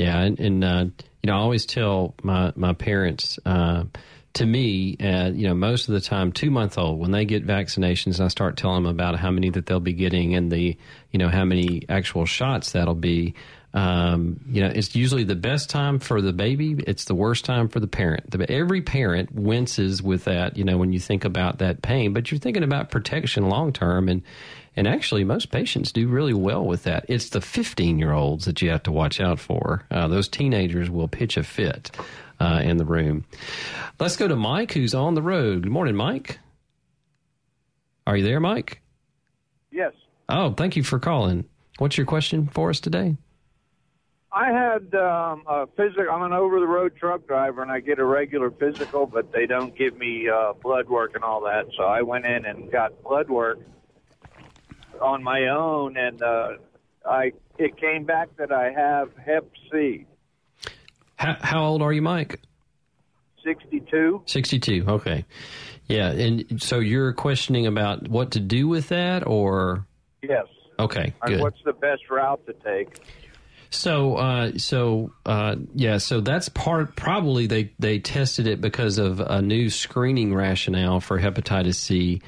Yeah, 0.00 0.18
and, 0.20 0.40
and 0.40 0.64
uh, 0.64 0.84
you 1.22 1.26
know, 1.26 1.34
I 1.34 1.40
always 1.40 1.66
tell 1.66 2.14
my 2.22 2.54
my 2.56 2.72
parents. 2.72 3.38
Uh, 3.44 3.84
to 4.32 4.46
me, 4.46 4.96
uh, 4.98 5.30
you 5.30 5.46
know, 5.46 5.54
most 5.54 5.88
of 5.88 5.94
the 5.94 6.00
time, 6.00 6.32
two 6.32 6.50
month 6.50 6.78
old 6.78 6.98
when 6.98 7.10
they 7.10 7.26
get 7.26 7.46
vaccinations, 7.46 8.18
I 8.18 8.28
start 8.28 8.56
telling 8.56 8.84
them 8.84 8.90
about 8.90 9.18
how 9.18 9.30
many 9.30 9.50
that 9.50 9.66
they'll 9.66 9.78
be 9.78 9.92
getting 9.92 10.34
and 10.34 10.50
the, 10.50 10.78
you 11.10 11.18
know, 11.18 11.28
how 11.28 11.44
many 11.44 11.82
actual 11.90 12.24
shots 12.24 12.72
that'll 12.72 12.94
be. 12.94 13.34
Um, 13.74 14.40
you 14.48 14.62
know, 14.62 14.68
it's 14.68 14.96
usually 14.96 15.24
the 15.24 15.36
best 15.36 15.68
time 15.68 15.98
for 15.98 16.22
the 16.22 16.32
baby. 16.32 16.82
It's 16.86 17.04
the 17.04 17.14
worst 17.14 17.44
time 17.44 17.68
for 17.68 17.78
the 17.78 17.86
parent. 17.86 18.30
The, 18.30 18.50
every 18.50 18.80
parent 18.82 19.34
winces 19.34 20.02
with 20.02 20.24
that, 20.24 20.56
you 20.56 20.64
know, 20.64 20.78
when 20.78 20.92
you 20.92 20.98
think 20.98 21.24
about 21.24 21.58
that 21.58 21.82
pain, 21.82 22.12
but 22.12 22.30
you're 22.30 22.40
thinking 22.40 22.64
about 22.64 22.90
protection 22.90 23.48
long 23.48 23.72
term. 23.72 24.08
And, 24.08 24.22
and 24.76 24.86
actually, 24.86 25.24
most 25.24 25.50
patients 25.50 25.92
do 25.92 26.08
really 26.08 26.34
well 26.34 26.64
with 26.64 26.84
that. 26.84 27.04
It's 27.08 27.30
the 27.30 27.40
15 27.40 27.98
year 27.98 28.12
olds 28.12 28.44
that 28.44 28.62
you 28.62 28.70
have 28.70 28.82
to 28.84 28.92
watch 28.92 29.20
out 29.20 29.40
for. 29.40 29.84
Uh, 29.90 30.08
those 30.08 30.28
teenagers 30.28 30.88
will 30.88 31.08
pitch 31.08 31.36
a 31.36 31.42
fit 31.42 31.90
uh, 32.38 32.60
in 32.62 32.76
the 32.76 32.84
room. 32.84 33.24
Let's 33.98 34.16
go 34.16 34.28
to 34.28 34.36
Mike, 34.36 34.72
who's 34.72 34.94
on 34.94 35.14
the 35.14 35.22
road. 35.22 35.64
Good 35.64 35.72
morning, 35.72 35.96
Mike. 35.96 36.38
Are 38.06 38.16
you 38.16 38.24
there, 38.24 38.40
Mike? 38.40 38.80
Yes. 39.70 39.92
Oh, 40.28 40.52
thank 40.52 40.76
you 40.76 40.82
for 40.82 40.98
calling. 40.98 41.44
What's 41.78 41.96
your 41.96 42.06
question 42.06 42.46
for 42.46 42.70
us 42.70 42.80
today? 42.80 43.16
I 44.32 44.52
had 44.52 44.94
um, 44.94 45.42
a 45.48 45.66
physical. 45.76 46.08
I'm 46.12 46.22
an 46.22 46.32
over-the-road 46.32 46.94
truck 46.96 47.26
driver, 47.26 47.62
and 47.62 47.70
I 47.70 47.80
get 47.80 47.98
a 47.98 48.04
regular 48.04 48.52
physical, 48.52 49.06
but 49.06 49.32
they 49.32 49.46
don't 49.46 49.76
give 49.76 49.98
me 49.98 50.28
uh, 50.28 50.52
blood 50.52 50.88
work 50.88 51.16
and 51.16 51.24
all 51.24 51.40
that. 51.42 51.66
So 51.76 51.82
I 51.82 52.02
went 52.02 52.26
in 52.26 52.44
and 52.44 52.70
got 52.70 53.02
blood 53.02 53.28
work 53.28 53.58
on 55.00 55.22
my 55.22 55.48
own, 55.48 55.96
and 55.96 56.22
uh, 56.22 56.48
I 57.04 57.32
it 57.58 57.76
came 57.76 58.04
back 58.04 58.28
that 58.38 58.52
I 58.52 58.70
have 58.72 59.10
Hep 59.24 59.50
C. 59.70 60.06
How, 61.16 61.36
how 61.40 61.64
old 61.64 61.82
are 61.82 61.92
you, 61.92 62.02
Mike? 62.02 62.40
62. 63.44 64.22
62. 64.26 64.84
Okay. 64.88 65.24
Yeah, 65.86 66.10
and 66.10 66.62
so 66.62 66.78
you're 66.78 67.12
questioning 67.12 67.66
about 67.66 68.08
what 68.08 68.32
to 68.32 68.40
do 68.40 68.68
with 68.68 68.88
that, 68.88 69.26
or 69.26 69.86
Yes. 70.22 70.46
okay, 70.78 71.12
And 71.22 71.34
good. 71.34 71.40
what's 71.40 71.62
the 71.64 71.72
best 71.72 72.08
route 72.10 72.40
to 72.46 72.52
take? 72.52 73.02
So, 73.70 74.16
uh, 74.16 74.52
so 74.56 75.12
uh, 75.26 75.56
yeah, 75.74 75.98
so 75.98 76.20
that's 76.20 76.48
part. 76.48 76.96
Probably 76.96 77.46
they 77.46 77.72
they 77.78 77.98
tested 78.00 78.46
it 78.46 78.60
because 78.60 78.98
of 78.98 79.20
a 79.20 79.40
new 79.42 79.70
screening 79.70 80.34
rationale 80.34 81.00
for 81.00 81.20
hepatitis 81.20 81.76
C. 81.76 82.20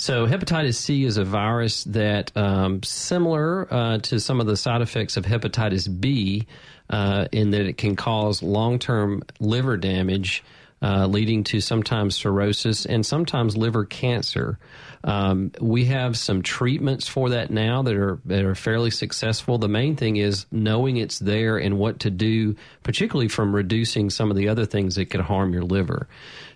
So, 0.00 0.26
hepatitis 0.26 0.76
C 0.76 1.04
is 1.04 1.18
a 1.18 1.24
virus 1.24 1.84
that 1.84 2.34
um, 2.34 2.82
similar 2.82 3.68
uh, 3.70 3.98
to 3.98 4.18
some 4.18 4.40
of 4.40 4.46
the 4.46 4.56
side 4.56 4.80
effects 4.80 5.18
of 5.18 5.26
hepatitis 5.26 6.00
B, 6.00 6.46
uh, 6.88 7.28
in 7.32 7.50
that 7.50 7.66
it 7.66 7.76
can 7.76 7.96
cause 7.96 8.42
long 8.42 8.78
term 8.78 9.22
liver 9.40 9.76
damage. 9.76 10.42
Uh, 10.82 11.06
leading 11.06 11.44
to 11.44 11.60
sometimes 11.60 12.16
cirrhosis 12.16 12.86
and 12.86 13.04
sometimes 13.04 13.54
liver 13.54 13.84
cancer. 13.84 14.58
Um, 15.04 15.52
we 15.60 15.84
have 15.84 16.16
some 16.16 16.40
treatments 16.40 17.06
for 17.06 17.28
that 17.28 17.50
now 17.50 17.82
that 17.82 17.94
are 17.94 18.18
that 18.24 18.46
are 18.46 18.54
fairly 18.54 18.90
successful. 18.90 19.58
The 19.58 19.68
main 19.68 19.96
thing 19.96 20.16
is 20.16 20.46
knowing 20.50 20.96
it's 20.96 21.18
there 21.18 21.58
and 21.58 21.78
what 21.78 22.00
to 22.00 22.10
do, 22.10 22.56
particularly 22.82 23.28
from 23.28 23.54
reducing 23.54 24.08
some 24.08 24.30
of 24.30 24.38
the 24.38 24.48
other 24.48 24.64
things 24.64 24.94
that 24.94 25.10
could 25.10 25.20
harm 25.20 25.52
your 25.52 25.64
liver. 25.64 26.08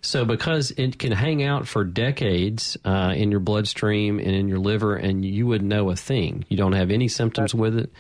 So, 0.05 0.27
because 0.27 0.71
it 0.73 0.99
can 0.99 1.13
hang 1.13 1.43
out 1.43 1.67
for 1.67 1.83
decades 1.83 2.77
uh, 2.85 3.15
in 3.17 3.31
your 3.31 3.41
bloodstream 3.41 4.19
and 4.19 4.31
in 4.31 4.49
your 4.49 4.59
liver, 4.59 4.97
and 4.97 5.25
you 5.25 5.47
would 5.47 5.63
know 5.63 5.91
a 5.91 5.97
thing, 5.97 6.45
you 6.49 6.59
don't 6.59 6.75
have 6.75 6.91
any 6.91 7.09
symptoms 7.09 7.55
with 7.55 7.79
it. 7.79 7.91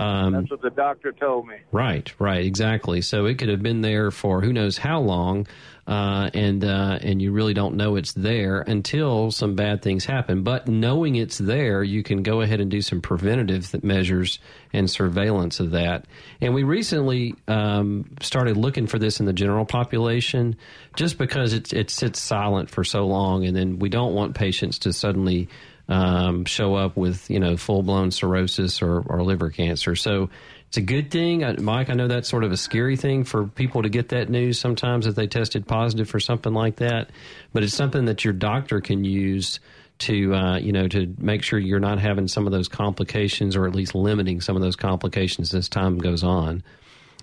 Um, 0.00 0.32
That's 0.32 0.50
what 0.50 0.62
the 0.62 0.70
doctor 0.70 1.12
told 1.12 1.46
me. 1.46 1.56
Right, 1.72 2.12
right, 2.20 2.44
exactly. 2.44 3.02
So 3.02 3.26
it 3.26 3.38
could 3.38 3.48
have 3.48 3.62
been 3.62 3.82
there 3.82 4.10
for 4.10 4.40
who 4.40 4.52
knows 4.52 4.78
how 4.78 5.00
long, 5.00 5.46
uh, 5.88 6.28
and 6.34 6.62
uh, 6.64 6.98
and 7.00 7.22
you 7.22 7.32
really 7.32 7.54
don't 7.54 7.74
know 7.74 7.96
it's 7.96 8.12
there 8.12 8.60
until 8.60 9.30
some 9.30 9.54
bad 9.54 9.80
things 9.80 10.04
happen. 10.04 10.42
But 10.42 10.68
knowing 10.68 11.16
it's 11.16 11.38
there, 11.38 11.82
you 11.82 12.02
can 12.02 12.22
go 12.22 12.42
ahead 12.42 12.60
and 12.60 12.70
do 12.70 12.82
some 12.82 13.00
preventative 13.00 13.82
measures 13.82 14.38
and 14.74 14.90
surveillance 14.90 15.60
of 15.60 15.70
that. 15.70 16.04
And 16.42 16.52
we 16.52 16.62
recently 16.62 17.34
um, 17.48 18.10
started 18.20 18.58
looking 18.58 18.86
for 18.86 18.98
this 18.98 19.18
in 19.18 19.24
the 19.24 19.32
general 19.32 19.64
population, 19.64 20.56
just 20.94 21.16
because 21.16 21.54
it 21.54 21.72
it 21.72 21.88
sits 21.88 22.20
silent 22.20 22.68
for 22.68 22.84
so 22.84 23.06
long, 23.06 23.46
and 23.46 23.56
then 23.56 23.78
we 23.78 23.88
don't 23.88 24.12
want 24.12 24.34
patients 24.34 24.80
to 24.80 24.92
suddenly 24.92 25.48
um, 25.88 26.44
show 26.44 26.74
up 26.74 26.98
with 26.98 27.30
you 27.30 27.40
know 27.40 27.56
full 27.56 27.82
blown 27.82 28.10
cirrhosis 28.10 28.82
or, 28.82 29.00
or 29.00 29.22
liver 29.22 29.48
cancer. 29.48 29.96
So 29.96 30.28
it's 30.68 30.76
a 30.76 30.82
good 30.82 31.10
thing, 31.10 31.44
I, 31.44 31.52
Mike. 31.54 31.88
I 31.88 31.94
know 31.94 32.08
that's 32.08 32.28
sort 32.28 32.44
of 32.44 32.52
a 32.52 32.56
scary 32.56 32.96
thing 32.96 33.24
for 33.24 33.46
people 33.46 33.82
to 33.82 33.88
get 33.88 34.10
that 34.10 34.28
news 34.28 34.60
sometimes 34.60 35.06
if 35.06 35.14
they 35.14 35.26
tested 35.26 35.66
positive 35.66 36.10
for 36.10 36.20
something 36.20 36.52
like 36.52 36.76
that, 36.76 37.10
but 37.54 37.62
it's 37.62 37.74
something 37.74 38.04
that 38.04 38.22
your 38.22 38.34
doctor 38.34 38.82
can 38.82 39.02
use 39.02 39.60
to 40.00 40.34
uh, 40.34 40.58
you 40.58 40.72
know 40.72 40.86
to 40.86 41.14
make 41.18 41.42
sure 41.42 41.58
you're 41.58 41.80
not 41.80 41.98
having 41.98 42.28
some 42.28 42.46
of 42.46 42.52
those 42.52 42.68
complications 42.68 43.56
or 43.56 43.66
at 43.66 43.74
least 43.74 43.94
limiting 43.94 44.40
some 44.40 44.56
of 44.56 44.62
those 44.62 44.76
complications 44.76 45.54
as 45.54 45.68
time 45.70 45.98
goes 45.98 46.22
on. 46.22 46.62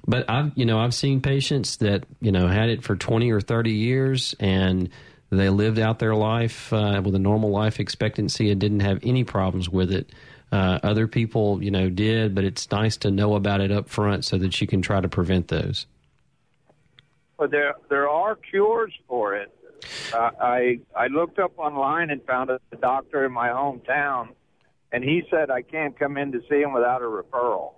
But 0.07 0.29
I've 0.29 0.51
you 0.55 0.65
know 0.65 0.79
I've 0.79 0.93
seen 0.93 1.21
patients 1.21 1.77
that 1.77 2.03
you 2.19 2.31
know 2.31 2.47
had 2.47 2.69
it 2.69 2.83
for 2.83 2.95
20 2.95 3.31
or 3.31 3.41
30 3.41 3.71
years 3.71 4.35
and 4.39 4.89
they 5.29 5.49
lived 5.49 5.79
out 5.79 5.99
their 5.99 6.15
life 6.15 6.71
uh, 6.73 7.01
with 7.03 7.15
a 7.15 7.19
normal 7.19 7.49
life 7.49 7.79
expectancy 7.79 8.51
and 8.51 8.59
didn't 8.59 8.81
have 8.81 8.99
any 9.03 9.23
problems 9.23 9.69
with 9.69 9.91
it. 9.91 10.11
Uh, 10.55 10.79
other 10.83 11.05
people, 11.05 11.61
you 11.61 11.69
know, 11.69 11.89
did, 11.89 12.33
but 12.33 12.45
it's 12.45 12.71
nice 12.71 12.95
to 12.95 13.11
know 13.11 13.35
about 13.35 13.59
it 13.59 13.73
up 13.73 13.89
front 13.89 14.23
so 14.23 14.37
that 14.37 14.61
you 14.61 14.65
can 14.65 14.81
try 14.81 15.01
to 15.01 15.09
prevent 15.09 15.49
those. 15.49 15.85
But 17.37 17.51
there 17.51 17.73
there 17.89 18.07
are 18.07 18.37
cures 18.37 18.93
for 19.05 19.35
it. 19.35 19.53
Uh, 20.13 20.29
I 20.39 20.79
I 20.95 21.07
looked 21.07 21.39
up 21.39 21.59
online 21.59 22.09
and 22.09 22.23
found 22.23 22.51
a 22.51 22.59
doctor 22.79 23.25
in 23.25 23.33
my 23.33 23.49
hometown, 23.49 24.29
and 24.93 25.03
he 25.03 25.23
said 25.29 25.51
I 25.51 25.61
can't 25.61 25.99
come 25.99 26.15
in 26.15 26.31
to 26.31 26.39
see 26.49 26.61
him 26.61 26.71
without 26.71 27.01
a 27.01 27.05
referral. 27.05 27.73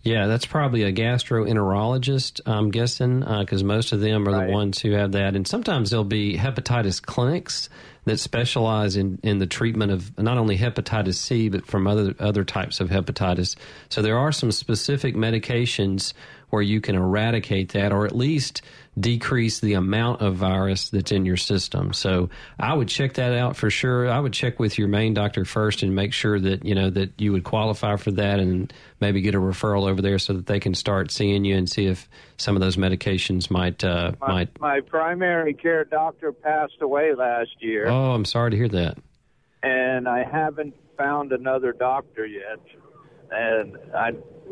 Yeah, 0.00 0.26
that's 0.26 0.46
probably 0.46 0.84
a 0.84 0.92
gastroenterologist, 0.92 2.40
I'm 2.46 2.70
guessing, 2.70 3.20
because 3.20 3.62
most 3.62 3.92
of 3.92 4.00
them 4.00 4.26
are 4.26 4.46
the 4.46 4.52
ones 4.52 4.80
who 4.80 4.92
have 4.92 5.12
that. 5.12 5.36
And 5.36 5.46
sometimes 5.46 5.90
there'll 5.90 6.04
be 6.04 6.38
hepatitis 6.38 7.02
clinics 7.02 7.68
that 8.04 8.18
specialize 8.18 8.96
in, 8.96 9.18
in 9.22 9.38
the 9.38 9.46
treatment 9.46 9.92
of 9.92 10.18
not 10.18 10.38
only 10.38 10.58
hepatitis 10.58 11.14
C, 11.14 11.48
but 11.48 11.66
from 11.66 11.86
other, 11.86 12.14
other 12.18 12.44
types 12.44 12.80
of 12.80 12.90
hepatitis. 12.90 13.56
So 13.88 14.02
there 14.02 14.18
are 14.18 14.32
some 14.32 14.50
specific 14.50 15.14
medications 15.14 16.12
where 16.50 16.62
you 16.62 16.80
can 16.80 16.96
eradicate 16.96 17.70
that 17.72 17.92
or 17.92 18.04
at 18.04 18.14
least 18.14 18.62
decrease 18.98 19.60
the 19.60 19.72
amount 19.72 20.20
of 20.20 20.34
virus 20.36 20.90
that's 20.90 21.12
in 21.12 21.24
your 21.24 21.38
system. 21.38 21.92
So 21.94 22.28
I 22.60 22.74
would 22.74 22.88
check 22.88 23.14
that 23.14 23.32
out 23.32 23.56
for 23.56 23.70
sure. 23.70 24.10
I 24.10 24.20
would 24.20 24.34
check 24.34 24.58
with 24.60 24.78
your 24.78 24.86
main 24.88 25.14
doctor 25.14 25.46
first 25.46 25.82
and 25.82 25.94
make 25.94 26.12
sure 26.12 26.38
that, 26.38 26.64
you 26.64 26.74
know, 26.74 26.90
that 26.90 27.18
you 27.18 27.32
would 27.32 27.44
qualify 27.44 27.96
for 27.96 28.10
that 28.12 28.38
and 28.38 28.70
maybe 29.00 29.22
get 29.22 29.34
a 29.34 29.38
referral 29.38 29.88
over 29.88 30.02
there 30.02 30.18
so 30.18 30.34
that 30.34 30.44
they 30.46 30.60
can 30.60 30.74
start 30.74 31.10
seeing 31.10 31.44
you 31.46 31.56
and 31.56 31.70
see 31.70 31.86
if 31.86 32.06
some 32.36 32.54
of 32.54 32.60
those 32.60 32.76
medications 32.76 33.50
might, 33.50 33.82
uh, 33.82 34.12
My, 34.20 34.28
might. 34.28 34.60
my 34.60 34.80
primary 34.80 35.54
care 35.54 35.84
doctor 35.84 36.30
passed 36.30 36.82
away 36.82 37.14
last 37.14 37.50
year, 37.60 37.88
Oh, 37.88 38.12
I'm 38.12 38.26
sorry 38.26 38.50
to 38.50 38.56
hear 38.58 38.68
that. 38.68 38.98
and 39.62 40.06
I 40.06 40.22
haven't 40.24 40.74
found 40.98 41.32
another 41.32 41.72
doctor 41.72 42.26
yet. 42.26 42.58
And 43.30 43.78
I, 43.96 44.10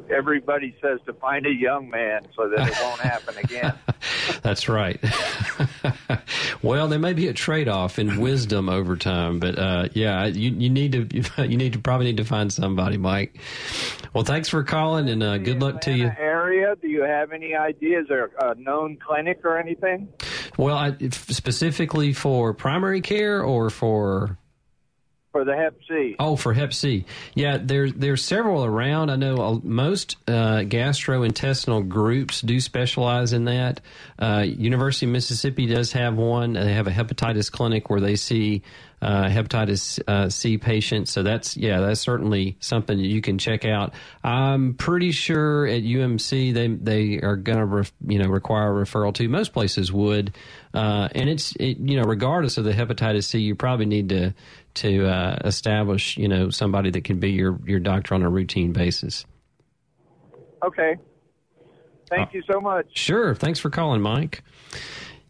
everybody 0.09 0.75
says 0.81 1.01
to 1.07 1.13
find 1.15 1.47
a 1.47 1.53
young 1.53 1.91
man 1.91 2.27
so 2.37 2.49
that 2.49 2.69
it 2.69 2.77
won't 2.83 3.01
happen 3.01 3.37
again. 3.39 3.75
That's 4.43 4.69
right. 4.69 4.99
well, 6.63 6.89
there 6.89 6.99
may 6.99 7.13
be 7.13 7.29
a 7.29 7.33
trade-off 7.33 7.99
in 7.99 8.21
wisdom 8.21 8.69
over 8.69 8.97
time, 8.97 9.39
but 9.41 9.59
uh, 9.59 9.89
yeah, 9.93 10.27
you, 10.27 10.51
you 10.51 10.71
need 10.71 10.93
to 10.93 11.47
you 11.49 11.57
need 11.57 11.75
to 11.75 11.79
probably 11.79 12.07
need 12.07 12.19
to 12.19 12.25
find 12.25 12.53
somebody, 12.53 12.97
Mike. 12.97 13.39
Well, 14.15 14.25
thanks 14.25 14.49
for 14.49 14.65
calling, 14.65 15.09
and 15.09 15.23
uh, 15.23 15.39
good 15.39 15.61
luck 15.61 15.83
to 15.83 15.93
you. 15.93 16.11
Area? 16.19 16.75
Do 16.81 16.89
you 16.89 17.03
have 17.03 17.33
any 17.33 17.55
ideas 17.55 18.07
or 18.11 18.31
a 18.41 18.55
known 18.57 18.97
clinic 18.97 19.41
or 19.45 19.59
anything? 19.59 20.09
Well, 20.57 20.77
I, 20.77 20.97
specifically 21.11 22.13
for 22.13 22.53
primary 22.55 23.01
care 23.01 23.43
or 23.43 23.71
for 23.71 24.37
for 25.33 25.45
the 25.45 25.55
Hep 25.55 25.77
C. 25.89 26.17
Oh, 26.19 26.37
for 26.37 26.53
Hep 26.53 26.73
C. 26.73 27.05
Yeah, 27.35 27.59
there's 27.61 27.93
there's 27.95 28.25
several 28.25 28.65
around. 28.65 29.11
I 29.11 29.17
know 29.17 29.37
uh, 29.37 29.59
most 29.63 30.17
uh, 30.27 30.61
gastrointestinal 30.61 31.89
groups 31.89 32.41
do 32.41 32.61
specialize 32.61 33.33
in 33.33 33.45
that. 33.45 33.81
Uh, 34.19 34.45
University 34.47 35.07
of 35.07 35.13
Mississippi 35.13 35.67
does 35.67 35.93
have 35.93 36.17
one. 36.17 36.55
They 36.55 36.75
have 36.75 36.87
a 36.87 36.93
hepatitis 36.93 37.51
clinic 37.51 37.91
where 37.91 38.01
they 38.01 38.17
see 38.17 38.63
uh, 39.03 39.25
hepatitis 39.29 40.01
uh, 40.07 40.29
C 40.29 40.59
patients. 40.59 41.11
So 41.11 41.23
that's 41.23 41.57
yeah, 41.57 41.81
that's 41.81 42.01
certainly 42.01 42.57
something 42.61 42.99
that 42.99 43.07
you 43.07 43.23
can 43.23 43.39
check 43.39 43.65
out. 43.65 43.95
I'm 44.23 44.75
pretty 44.75 45.13
sure 45.13 45.67
at 45.67 45.83
UMC 45.83 46.53
they 46.53 46.69
they 46.69 47.21
are 47.21 47.37
going 47.37 47.59
to 47.59 47.65
ref, 47.65 47.93
you 48.07 48.19
know 48.19 48.29
require 48.29 48.79
a 48.79 48.85
referral 48.85 49.15
to. 49.15 49.29
Most 49.29 49.53
places 49.53 49.93
would, 49.93 50.35
uh, 50.75 51.09
and 51.15 51.31
it's 51.31 51.55
it, 51.57 51.79
you 51.79 51.97
know 51.97 52.03
regardless 52.03 52.59
of 52.59 52.65
the 52.65 52.73
hepatitis 52.73 53.25
C, 53.25 53.39
you 53.39 53.55
probably 53.55 53.87
need 53.87 54.11
to 54.11 54.35
to 54.75 55.07
uh, 55.07 55.39
establish, 55.45 56.17
you 56.17 56.29
know, 56.29 56.51
somebody 56.51 56.91
that 56.91 57.05
can 57.05 57.19
be 57.19 57.31
your 57.31 57.59
your 57.65 57.81
doctor 57.81 58.15
on 58.15 58.23
a 58.23 58.31
routine 58.31 58.73
basis. 58.73 59.25
Okay. 60.65 60.97
Thank 62.09 62.29
uh, 62.29 62.33
you 62.33 62.43
so 62.51 62.61
much. 62.61 62.87
Sure. 62.93 63.35
Thanks 63.35 63.59
for 63.59 63.71
calling, 63.71 64.01
Mike. 64.01 64.43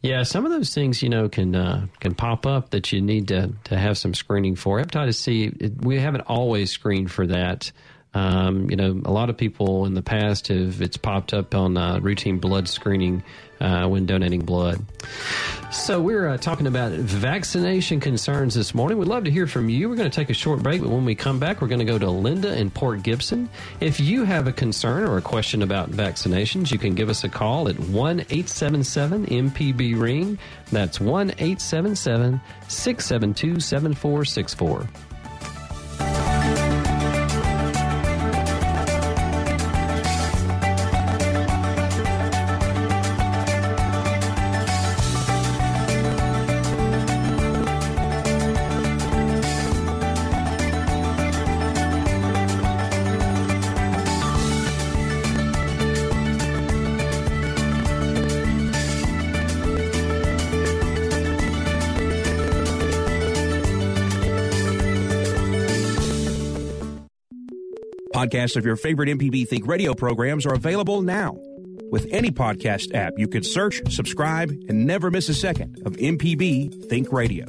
Yeah, 0.03 0.23
some 0.23 0.47
of 0.47 0.51
those 0.51 0.73
things, 0.73 1.03
you 1.03 1.11
know, 1.11 1.29
can 1.29 1.55
uh, 1.55 1.87
can 2.01 2.15
pop 2.15 2.47
up 2.47 2.71
that 2.71 2.91
you 2.91 3.03
need 3.03 3.29
to 3.29 3.53
to 3.65 3.77
have 3.77 3.99
some 3.99 4.15
screening 4.15 4.57
for. 4.57 4.81
Hepatitis 4.81 5.17
C, 5.17 5.53
it, 5.61 5.85
we 5.85 5.99
haven't 5.99 6.23
always 6.23 6.71
screened 6.71 7.11
for 7.11 7.27
that. 7.27 7.71
Um, 8.13 8.69
you 8.71 8.77
know, 8.77 9.01
a 9.05 9.13
lot 9.13 9.31
of 9.31 9.37
people 9.37 9.87
in 9.87 9.95
the 9.95 10.03
past 10.03 10.49
have 10.49 10.83
it's 10.83 10.97
popped 10.97 11.33
up 11.33 11.55
on 11.55 11.77
uh, 11.77 12.01
routine 12.01 12.39
blood 12.39 12.69
screening 12.69 13.23
uh, 13.61 13.87
when 13.87 14.07
donating 14.07 14.41
blood. 14.41 14.85
So 15.71 16.01
we're 16.01 16.27
uh, 16.27 16.37
talking 16.39 16.67
about 16.67 16.91
vaccination 16.93 18.01
concerns 18.01 18.55
this 18.55 18.75
morning. 18.75 18.99
We'd 18.99 19.07
love 19.07 19.25
to 19.25 19.31
hear 19.31 19.47
from 19.47 19.69
you. 19.69 19.89
We're 19.89 19.97
going 19.97 20.11
to 20.11 20.15
take 20.15 20.31
a 20.31 20.35
short 20.35 20.63
break, 20.63 20.81
but 20.81 20.91
when 20.91 21.05
we 21.05 21.15
come 21.15 21.39
back, 21.39 21.61
we're 21.61 21.69
going 21.69 21.81
to 21.81 21.85
go 21.85 21.99
to 21.99 22.11
Linda 22.11 22.57
in 22.59 22.71
Port 22.71 23.03
Gibson. 23.03 23.49
If 23.81 24.01
you 24.01 24.25
have 24.25 24.49
a 24.49 24.53
concern 24.53 25.05
or 25.05 25.19
a 25.19 25.23
question 25.23 25.63
about 25.63 25.91
vaccinations, 25.91 26.73
you 26.73 26.79
can 26.79 26.95
give 26.95 27.09
us 27.09 27.23
a 27.23 27.29
call 27.29 27.69
at 27.69 27.79
one 27.79 28.25
eight 28.31 28.49
seven 28.49 28.83
seven 28.83 29.27
MPB 29.27 30.01
ring. 30.01 30.39
That's 30.73 30.99
one 31.01 31.33
eight 31.39 31.61
seven 31.61 31.95
seven 31.95 32.41
six 32.67 33.07
seven 33.07 33.35
two 33.35 33.61
seven 33.61 33.95
four 33.95 34.25
six 34.25 34.53
four. 34.53 34.89
Podcasts 68.21 68.55
of 68.55 68.67
your 68.67 68.77
favorite 68.77 69.09
MPB 69.09 69.49
Think 69.49 69.67
radio 69.67 69.95
programs 69.95 70.45
are 70.45 70.53
available 70.53 71.01
now. 71.01 71.39
With 71.91 72.07
any 72.11 72.31
podcast 72.31 72.95
app, 72.95 73.15
you 73.17 73.27
can 73.27 73.43
search, 73.43 73.81
subscribe, 73.91 74.51
and 74.51 74.85
never 74.85 75.11
miss 75.11 75.31
a 75.31 75.35
second 75.35 75.81
of 75.87 75.95
MPB 75.95 76.91
Think 76.91 77.11
Radio. 77.13 77.47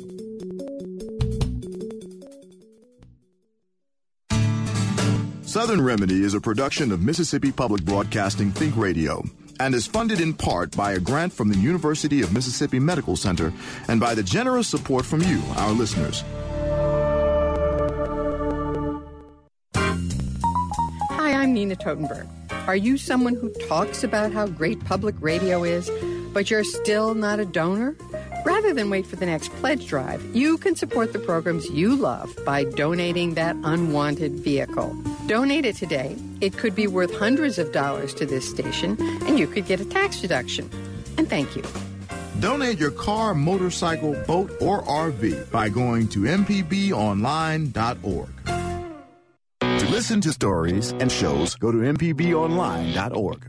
Southern 5.42 5.82
Remedy 5.82 6.24
is 6.24 6.34
a 6.36 6.40
production 6.40 6.94
of 6.94 7.02
Mississippi 7.02 7.52
Public 7.52 7.84
Broadcasting 7.84 8.52
Think 8.52 8.78
Radio 8.78 9.26
and 9.60 9.76
is 9.76 9.86
funded 9.86 10.22
in 10.22 10.34
part 10.34 10.72
by 10.78 10.94
a 10.94 11.02
grant 11.02 11.34
from 11.34 11.50
the 11.50 11.58
University 11.58 12.22
of 12.22 12.32
Mississippi 12.32 12.80
Medical 12.80 13.18
Center 13.18 13.52
and 13.90 14.00
by 14.00 14.16
the 14.16 14.24
generous 14.24 14.70
support 14.70 15.06
from 15.06 15.22
you, 15.22 15.44
our 15.58 15.74
listeners. 15.74 16.24
Nina 21.62 21.76
Totenberg. 21.76 22.28
Are 22.66 22.76
you 22.76 22.98
someone 22.98 23.36
who 23.36 23.52
talks 23.68 24.04
about 24.04 24.32
how 24.32 24.48
great 24.48 24.84
public 24.84 25.14
radio 25.20 25.64
is, 25.64 25.92
but 26.34 26.50
you're 26.50 26.64
still 26.64 27.14
not 27.14 27.40
a 27.40 27.46
donor? 27.46 27.96
Rather 28.44 28.74
than 28.74 28.90
wait 28.90 29.06
for 29.06 29.18
the 29.18 29.28
next 29.28 29.50
pledge 29.58 29.86
drive, 29.86 30.24
you 30.36 30.58
can 30.58 30.76
support 30.76 31.14
the 31.14 31.20
programs 31.20 31.70
you 31.70 31.96
love 31.96 32.36
by 32.48 32.64
donating 32.64 33.36
that 33.36 33.56
unwanted 33.64 34.40
vehicle. 34.40 34.92
Donate 35.28 35.66
it 35.66 35.76
today. 35.76 36.18
It 36.42 36.58
could 36.58 36.74
be 36.74 36.88
worth 36.88 37.16
hundreds 37.16 37.60
of 37.60 37.72
dollars 37.72 38.16
to 38.16 38.26
this 38.26 38.50
station, 38.50 38.98
and 39.28 39.38
you 39.38 39.46
could 39.46 39.68
get 39.68 39.80
a 39.80 39.86
tax 39.86 40.20
deduction. 40.20 40.68
And 41.20 41.30
thank 41.30 41.56
you. 41.56 41.62
Donate 42.40 42.80
your 42.80 42.90
car, 42.90 43.36
motorcycle, 43.36 44.16
boat, 44.26 44.52
or 44.60 44.82
RV 44.82 45.52
by 45.52 45.70
going 45.70 46.08
to 46.08 46.22
mpbonline.org. 46.22 48.30
Listen 50.02 50.22
to 50.22 50.34
stories 50.34 50.94
and 50.94 51.12
shows, 51.12 51.54
go 51.54 51.72
to 51.72 51.78
mpbonline.org. 51.78 53.48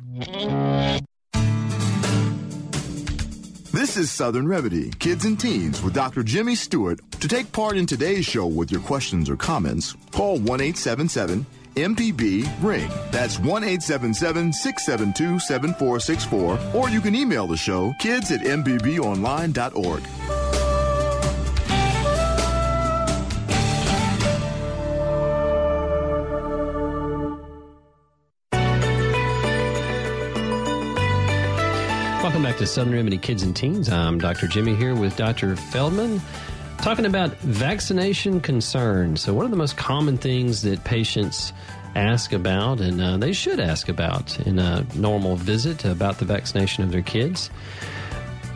This 3.73 3.97
is 3.97 4.11
Southern 4.11 4.47
Remedy, 4.47 4.91
Kids 4.99 5.25
and 5.25 5.41
Teens 5.41 5.81
with 5.81 5.95
Dr. 5.95 6.23
Jimmy 6.23 6.55
Stewart. 6.55 7.01
To 7.21 7.27
take 7.27 7.51
part 7.53 7.79
in 7.79 7.87
today's 7.87 8.27
show 8.27 8.45
with 8.45 8.71
your 8.71 8.83
questions 8.83 9.31
or 9.31 9.37
comments, 9.37 9.97
call 10.11 10.35
1 10.41 10.61
877 10.61 11.47
MPB 11.75 12.47
Ring. 12.63 12.91
That's 13.11 13.39
1 13.39 13.65
877 13.65 14.53
672 14.53 15.39
7464. 15.39 16.59
Or 16.75 16.91
you 16.91 17.01
can 17.01 17.15
email 17.15 17.47
the 17.47 17.57
show 17.57 17.95
kids 17.99 18.31
at 18.31 18.41
mpbonline.org. 18.41 20.03
Welcome 32.23 32.45
back 32.45 32.57
to 32.59 32.69
Southern 32.69 32.93
Remedy 32.93 33.19
Kids 33.19 33.43
and 33.43 33.55
Teens. 33.55 33.89
I'm 33.89 34.21
Dr. 34.21 34.47
Jimmy 34.47 34.77
here 34.77 34.95
with 34.95 35.17
Dr. 35.17 35.57
Feldman 35.57 36.21
talking 36.79 37.05
about 37.05 37.33
vaccination 37.39 38.41
concerns. 38.41 39.21
So, 39.21 39.35
what 39.35 39.45
are 39.45 39.49
the 39.49 39.57
most 39.57 39.77
common 39.77 40.17
things 40.17 40.63
that 40.63 40.85
patients 40.85 41.53
ask 41.97 42.33
about 42.33 42.81
and 42.81 43.01
uh, 43.01 43.17
they 43.17 43.33
should 43.33 43.59
ask 43.59 43.89
about 43.89 44.39
in 44.47 44.61
a 44.61 44.87
normal 44.95 45.35
visit 45.35 45.85
about 45.85 46.21
the 46.21 46.25
vaccination 46.25 46.85
of 46.85 46.93
their 46.93 47.03
kids? 47.03 47.51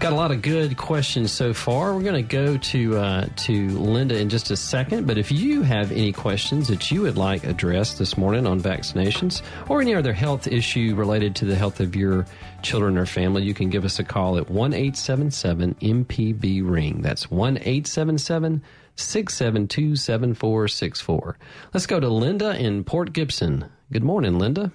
Got 0.07 0.13
a 0.13 0.15
lot 0.15 0.31
of 0.31 0.41
good 0.41 0.77
questions 0.77 1.33
so 1.33 1.53
far. 1.53 1.93
We're 1.93 2.05
going 2.05 2.15
to 2.15 2.23
go 2.23 2.57
to 2.57 2.97
uh, 2.97 3.27
to 3.39 3.69
Linda 3.71 4.17
in 4.17 4.29
just 4.29 4.53
a 4.53 4.57
second. 4.57 5.05
But 5.05 5.19
if 5.19 5.33
you 5.33 5.63
have 5.63 5.91
any 5.91 6.13
questions 6.13 6.69
that 6.69 6.93
you 6.93 7.03
would 7.03 7.19
like 7.19 7.43
addressed 7.43 7.99
this 7.99 8.17
morning 8.17 8.47
on 8.47 8.61
vaccinations 8.61 9.43
or 9.69 9.81
any 9.81 9.97
other 9.97 10.13
health 10.13 10.47
issue 10.47 10.95
related 10.95 11.35
to 11.35 11.45
the 11.45 11.57
health 11.57 11.81
of 11.81 11.97
your 11.97 12.25
children 12.63 12.97
or 12.97 13.05
family, 13.05 13.43
you 13.43 13.53
can 13.53 13.69
give 13.69 13.85
us 13.85 13.99
a 13.99 14.05
call 14.05 14.39
at 14.39 14.49
one 14.49 14.75
eight 14.75 14.97
seven 14.97 15.33
seven 15.33 15.75
MPB 15.81 16.63
ring. 16.65 17.03
That's 17.03 17.29
one 17.29 17.59
eight 17.63 17.89
seven 17.89 18.17
seven 18.17 18.63
six 18.95 19.35
seven 19.35 19.67
two 19.67 19.97
seven 19.97 20.35
four 20.35 20.69
six 20.69 21.01
four. 21.01 21.37
Let's 21.75 21.87
go 21.87 21.99
to 21.99 22.09
Linda 22.09 22.57
in 22.57 22.85
Port 22.85 23.13
Gibson. 23.13 23.69
Good 23.91 24.05
morning, 24.05 24.39
Linda. 24.39 24.71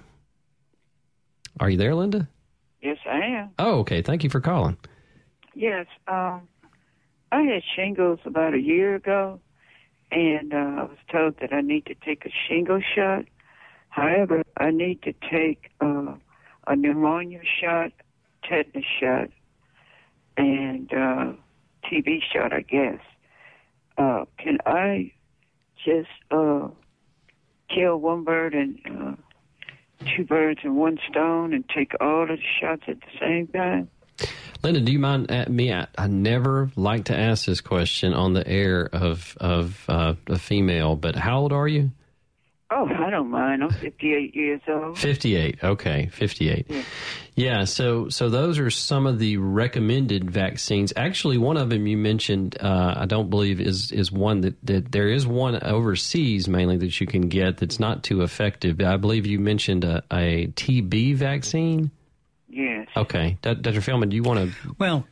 Are 1.58 1.70
you 1.70 1.78
there, 1.78 1.94
Linda? 1.94 2.28
Yes, 2.82 2.98
I 3.10 3.18
am. 3.18 3.50
Oh, 3.58 3.78
okay. 3.78 4.02
Thank 4.02 4.24
you 4.24 4.28
for 4.28 4.40
calling. 4.40 4.76
Yes, 5.54 5.86
um, 6.08 6.48
I 7.30 7.42
had 7.42 7.62
shingles 7.76 8.20
about 8.24 8.54
a 8.54 8.60
year 8.60 8.94
ago, 8.94 9.40
and 10.10 10.52
uh, 10.52 10.56
I 10.56 10.82
was 10.84 10.98
told 11.10 11.36
that 11.40 11.52
I 11.52 11.60
need 11.60 11.86
to 11.86 11.94
take 11.94 12.24
a 12.24 12.30
shingle 12.48 12.80
shot. 12.94 13.26
However, 13.90 14.42
I 14.56 14.70
need 14.70 15.02
to 15.02 15.12
take 15.30 15.70
uh, 15.80 16.14
a 16.66 16.76
pneumonia 16.76 17.40
shot, 17.60 17.92
tetanus 18.48 18.84
shot, 18.98 19.28
and 20.38 20.90
uh, 20.92 21.32
TB 21.84 22.20
shot, 22.32 22.52
I 22.54 22.62
guess. 22.62 23.00
Uh, 23.98 24.24
can 24.38 24.58
I 24.64 25.12
just 25.84 26.08
uh, 26.30 26.68
kill 27.68 27.98
one 27.98 28.24
bird 28.24 28.54
and 28.54 28.78
uh, 28.86 30.06
two 30.16 30.24
birds 30.24 30.60
in 30.64 30.76
one 30.76 30.98
stone 31.10 31.52
and 31.52 31.68
take 31.68 31.92
all 32.00 32.22
of 32.22 32.28
the 32.28 32.38
shots 32.60 32.84
at 32.88 33.00
the 33.00 33.18
same 33.20 33.48
time? 33.48 33.90
Linda, 34.62 34.80
do 34.80 34.92
you 34.92 34.98
mind 34.98 35.30
at 35.30 35.50
me? 35.50 35.72
I, 35.72 35.88
I, 35.98 36.06
never 36.06 36.70
like 36.76 37.06
to 37.06 37.18
ask 37.18 37.46
this 37.46 37.60
question 37.60 38.14
on 38.14 38.32
the 38.32 38.46
air 38.46 38.88
of 38.92 39.36
of 39.40 39.84
uh, 39.88 40.14
a 40.28 40.38
female, 40.38 40.94
but 40.94 41.16
how 41.16 41.40
old 41.40 41.52
are 41.52 41.66
you? 41.66 41.90
Oh, 42.74 42.86
I 42.86 43.10
don't 43.10 43.30
mind. 43.30 43.62
I'm 43.62 43.70
58 43.70 44.34
years 44.34 44.60
old. 44.66 44.96
58. 44.96 45.62
Okay, 45.62 46.06
58. 46.10 46.70
Yeah. 47.34 47.64
so 47.64 48.08
so 48.08 48.30
those 48.30 48.58
are 48.58 48.70
some 48.70 49.06
of 49.06 49.18
the 49.18 49.36
recommended 49.36 50.30
vaccines. 50.30 50.92
Actually, 50.96 51.36
one 51.36 51.58
of 51.58 51.68
them 51.68 51.86
you 51.86 51.98
mentioned, 51.98 52.56
uh, 52.60 52.94
I 52.96 53.06
don't 53.06 53.28
believe 53.28 53.60
is 53.60 53.92
is 53.92 54.10
one 54.10 54.40
that, 54.42 54.54
that 54.64 54.90
there 54.90 55.08
is 55.08 55.26
one 55.26 55.62
overseas 55.62 56.48
mainly 56.48 56.78
that 56.78 56.98
you 56.98 57.06
can 57.06 57.28
get 57.28 57.58
that's 57.58 57.78
not 57.78 58.04
too 58.04 58.22
effective. 58.22 58.80
I 58.80 58.96
believe 58.96 59.26
you 59.26 59.38
mentioned 59.38 59.84
a, 59.84 60.02
a 60.10 60.46
TB 60.46 61.16
vaccine. 61.16 61.90
Yes. 62.52 62.86
Okay, 62.94 63.38
D- 63.40 63.54
Dr. 63.54 63.80
Feldman, 63.80 64.10
do 64.10 64.16
you 64.16 64.22
want 64.22 64.52
to? 64.52 64.74
Well, 64.78 65.06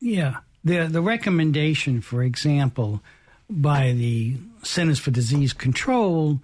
yeah. 0.00 0.36
The 0.64 0.86
the 0.86 1.00
recommendation, 1.00 2.02
for 2.02 2.22
example, 2.22 3.02
by 3.48 3.92
the 3.92 4.36
Centers 4.62 4.98
for 4.98 5.10
Disease 5.10 5.54
Control 5.54 6.40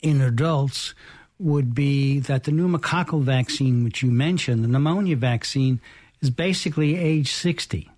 in 0.00 0.22
adults 0.22 0.94
would 1.38 1.74
be 1.74 2.20
that 2.20 2.44
the 2.44 2.52
pneumococcal 2.52 3.22
vaccine, 3.22 3.84
which 3.84 4.02
you 4.02 4.10
mentioned, 4.10 4.64
the 4.64 4.68
pneumonia 4.68 5.16
vaccine, 5.16 5.80
is 6.22 6.30
basically 6.30 6.96
age 6.96 7.32
60. 7.32 7.90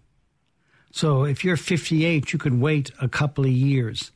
So 0.90 1.24
if 1.24 1.44
you're 1.44 1.56
58, 1.56 2.32
you 2.32 2.38
could 2.38 2.60
wait 2.60 2.90
a 3.00 3.08
couple 3.08 3.44
of 3.44 3.50
years. 3.50 4.10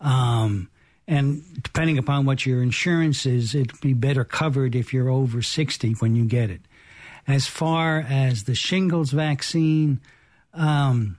Um, 0.00 0.68
and 1.06 1.42
depending 1.62 1.98
upon 1.98 2.24
what 2.24 2.46
your 2.46 2.62
insurance 2.62 3.26
is, 3.26 3.54
it'd 3.54 3.80
be 3.80 3.92
better 3.92 4.24
covered 4.24 4.74
if 4.74 4.94
you're 4.94 5.10
over 5.10 5.42
60 5.42 5.92
when 5.94 6.16
you 6.16 6.24
get 6.24 6.50
it. 6.50 6.62
As 7.26 7.46
far 7.46 8.00
as 8.00 8.44
the 8.44 8.54
shingles 8.54 9.10
vaccine, 9.10 10.00
um, 10.54 11.16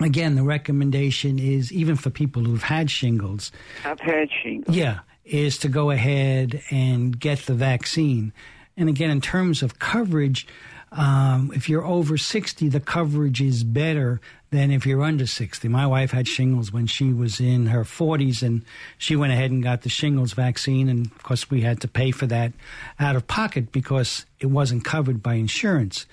again, 0.00 0.34
the 0.34 0.42
recommendation 0.42 1.38
is 1.38 1.72
even 1.72 1.96
for 1.96 2.10
people 2.10 2.44
who've 2.44 2.62
had 2.62 2.90
shingles. 2.90 3.52
I've 3.84 4.00
had 4.00 4.28
shingles. 4.42 4.76
Yeah, 4.76 5.00
is 5.24 5.58
to 5.58 5.68
go 5.68 5.90
ahead 5.90 6.62
and 6.70 7.18
get 7.18 7.40
the 7.40 7.54
vaccine. 7.54 8.32
And 8.76 8.88
again, 8.88 9.10
in 9.10 9.20
terms 9.20 9.62
of 9.62 9.78
coverage, 9.78 10.46
um, 10.92 11.52
if 11.54 11.68
you're 11.68 11.84
over 11.84 12.16
60, 12.16 12.68
the 12.68 12.80
coverage 12.80 13.40
is 13.40 13.62
better 13.62 14.20
than 14.50 14.70
if 14.70 14.86
you're 14.86 15.02
under 15.02 15.26
60. 15.26 15.68
My 15.68 15.86
wife 15.86 16.12
had 16.12 16.26
shingles 16.26 16.72
when 16.72 16.86
she 16.86 17.12
was 17.12 17.40
in 17.40 17.66
her 17.66 17.84
40s, 17.84 18.42
and 18.42 18.64
she 18.96 19.14
went 19.14 19.32
ahead 19.32 19.50
and 19.50 19.62
got 19.62 19.82
the 19.82 19.90
shingles 19.90 20.32
vaccine. 20.32 20.88
And 20.88 21.06
of 21.06 21.22
course, 21.22 21.50
we 21.50 21.60
had 21.60 21.80
to 21.82 21.88
pay 21.88 22.10
for 22.10 22.26
that 22.26 22.52
out 22.98 23.16
of 23.16 23.26
pocket 23.26 23.70
because 23.72 24.24
it 24.40 24.46
wasn't 24.46 24.84
covered 24.84 25.22
by 25.22 25.34
insurance. 25.34 26.06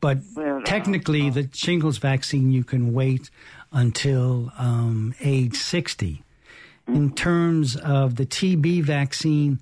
But 0.00 0.18
Well, 0.34 0.62
technically, 0.62 1.30
the 1.30 1.48
shingles 1.52 1.98
vaccine 1.98 2.52
you 2.52 2.64
can 2.64 2.92
wait 2.92 3.30
until 3.72 4.52
um, 4.58 5.14
age 5.20 5.56
60. 5.56 6.22
In 6.88 7.14
terms 7.14 7.76
of 7.76 8.16
the 8.16 8.26
TB 8.26 8.82
vaccine. 8.82 9.60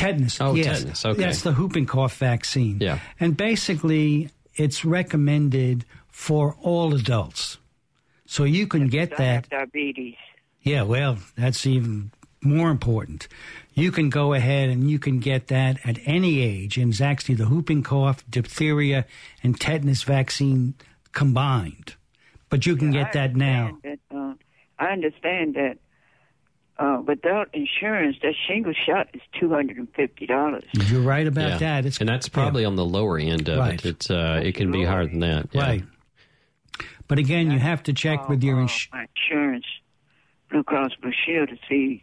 Tetanus. 0.00 0.40
Oh, 0.40 0.54
yes. 0.54 0.78
tetanus, 0.78 1.04
okay. 1.04 1.22
That's 1.22 1.42
the 1.42 1.52
whooping 1.52 1.86
cough 1.86 2.16
vaccine. 2.16 2.78
Yeah. 2.80 2.98
And 3.18 3.36
basically, 3.36 4.30
it's 4.54 4.84
recommended 4.84 5.84
for 6.08 6.56
all 6.60 6.94
adults. 6.94 7.58
So 8.26 8.44
you 8.44 8.66
can 8.66 8.88
get 8.88 9.12
I 9.14 9.16
that. 9.16 9.34
have 9.34 9.48
diabetes. 9.48 10.16
Yeah, 10.62 10.82
well, 10.82 11.18
that's 11.36 11.66
even 11.66 12.12
more 12.42 12.70
important. 12.70 13.28
You 13.74 13.90
can 13.90 14.10
go 14.10 14.34
ahead 14.34 14.68
and 14.68 14.90
you 14.90 14.98
can 14.98 15.18
get 15.18 15.48
that 15.48 15.78
at 15.84 15.98
any 16.04 16.40
age. 16.40 16.76
And 16.76 16.92
it's 16.92 17.00
actually 17.00 17.36
the 17.36 17.46
whooping 17.46 17.82
cough, 17.82 18.24
diphtheria, 18.28 19.06
and 19.42 19.58
tetanus 19.58 20.02
vaccine 20.02 20.74
combined. 21.12 21.94
But 22.48 22.66
you 22.66 22.76
can 22.76 22.90
get 22.90 23.12
that 23.12 23.36
now. 23.36 23.78
That, 23.82 23.98
uh, 24.14 24.34
I 24.78 24.92
understand 24.92 25.54
that 25.54 25.78
uh, 26.80 27.02
without 27.06 27.48
insurance, 27.52 28.16
that 28.22 28.34
shingle 28.48 28.72
shot 28.72 29.08
is 29.14 29.20
two 29.38 29.50
hundred 29.50 29.76
and 29.76 29.88
fifty 29.94 30.26
dollars. 30.26 30.64
You're 30.72 31.02
right 31.02 31.26
about 31.26 31.50
Yeah. 31.50 31.58
that. 31.58 31.86
It's 31.86 31.98
and 32.00 32.08
that's 32.08 32.28
probably 32.28 32.64
on 32.64 32.74
the 32.76 32.84
lower 32.84 33.18
end 33.18 33.48
of 33.48 33.58
Right. 33.58 33.74
it. 33.74 33.84
It's 33.86 34.10
uh, 34.10 34.40
it 34.42 34.54
can 34.54 34.72
be 34.72 34.82
higher 34.84 35.06
than 35.06 35.20
that. 35.20 35.48
Yeah. 35.52 35.60
right. 35.62 35.84
But 37.06 37.18
again, 37.18 37.50
you 37.50 37.58
have 37.58 37.82
to 37.84 37.92
check 37.92 38.28
with 38.28 38.42
your 38.42 38.60
ins- 38.60 38.88
My 38.92 39.06
insurance, 39.16 39.66
Blue 40.50 40.62
Cross 40.62 40.92
Blue 41.02 41.12
Shield, 41.12 41.48
to 41.50 41.56
see 41.68 42.02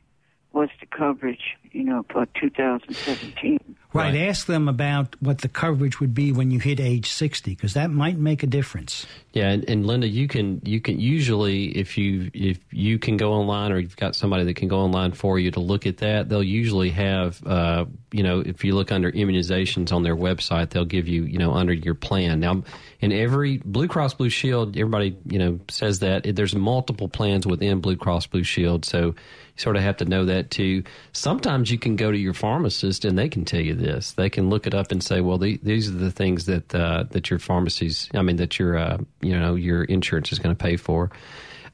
what's 0.52 0.72
the 0.80 0.86
coverage, 0.86 1.58
you 1.72 1.84
know, 1.84 2.06
for 2.10 2.26
2017. 2.39 3.60
Right. 3.93 4.16
Ask 4.16 4.48
them 4.48 4.68
about 4.68 5.16
what 5.22 5.39
the 5.39 5.48
coverage 5.48 6.00
would 6.00 6.14
be 6.14 6.32
when 6.32 6.52
you 6.52 6.60
hit 6.60 6.80
age 6.80 7.10
60, 7.10 7.56
because 7.56 7.74
that 7.74 7.89
might 7.89 8.18
make 8.18 8.43
a 8.43 8.48
difference. 8.48 9.08
Yeah, 9.32 9.50
and, 9.50 9.68
and 9.70 9.86
Linda, 9.86 10.08
you 10.08 10.28
can 10.28 10.62
you 10.64 10.82
can 10.82 11.00
usually 11.00 11.66
if 11.78 11.98
you 11.98 12.30
if 12.34 12.60
you 12.72 13.00
can 13.00 13.18
go 13.18 13.34
online 13.34 13.72
or 13.72 13.80
you've 13.80 13.95
got 13.95 14.16
somebody 14.16 14.43
that 14.43 14.56
can 14.56 14.68
go 14.68 14.80
online 14.80 15.14
for 15.14 15.39
you 15.39 15.52
to 15.52 15.60
look 15.60 15.88
at 15.88 15.98
that, 15.98 16.28
they'll 16.28 16.43
usually 16.43 16.89
have 16.89 17.41
uh, 17.45 17.86
you 18.12 18.24
know 18.24 18.39
if 18.41 18.64
you 18.64 18.76
look 18.76 18.91
under 18.91 19.12
immunizations 19.12 19.91
on 19.91 20.04
their 20.04 20.16
website, 20.16 20.72
they'll 20.72 20.86
give 20.86 21.08
you 21.08 21.24
you 21.24 21.39
know 21.39 21.54
under 21.54 21.74
your 21.74 21.95
plan. 21.95 22.39
Now, 22.39 22.64
in 23.00 23.12
every 23.12 23.58
Blue 23.58 23.88
Cross 23.88 24.16
Blue 24.16 24.30
Shield, 24.30 24.78
everybody 24.78 25.16
you 25.26 25.39
know 25.39 25.60
says 25.70 26.00
that 26.00 26.24
there's 26.36 26.56
multiple 26.56 27.08
plans 27.08 27.48
within 27.48 27.80
Blue 27.80 27.95
Cross 27.95 28.28
Blue 28.28 28.43
Shield, 28.43 28.86
so 28.86 29.08
you 29.08 29.14
sort 29.58 29.76
of 29.76 29.84
have 29.84 29.97
to 29.97 30.05
know 30.05 30.26
that 30.26 30.51
too. 30.51 30.84
Sometimes 31.12 31.70
you 31.72 31.78
can 31.78 31.95
go 31.95 32.12
to 32.12 32.18
your 32.18 32.34
pharmacist 32.34 33.05
and 33.05 33.18
they 33.18 33.30
can 33.30 33.45
tell 33.45 33.62
you 33.62 33.74
this. 33.74 34.14
They 34.14 34.30
can 34.30 34.49
look 34.49 34.68
it 34.68 34.74
up 34.74 34.91
and 34.91 35.03
say, 35.03 35.22
well, 35.22 35.38
the, 35.38 35.60
these 35.64 35.89
are 35.89 35.95
the 35.95 36.12
things 36.12 36.45
that 36.45 36.74
uh, 36.74 37.03
that 37.12 37.30
your 37.30 37.39
pharmacies, 37.39 38.10
I 38.14 38.22
mean, 38.22 38.38
that 38.38 38.60
your 38.60 38.78
uh, 38.78 38.97
you 39.22 39.38
know 39.38 39.55
your 39.55 39.84
insurance 39.84 40.32
is 40.32 40.39
going 40.39 40.55
to 40.55 40.64
pay 40.64 40.78
for. 40.78 41.12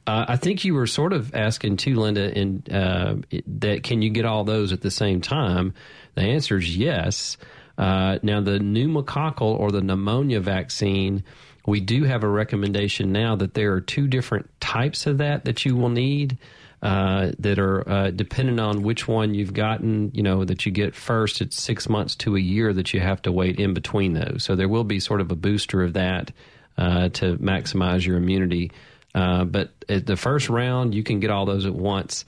Uh, 0.05 0.25
I 0.27 0.37
think 0.37 0.65
you 0.65 0.73
were 0.73 0.87
sort 0.87 1.13
of 1.13 1.33
asking 1.33 1.77
too, 1.77 1.95
Linda, 1.95 2.37
in, 2.37 2.63
uh, 2.69 3.15
that 3.59 3.83
can 3.83 4.01
you 4.01 4.09
get 4.09 4.25
all 4.25 4.43
those 4.43 4.73
at 4.73 4.81
the 4.81 4.91
same 4.91 5.21
time? 5.21 5.73
The 6.15 6.23
answer 6.23 6.57
is 6.57 6.75
yes. 6.75 7.37
Uh, 7.77 8.19
now, 8.21 8.41
the 8.41 8.59
pneumococcal 8.59 9.57
or 9.57 9.71
the 9.71 9.81
pneumonia 9.81 10.39
vaccine, 10.41 11.23
we 11.65 11.79
do 11.79 12.03
have 12.03 12.23
a 12.23 12.27
recommendation 12.27 13.11
now 13.11 13.35
that 13.37 13.53
there 13.53 13.73
are 13.73 13.81
two 13.81 14.07
different 14.07 14.49
types 14.59 15.07
of 15.07 15.19
that 15.19 15.45
that 15.45 15.65
you 15.65 15.75
will 15.75 15.89
need. 15.89 16.37
Uh, 16.83 17.31
that 17.39 17.59
are 17.59 17.89
uh, 17.89 18.11
depending 18.11 18.59
on 18.59 18.83
which 18.83 19.07
one 19.07 19.33
you've 19.33 19.53
gotten, 19.53 20.11
you 20.13 20.21
know, 20.21 20.43
that 20.43 20.65
you 20.65 20.71
get 20.71 20.93
first, 20.93 21.39
it's 21.39 21.55
six 21.55 21.87
months 21.87 22.13
to 22.13 22.35
a 22.35 22.39
year 22.41 22.73
that 22.73 22.93
you 22.93 22.99
have 22.99 23.21
to 23.21 23.31
wait 23.31 23.57
in 23.57 23.73
between 23.73 24.11
those. 24.11 24.43
So 24.43 24.57
there 24.57 24.67
will 24.67 24.83
be 24.83 24.99
sort 24.99 25.21
of 25.21 25.31
a 25.31 25.35
booster 25.35 25.81
of 25.81 25.93
that 25.93 26.33
uh, 26.77 27.07
to 27.07 27.37
maximize 27.37 28.05
your 28.05 28.17
immunity. 28.17 28.69
Uh, 29.15 29.45
but 29.45 29.71
at 29.87 30.05
the 30.05 30.17
first 30.17 30.49
round, 30.49 30.93
you 30.93 31.03
can 31.03 31.21
get 31.21 31.29
all 31.29 31.45
those 31.45 31.65
at 31.65 31.73
once. 31.73 32.25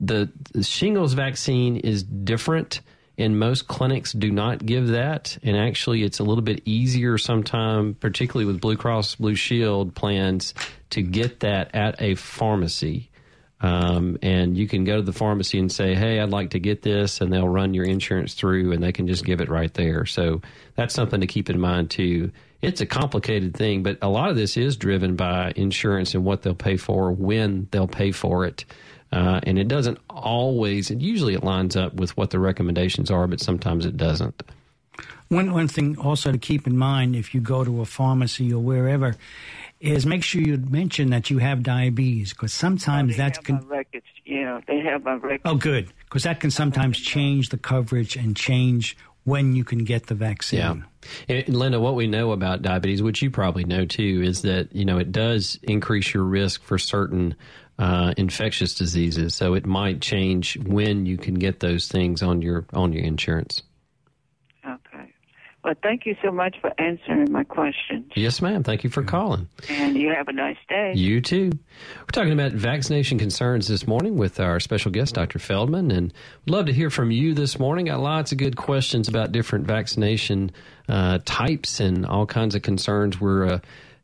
The, 0.00 0.30
the 0.52 0.64
shingles 0.64 1.14
vaccine 1.14 1.78
is 1.78 2.02
different, 2.02 2.82
and 3.16 3.38
most 3.38 3.68
clinics 3.68 4.12
do 4.12 4.30
not 4.30 4.66
give 4.66 4.88
that. 4.88 5.38
And 5.42 5.56
actually, 5.56 6.02
it's 6.02 6.18
a 6.18 6.24
little 6.24 6.42
bit 6.42 6.60
easier 6.66 7.16
sometimes, 7.16 7.96
particularly 8.00 8.44
with 8.44 8.60
Blue 8.60 8.76
Cross 8.76 9.14
Blue 9.14 9.34
Shield 9.34 9.94
plans, 9.94 10.52
to 10.90 11.00
get 11.00 11.40
that 11.40 11.74
at 11.74 12.02
a 12.02 12.16
pharmacy. 12.16 13.08
Um, 13.64 14.18
and 14.20 14.58
you 14.58 14.68
can 14.68 14.84
go 14.84 14.96
to 14.96 15.02
the 15.02 15.14
pharmacy 15.14 15.58
and 15.58 15.72
say, 15.72 15.94
"Hey, 15.94 16.20
I'd 16.20 16.28
like 16.28 16.50
to 16.50 16.58
get 16.58 16.82
this," 16.82 17.22
and 17.22 17.32
they'll 17.32 17.48
run 17.48 17.72
your 17.72 17.86
insurance 17.86 18.34
through, 18.34 18.72
and 18.72 18.82
they 18.82 18.92
can 18.92 19.06
just 19.06 19.24
give 19.24 19.40
it 19.40 19.48
right 19.48 19.72
there. 19.72 20.04
So 20.04 20.42
that's 20.74 20.92
something 20.92 21.22
to 21.22 21.26
keep 21.26 21.48
in 21.48 21.58
mind 21.58 21.88
too. 21.88 22.30
It's 22.60 22.82
a 22.82 22.86
complicated 22.86 23.56
thing, 23.56 23.82
but 23.82 23.96
a 24.02 24.08
lot 24.10 24.28
of 24.28 24.36
this 24.36 24.58
is 24.58 24.76
driven 24.76 25.16
by 25.16 25.54
insurance 25.56 26.14
and 26.14 26.26
what 26.26 26.42
they'll 26.42 26.54
pay 26.54 26.76
for, 26.76 27.10
when 27.10 27.68
they'll 27.70 27.88
pay 27.88 28.12
for 28.12 28.44
it, 28.44 28.66
uh, 29.12 29.40
and 29.44 29.58
it 29.58 29.68
doesn't 29.68 29.96
always. 30.10 30.90
And 30.90 31.00
usually, 31.00 31.32
it 31.32 31.42
lines 31.42 31.74
up 31.74 31.94
with 31.94 32.14
what 32.18 32.28
the 32.28 32.38
recommendations 32.38 33.10
are, 33.10 33.26
but 33.26 33.40
sometimes 33.40 33.86
it 33.86 33.96
doesn't. 33.96 34.42
One 35.28 35.52
one 35.52 35.68
thing 35.68 35.96
also 35.96 36.32
to 36.32 36.38
keep 36.38 36.66
in 36.66 36.76
mind 36.76 37.16
if 37.16 37.34
you 37.34 37.40
go 37.40 37.64
to 37.64 37.80
a 37.80 37.86
pharmacy 37.86 38.52
or 38.52 38.62
wherever 38.62 39.16
is 39.84 40.06
make 40.06 40.22
sure 40.22 40.40
you 40.40 40.56
mention 40.56 41.10
that 41.10 41.30
you 41.30 41.38
have 41.38 41.62
diabetes 41.62 42.32
because 42.32 42.52
sometimes 42.52 43.16
that's 43.16 43.38
My 43.48 43.58
records, 43.66 44.06
you 44.24 44.44
know, 44.44 44.60
they 44.66 44.80
have 44.80 45.04
my 45.04 45.14
records. 45.14 45.42
oh 45.44 45.56
good 45.56 45.92
because 46.04 46.22
that 46.22 46.40
can 46.40 46.50
sometimes 46.50 46.98
change 46.98 47.50
the 47.50 47.58
coverage 47.58 48.16
and 48.16 48.36
change 48.36 48.96
when 49.24 49.54
you 49.54 49.64
can 49.64 49.84
get 49.84 50.06
the 50.06 50.14
vaccine. 50.14 50.58
Yeah. 51.28 51.44
And 51.46 51.56
Linda, 51.56 51.80
what 51.80 51.94
we 51.94 52.06
know 52.06 52.32
about 52.32 52.62
diabetes, 52.62 53.02
which 53.02 53.22
you 53.22 53.30
probably 53.30 53.64
know 53.64 53.84
too, 53.84 54.22
is 54.22 54.42
that, 54.42 54.74
you 54.74 54.84
know, 54.84 54.98
it 54.98 55.12
does 55.12 55.58
increase 55.62 56.12
your 56.12 56.24
risk 56.24 56.62
for 56.62 56.78
certain 56.78 57.34
uh, 57.78 58.14
infectious 58.16 58.74
diseases. 58.74 59.34
So 59.34 59.54
it 59.54 59.66
might 59.66 60.00
change 60.00 60.58
when 60.58 61.06
you 61.06 61.16
can 61.16 61.34
get 61.34 61.60
those 61.60 61.88
things 61.88 62.22
on 62.22 62.42
your 62.42 62.66
on 62.72 62.92
your 62.92 63.02
insurance. 63.02 63.62
Okay. 65.64 65.68
Well, 65.68 65.74
thank 65.82 66.06
you 66.06 66.16
so 66.22 66.30
much 66.30 66.56
for 66.60 66.72
answering 66.78 67.32
my 67.32 67.44
questions. 67.44 68.12
Yes, 68.14 68.42
ma'am. 68.42 68.62
Thank 68.62 68.84
you 68.84 68.90
for 68.90 69.02
calling. 69.02 69.48
And 69.68 69.96
you 69.96 70.10
have 70.10 70.28
a 70.28 70.32
nice 70.32 70.56
day. 70.68 70.92
You 70.94 71.20
too. 71.20 71.52
We're 72.00 72.06
talking 72.12 72.32
about 72.32 72.52
vaccination 72.52 73.18
concerns 73.18 73.68
this 73.68 73.86
morning 73.86 74.16
with 74.16 74.40
our 74.40 74.60
special 74.60 74.90
guest, 74.90 75.14
Dr. 75.14 75.38
Feldman, 75.38 75.90
and 75.90 76.12
we'd 76.44 76.52
love 76.52 76.66
to 76.66 76.72
hear 76.72 76.90
from 76.90 77.10
you 77.10 77.34
this 77.34 77.58
morning. 77.58 77.86
Got 77.86 78.00
lots 78.00 78.32
of 78.32 78.38
good 78.38 78.56
questions 78.56 79.08
about 79.08 79.32
different 79.32 79.66
vaccination 79.66 80.50
uh, 80.88 81.18
types 81.24 81.80
and 81.80 82.04
all 82.04 82.26
kinds 82.26 82.54
of 82.54 82.62
concerns. 82.62 83.20
We're 83.20 83.46
uh, 83.46 83.58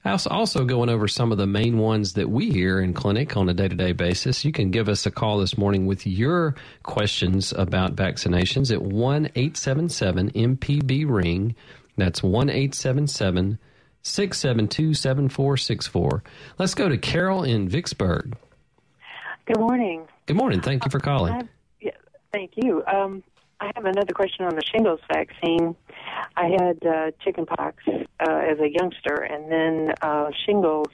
Also, 0.05 0.31
also 0.31 0.65
going 0.65 0.89
over 0.89 1.07
some 1.07 1.31
of 1.31 1.37
the 1.37 1.47
main 1.47 1.77
ones 1.77 2.15
that 2.15 2.31
we 2.31 2.51
hear 2.51 2.81
in 2.81 2.95
clinic 2.95 3.37
on 3.37 3.49
a 3.51 3.55
day 3.55 3.69
to 3.69 3.75
day 3.75 3.93
basis. 3.93 4.45
You 4.45 4.53
can 4.53 4.71
give 4.71 4.89
us 4.89 5.05
a 5.05 5.11
call 5.11 5.39
this 5.39 5.59
morning 5.59 5.87
with 5.87 6.07
your 6.07 6.55
questions 6.83 7.53
about 7.53 7.97
vaccinations 7.97 8.73
at 8.73 8.81
1 8.81 9.27
877 9.35 10.31
MPB 10.31 11.05
Ring. 11.07 11.55
That's 11.99 12.23
1 12.23 12.49
877 12.49 13.59
672 14.03 14.95
7464. 14.95 16.23
Let's 16.59 16.75
go 16.75 16.89
to 16.89 16.97
Carol 16.97 17.45
in 17.45 17.69
Vicksburg. 17.69 18.37
Good 19.45 19.61
morning. 19.61 20.07
Good 20.25 20.37
morning. 20.37 20.63
Thank 20.63 20.87
you 20.87 20.91
for 20.91 21.01
calling. 21.01 21.47
Yeah, 21.81 21.91
thank 22.33 22.53
you. 22.57 22.83
Um, 22.87 23.23
I 23.61 23.71
have 23.75 23.85
another 23.85 24.15
question 24.15 24.47
on 24.47 24.55
the 24.55 24.63
shingles 24.65 25.01
vaccine. 25.13 25.77
I 26.37 26.49
had 26.49 26.87
uh, 26.87 27.11
chickenpox 27.23 27.83
uh, 27.89 28.01
as 28.29 28.59
a 28.59 28.69
youngster, 28.69 29.15
and 29.15 29.51
then 29.51 29.95
uh, 30.03 30.31
shingles. 30.47 30.89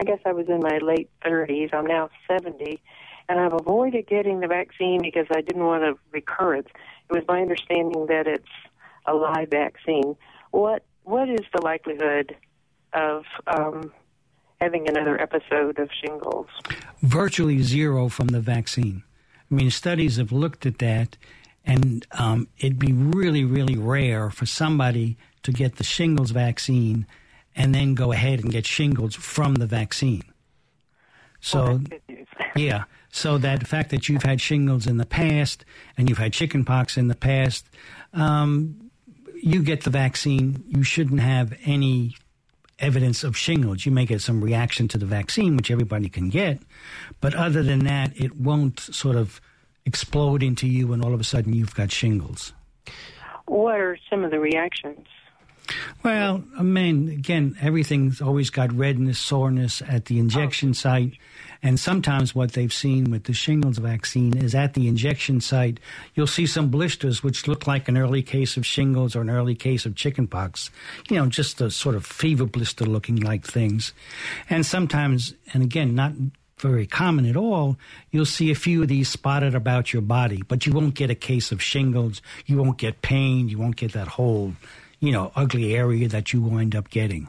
I 0.00 0.04
guess 0.04 0.20
I 0.24 0.32
was 0.32 0.48
in 0.48 0.60
my 0.60 0.78
late 0.78 1.10
30s. 1.24 1.74
I'm 1.74 1.86
now 1.86 2.08
70, 2.30 2.80
and 3.28 3.40
I've 3.40 3.52
avoided 3.52 4.06
getting 4.06 4.40
the 4.40 4.46
vaccine 4.46 5.02
because 5.02 5.26
I 5.30 5.40
didn't 5.40 5.64
want 5.64 5.82
a 5.84 5.94
recurrence. 6.12 6.68
It 7.10 7.14
was 7.14 7.24
my 7.26 7.40
understanding 7.40 8.06
that 8.06 8.26
it's 8.26 8.48
a 9.06 9.14
live 9.14 9.50
vaccine. 9.50 10.16
What 10.50 10.84
what 11.04 11.28
is 11.28 11.40
the 11.54 11.62
likelihood 11.62 12.36
of 12.92 13.24
um, 13.46 13.92
having 14.60 14.88
another 14.88 15.20
episode 15.20 15.78
of 15.78 15.88
shingles? 16.04 16.46
Virtually 17.02 17.62
zero 17.62 18.08
from 18.08 18.28
the 18.28 18.40
vaccine. 18.40 19.02
I 19.50 19.54
mean, 19.54 19.70
studies 19.70 20.18
have 20.18 20.32
looked 20.32 20.66
at 20.66 20.78
that, 20.80 21.16
and 21.68 22.06
um, 22.12 22.48
it'd 22.58 22.78
be 22.78 22.92
really, 22.92 23.44
really 23.44 23.76
rare 23.76 24.30
for 24.30 24.46
somebody 24.46 25.18
to 25.42 25.52
get 25.52 25.76
the 25.76 25.84
shingles 25.84 26.30
vaccine 26.30 27.06
and 27.54 27.74
then 27.74 27.94
go 27.94 28.10
ahead 28.10 28.40
and 28.40 28.50
get 28.50 28.64
shingles 28.64 29.14
from 29.14 29.56
the 29.56 29.66
vaccine. 29.66 30.24
So, 31.40 31.82
yeah. 32.56 32.84
So 33.10 33.36
that 33.38 33.66
fact 33.66 33.90
that 33.90 34.08
you've 34.08 34.22
had 34.22 34.40
shingles 34.40 34.86
in 34.86 34.96
the 34.96 35.06
past 35.06 35.66
and 35.96 36.08
you've 36.08 36.18
had 36.18 36.32
chickenpox 36.32 36.96
in 36.96 37.08
the 37.08 37.14
past, 37.14 37.66
um, 38.14 38.90
you 39.34 39.62
get 39.62 39.84
the 39.84 39.90
vaccine, 39.90 40.64
you 40.68 40.82
shouldn't 40.82 41.20
have 41.20 41.54
any 41.64 42.16
evidence 42.78 43.24
of 43.24 43.36
shingles. 43.36 43.84
You 43.84 43.92
may 43.92 44.06
get 44.06 44.22
some 44.22 44.42
reaction 44.42 44.88
to 44.88 44.98
the 44.98 45.06
vaccine, 45.06 45.56
which 45.56 45.70
everybody 45.70 46.08
can 46.08 46.30
get, 46.30 46.60
but 47.20 47.34
other 47.34 47.62
than 47.62 47.80
that, 47.80 48.16
it 48.16 48.36
won't 48.36 48.80
sort 48.80 49.16
of 49.16 49.40
explode 49.88 50.42
into 50.42 50.68
you 50.68 50.92
and 50.92 51.02
all 51.02 51.14
of 51.14 51.20
a 51.20 51.24
sudden 51.24 51.54
you've 51.54 51.74
got 51.74 51.90
shingles. 51.90 52.52
What 53.46 53.80
are 53.80 53.98
some 54.10 54.22
of 54.22 54.30
the 54.30 54.38
reactions? 54.38 55.06
Well, 56.02 56.44
I 56.56 56.62
mean, 56.62 57.08
again, 57.08 57.56
everything's 57.60 58.20
always 58.20 58.50
got 58.50 58.72
redness, 58.72 59.18
soreness 59.18 59.82
at 59.82 60.06
the 60.06 60.18
injection 60.18 60.70
oh. 60.70 60.72
site. 60.72 61.12
And 61.62 61.78
sometimes 61.80 62.34
what 62.34 62.52
they've 62.52 62.72
seen 62.72 63.10
with 63.10 63.24
the 63.24 63.32
shingles 63.32 63.78
vaccine 63.78 64.36
is 64.36 64.54
at 64.54 64.74
the 64.74 64.86
injection 64.86 65.40
site, 65.40 65.80
you'll 66.14 66.28
see 66.28 66.46
some 66.46 66.70
blisters 66.70 67.22
which 67.22 67.48
look 67.48 67.66
like 67.66 67.88
an 67.88 67.98
early 67.98 68.22
case 68.22 68.56
of 68.56 68.64
shingles 68.64 69.16
or 69.16 69.22
an 69.22 69.30
early 69.30 69.56
case 69.56 69.84
of 69.84 69.96
chickenpox. 69.96 70.70
You 71.10 71.16
know, 71.16 71.26
just 71.26 71.60
a 71.60 71.70
sort 71.70 71.96
of 71.96 72.06
fever 72.06 72.46
blister 72.46 72.84
looking 72.84 73.16
like 73.16 73.44
things. 73.44 73.92
And 74.48 74.64
sometimes, 74.64 75.34
and 75.52 75.62
again, 75.64 75.94
not 75.96 76.12
very 76.60 76.86
common 76.86 77.26
at 77.26 77.36
all, 77.36 77.76
you'll 78.10 78.24
see 78.24 78.50
a 78.50 78.54
few 78.54 78.82
of 78.82 78.88
these 78.88 79.08
spotted 79.08 79.54
about 79.54 79.92
your 79.92 80.02
body, 80.02 80.42
but 80.46 80.66
you 80.66 80.72
won't 80.72 80.94
get 80.94 81.10
a 81.10 81.14
case 81.14 81.52
of 81.52 81.62
shingles. 81.62 82.22
You 82.46 82.58
won't 82.58 82.78
get 82.78 83.02
pain. 83.02 83.48
You 83.48 83.58
won't 83.58 83.76
get 83.76 83.92
that 83.92 84.08
whole, 84.08 84.54
you 85.00 85.12
know, 85.12 85.32
ugly 85.36 85.74
area 85.74 86.08
that 86.08 86.32
you 86.32 86.40
wind 86.42 86.74
up 86.74 86.90
getting. 86.90 87.28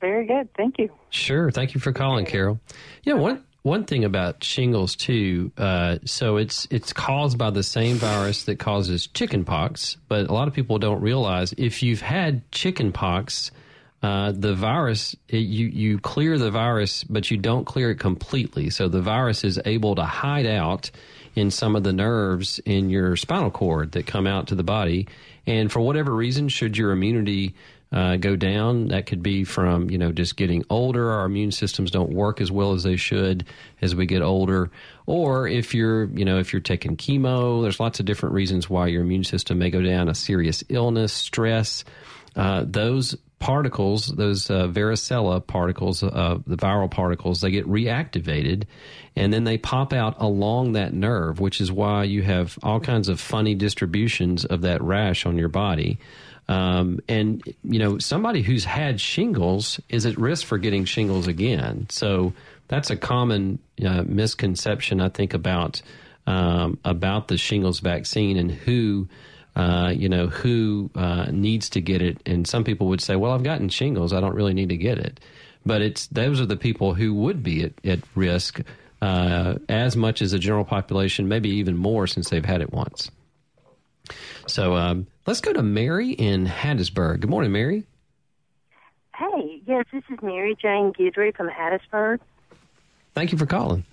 Very 0.00 0.26
good. 0.26 0.48
Thank 0.56 0.78
you. 0.78 0.90
Sure. 1.10 1.50
Thank 1.50 1.74
you 1.74 1.80
for 1.80 1.92
calling, 1.92 2.26
Carol. 2.26 2.60
You 3.02 3.14
know, 3.14 3.20
one 3.20 3.44
one 3.62 3.84
thing 3.84 4.04
about 4.04 4.44
shingles 4.44 4.94
too. 4.94 5.50
Uh, 5.58 5.98
so 6.04 6.36
it's 6.36 6.68
it's 6.70 6.92
caused 6.92 7.36
by 7.36 7.50
the 7.50 7.64
same 7.64 7.96
virus 7.96 8.44
that 8.44 8.60
causes 8.60 9.08
chickenpox, 9.08 9.96
but 10.08 10.28
a 10.28 10.32
lot 10.32 10.46
of 10.46 10.54
people 10.54 10.78
don't 10.78 11.00
realize 11.00 11.52
if 11.58 11.82
you've 11.82 12.00
had 12.00 12.48
chickenpox. 12.52 13.50
Uh, 14.06 14.30
the 14.30 14.54
virus, 14.54 15.16
it, 15.28 15.38
you 15.38 15.66
you 15.66 15.98
clear 15.98 16.38
the 16.38 16.52
virus, 16.52 17.02
but 17.02 17.28
you 17.28 17.36
don't 17.36 17.64
clear 17.64 17.90
it 17.90 17.98
completely. 17.98 18.70
So 18.70 18.86
the 18.86 19.02
virus 19.02 19.42
is 19.42 19.58
able 19.64 19.96
to 19.96 20.04
hide 20.04 20.46
out 20.46 20.92
in 21.34 21.50
some 21.50 21.74
of 21.74 21.82
the 21.82 21.92
nerves 21.92 22.60
in 22.64 22.88
your 22.88 23.16
spinal 23.16 23.50
cord 23.50 23.90
that 23.92 24.06
come 24.06 24.28
out 24.28 24.46
to 24.48 24.54
the 24.54 24.62
body. 24.62 25.08
And 25.44 25.72
for 25.72 25.80
whatever 25.80 26.14
reason, 26.14 26.48
should 26.48 26.76
your 26.76 26.92
immunity 26.92 27.56
uh, 27.90 28.14
go 28.14 28.36
down. 28.36 28.88
That 28.88 29.06
could 29.06 29.24
be 29.24 29.42
from 29.42 29.90
you 29.90 29.98
know 29.98 30.12
just 30.12 30.36
getting 30.36 30.64
older. 30.70 31.10
Our 31.10 31.26
immune 31.26 31.50
systems 31.50 31.90
don't 31.90 32.12
work 32.12 32.40
as 32.40 32.52
well 32.52 32.74
as 32.74 32.84
they 32.84 32.96
should 32.96 33.44
as 33.82 33.96
we 33.96 34.06
get 34.06 34.22
older, 34.22 34.70
or 35.06 35.48
if 35.48 35.74
you're 35.74 36.04
you 36.10 36.24
know 36.24 36.38
if 36.38 36.52
you're 36.52 36.60
taking 36.60 36.96
chemo. 36.96 37.60
There's 37.60 37.80
lots 37.80 37.98
of 37.98 38.06
different 38.06 38.36
reasons 38.36 38.70
why 38.70 38.86
your 38.86 39.02
immune 39.02 39.24
system 39.24 39.58
may 39.58 39.70
go 39.70 39.82
down. 39.82 40.08
A 40.08 40.14
serious 40.14 40.62
illness, 40.68 41.12
stress. 41.12 41.84
Uh, 42.36 42.64
those 42.68 43.16
particles, 43.38 44.08
those 44.08 44.50
uh, 44.50 44.66
varicella 44.66 45.46
particles, 45.46 46.02
uh, 46.02 46.38
the 46.46 46.56
viral 46.56 46.90
particles, 46.90 47.40
they 47.40 47.50
get 47.50 47.66
reactivated 47.66 48.64
and 49.14 49.32
then 49.32 49.44
they 49.44 49.58
pop 49.58 49.92
out 49.92 50.14
along 50.20 50.72
that 50.72 50.92
nerve, 50.92 51.40
which 51.40 51.60
is 51.60 51.72
why 51.72 52.04
you 52.04 52.22
have 52.22 52.58
all 52.62 52.80
kinds 52.80 53.08
of 53.08 53.20
funny 53.20 53.54
distributions 53.54 54.44
of 54.44 54.62
that 54.62 54.82
rash 54.82 55.26
on 55.26 55.38
your 55.38 55.48
body. 55.48 55.98
Um, 56.48 57.00
and 57.08 57.42
you 57.64 57.78
know, 57.78 57.98
somebody 57.98 58.42
who's 58.42 58.64
had 58.64 59.00
shingles 59.00 59.80
is 59.88 60.06
at 60.06 60.16
risk 60.16 60.46
for 60.46 60.58
getting 60.58 60.84
shingles 60.84 61.26
again. 61.26 61.86
So 61.90 62.34
that's 62.68 62.90
a 62.90 62.96
common 62.96 63.58
uh, 63.84 64.02
misconception, 64.06 65.00
I 65.00 65.08
think, 65.08 65.34
about 65.34 65.82
um, 66.26 66.78
about 66.84 67.28
the 67.28 67.36
shingles 67.36 67.80
vaccine 67.80 68.36
and 68.36 68.50
who. 68.50 69.08
Uh, 69.56 69.90
you 69.96 70.08
know 70.08 70.26
who 70.26 70.90
uh, 70.94 71.26
needs 71.30 71.70
to 71.70 71.80
get 71.80 72.02
it, 72.02 72.18
and 72.26 72.46
some 72.46 72.62
people 72.62 72.88
would 72.88 73.00
say, 73.00 73.16
"Well, 73.16 73.32
I've 73.32 73.42
gotten 73.42 73.70
shingles; 73.70 74.12
I 74.12 74.20
don't 74.20 74.34
really 74.34 74.52
need 74.52 74.68
to 74.68 74.76
get 74.76 74.98
it." 74.98 75.18
But 75.64 75.80
it's 75.80 76.06
those 76.08 76.40
are 76.40 76.46
the 76.46 76.56
people 76.56 76.92
who 76.94 77.14
would 77.14 77.42
be 77.42 77.64
at, 77.64 77.72
at 77.84 78.00
risk 78.14 78.60
uh, 79.00 79.54
as 79.68 79.96
much 79.96 80.20
as 80.20 80.32
the 80.32 80.38
general 80.38 80.64
population, 80.64 81.26
maybe 81.26 81.48
even 81.48 81.76
more 81.76 82.06
since 82.06 82.28
they've 82.28 82.44
had 82.44 82.60
it 82.60 82.72
once. 82.72 83.10
So 84.46 84.76
um, 84.76 85.06
let's 85.26 85.40
go 85.40 85.52
to 85.52 85.62
Mary 85.62 86.10
in 86.10 86.46
Hattiesburg. 86.46 87.20
Good 87.20 87.30
morning, 87.30 87.52
Mary. 87.52 87.84
Hey, 89.14 89.62
yes, 89.66 89.86
this 89.92 90.04
is 90.10 90.18
Mary 90.22 90.54
Jane 90.60 90.92
Guidry 90.92 91.34
from 91.34 91.48
Hattiesburg. 91.48 92.20
Thank 93.14 93.32
you 93.32 93.38
for 93.38 93.46
calling. 93.46 93.84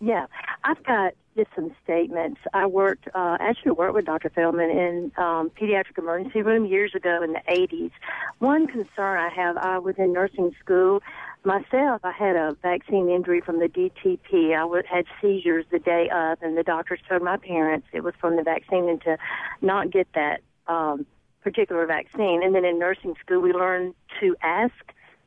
Yeah, 0.00 0.26
I've 0.64 0.82
got 0.84 1.14
just 1.36 1.50
some 1.54 1.74
statements. 1.82 2.40
I 2.52 2.66
worked, 2.66 3.08
uh, 3.14 3.36
actually 3.40 3.72
worked 3.72 3.94
with 3.94 4.04
Dr. 4.04 4.30
Feldman 4.30 4.70
in 4.70 5.12
um, 5.16 5.50
pediatric 5.50 5.98
emergency 5.98 6.42
room 6.42 6.66
years 6.66 6.94
ago 6.94 7.22
in 7.22 7.32
the 7.32 7.42
80s. 7.48 7.90
One 8.38 8.66
concern 8.66 9.18
I 9.18 9.28
have, 9.34 9.56
I 9.56 9.78
was 9.78 9.96
in 9.98 10.12
nursing 10.12 10.54
school 10.60 11.00
myself, 11.44 12.00
I 12.04 12.12
had 12.12 12.36
a 12.36 12.56
vaccine 12.62 13.08
injury 13.08 13.40
from 13.40 13.58
the 13.58 13.68
DTP. 13.68 14.54
I 14.54 14.60
w- 14.60 14.82
had 14.90 15.04
seizures 15.20 15.66
the 15.70 15.78
day 15.78 16.08
of, 16.10 16.38
and 16.42 16.56
the 16.56 16.62
doctors 16.62 17.00
told 17.08 17.22
my 17.22 17.36
parents 17.36 17.86
it 17.92 18.02
was 18.02 18.14
from 18.20 18.36
the 18.36 18.42
vaccine 18.42 18.88
and 18.88 19.00
to 19.02 19.18
not 19.60 19.90
get 19.90 20.08
that 20.14 20.40
um, 20.66 21.06
particular 21.42 21.86
vaccine. 21.86 22.42
And 22.42 22.54
then 22.54 22.64
in 22.64 22.78
nursing 22.78 23.14
school, 23.20 23.40
we 23.40 23.52
learned 23.52 23.94
to 24.20 24.36
ask 24.42 24.74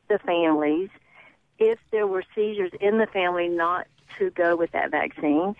the 0.08 0.18
families 0.18 0.90
if 1.58 1.78
there 1.90 2.06
were 2.06 2.24
seizures 2.34 2.72
in 2.80 2.98
the 2.98 3.06
family 3.06 3.48
not 3.48 3.86
to 4.18 4.30
go 4.30 4.56
with 4.56 4.72
that 4.72 4.90
vaccine. 4.90 5.54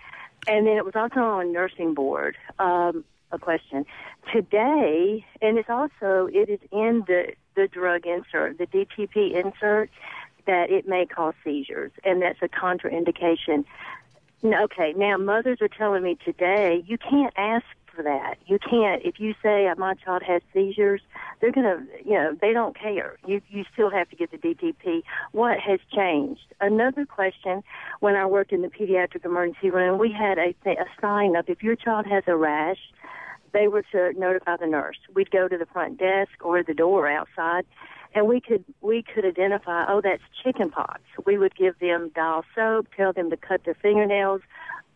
And 0.47 0.65
then 0.65 0.77
it 0.77 0.85
was 0.85 0.95
also 0.95 1.19
on 1.19 1.51
nursing 1.51 1.93
board. 1.93 2.37
Um, 2.57 3.03
a 3.31 3.37
question 3.37 3.85
today, 4.33 5.25
and 5.41 5.57
it's 5.57 5.69
also 5.69 6.27
it 6.31 6.49
is 6.49 6.59
in 6.71 7.03
the 7.07 7.33
the 7.55 7.67
drug 7.67 8.05
insert, 8.05 8.57
the 8.57 8.65
DTP 8.67 9.33
insert 9.33 9.89
that 10.45 10.69
it 10.69 10.87
may 10.87 11.05
cause 11.05 11.35
seizures, 11.43 11.91
and 12.03 12.21
that's 12.21 12.41
a 12.41 12.47
contraindication. 12.47 13.65
Okay, 14.43 14.93
now 14.95 15.17
mothers 15.17 15.61
are 15.61 15.67
telling 15.67 16.01
me 16.01 16.17
today 16.23 16.83
you 16.87 16.97
can't 16.97 17.33
ask 17.37 17.65
for 17.99 18.03
that. 18.03 18.35
You 18.45 18.59
can't. 18.59 19.01
If 19.03 19.19
you 19.19 19.33
say 19.43 19.67
uh, 19.67 19.75
my 19.75 19.93
child 19.93 20.23
has 20.25 20.41
seizures, 20.53 21.01
they're 21.41 21.51
gonna, 21.51 21.85
you 22.05 22.13
know, 22.13 22.37
they 22.39 22.53
don't 22.53 22.79
care. 22.79 23.17
You 23.25 23.41
you 23.49 23.65
still 23.73 23.89
have 23.89 24.09
to 24.09 24.15
get 24.15 24.31
the 24.31 24.37
DTP. 24.37 25.03
What 25.33 25.59
has 25.59 25.79
changed? 25.93 26.53
Another 26.61 27.05
question. 27.05 27.61
When 27.99 28.15
I 28.15 28.25
worked 28.25 28.53
in 28.53 28.61
the 28.61 28.69
pediatric 28.69 29.25
emergency 29.25 29.69
room, 29.69 29.99
we 29.99 30.11
had 30.11 30.37
a 30.37 30.55
a 30.65 30.85
sign 31.01 31.35
up. 31.35 31.49
If 31.49 31.61
your 31.61 31.75
child 31.75 32.05
has 32.05 32.23
a 32.27 32.37
rash, 32.37 32.79
they 33.51 33.67
were 33.67 33.83
to 33.91 34.13
notify 34.17 34.55
the 34.55 34.67
nurse. 34.67 34.97
We'd 35.13 35.31
go 35.31 35.49
to 35.49 35.57
the 35.57 35.65
front 35.65 35.99
desk 35.99 36.31
or 36.41 36.63
the 36.63 36.73
door 36.73 37.09
outside 37.09 37.65
and 38.15 38.27
we 38.27 38.41
could 38.41 38.63
we 38.81 39.03
could 39.03 39.23
identify 39.23 39.85
oh 39.87 40.01
that's 40.01 40.23
chicken 40.43 40.71
pox 40.71 41.01
we 41.27 41.37
would 41.37 41.55
give 41.55 41.77
them 41.77 42.09
dial 42.15 42.43
soap 42.55 42.87
tell 42.97 43.13
them 43.13 43.29
to 43.29 43.37
cut 43.37 43.63
their 43.65 43.75
fingernails 43.75 44.41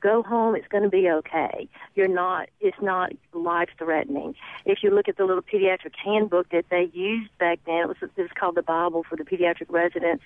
Go 0.03 0.21
home. 0.21 0.53
It's 0.53 0.67
going 0.67 0.83
to 0.83 0.89
be 0.89 1.09
okay. 1.09 1.69
You're 1.95 2.09
not. 2.09 2.49
It's 2.59 2.81
not 2.81 3.13
life 3.33 3.69
threatening. 3.77 4.35
If 4.65 4.79
you 4.83 4.93
look 4.93 5.07
at 5.07 5.15
the 5.15 5.23
little 5.23 5.41
pediatric 5.41 5.95
handbook 6.03 6.49
that 6.49 6.65
they 6.69 6.89
used 6.93 7.35
back 7.37 7.59
then, 7.65 7.77
it 7.83 7.87
was 7.87 7.97
it 8.01 8.21
was 8.21 8.31
called 8.37 8.55
the 8.55 8.63
Bible 8.63 9.05
for 9.09 9.15
the 9.15 9.23
pediatric 9.23 9.69
residents. 9.69 10.25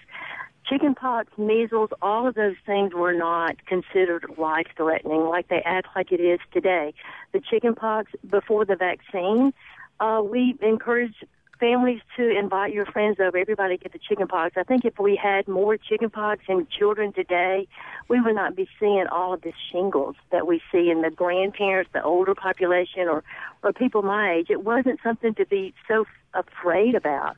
Chickenpox, 0.66 1.32
measles, 1.38 1.92
all 2.02 2.28
of 2.28 2.34
those 2.34 2.56
things 2.66 2.94
were 2.94 3.14
not 3.14 3.64
considered 3.68 4.26
life 4.38 4.68
threatening 4.76 5.26
like 5.26 5.48
they 5.48 5.62
act 5.64 5.90
like 5.96 6.12
it 6.12 6.20
is 6.20 6.40
today. 6.52 6.96
The 7.32 7.40
chickenpox 7.40 8.12
before 8.28 8.66
the 8.66 8.76
vaccine, 8.76 9.54
uh, 10.00 10.24
we 10.26 10.58
encourage 10.62 11.24
families 11.60 12.02
to 12.16 12.30
invite 12.30 12.74
your 12.74 12.86
friends 12.86 13.18
over. 13.20 13.38
Everybody 13.38 13.78
get 13.78 13.94
the 13.94 14.00
chickenpox. 14.00 14.58
I 14.58 14.64
think 14.64 14.86
if 14.86 15.00
we 15.00 15.16
had 15.16 15.48
more 15.48 15.78
chickenpox 15.78 16.44
in 16.48 16.68
children 16.68 17.14
today, 17.14 17.68
we 18.08 18.20
would 18.22 18.36
not 18.36 18.56
be 18.56 18.68
seeing 18.80 19.06
all 19.12 19.34
of 19.34 19.42
this 19.42 19.56
shingles 19.72 20.16
that 20.32 20.48
we 20.48 20.62
see 20.72 20.90
in 20.90 21.02
the 21.02 21.10
grandparents, 21.10 21.92
the 21.94 22.04
older 22.04 22.36
population, 22.36 23.08
or 23.08 23.24
or 23.64 23.74
people 23.74 24.02
my 24.02 24.34
age. 24.34 24.48
It 24.50 24.64
wasn't 24.64 25.00
something 25.04 25.34
to 25.36 25.46
be 25.46 25.74
so 25.88 26.06
afraid 26.34 26.96
about. 26.96 27.38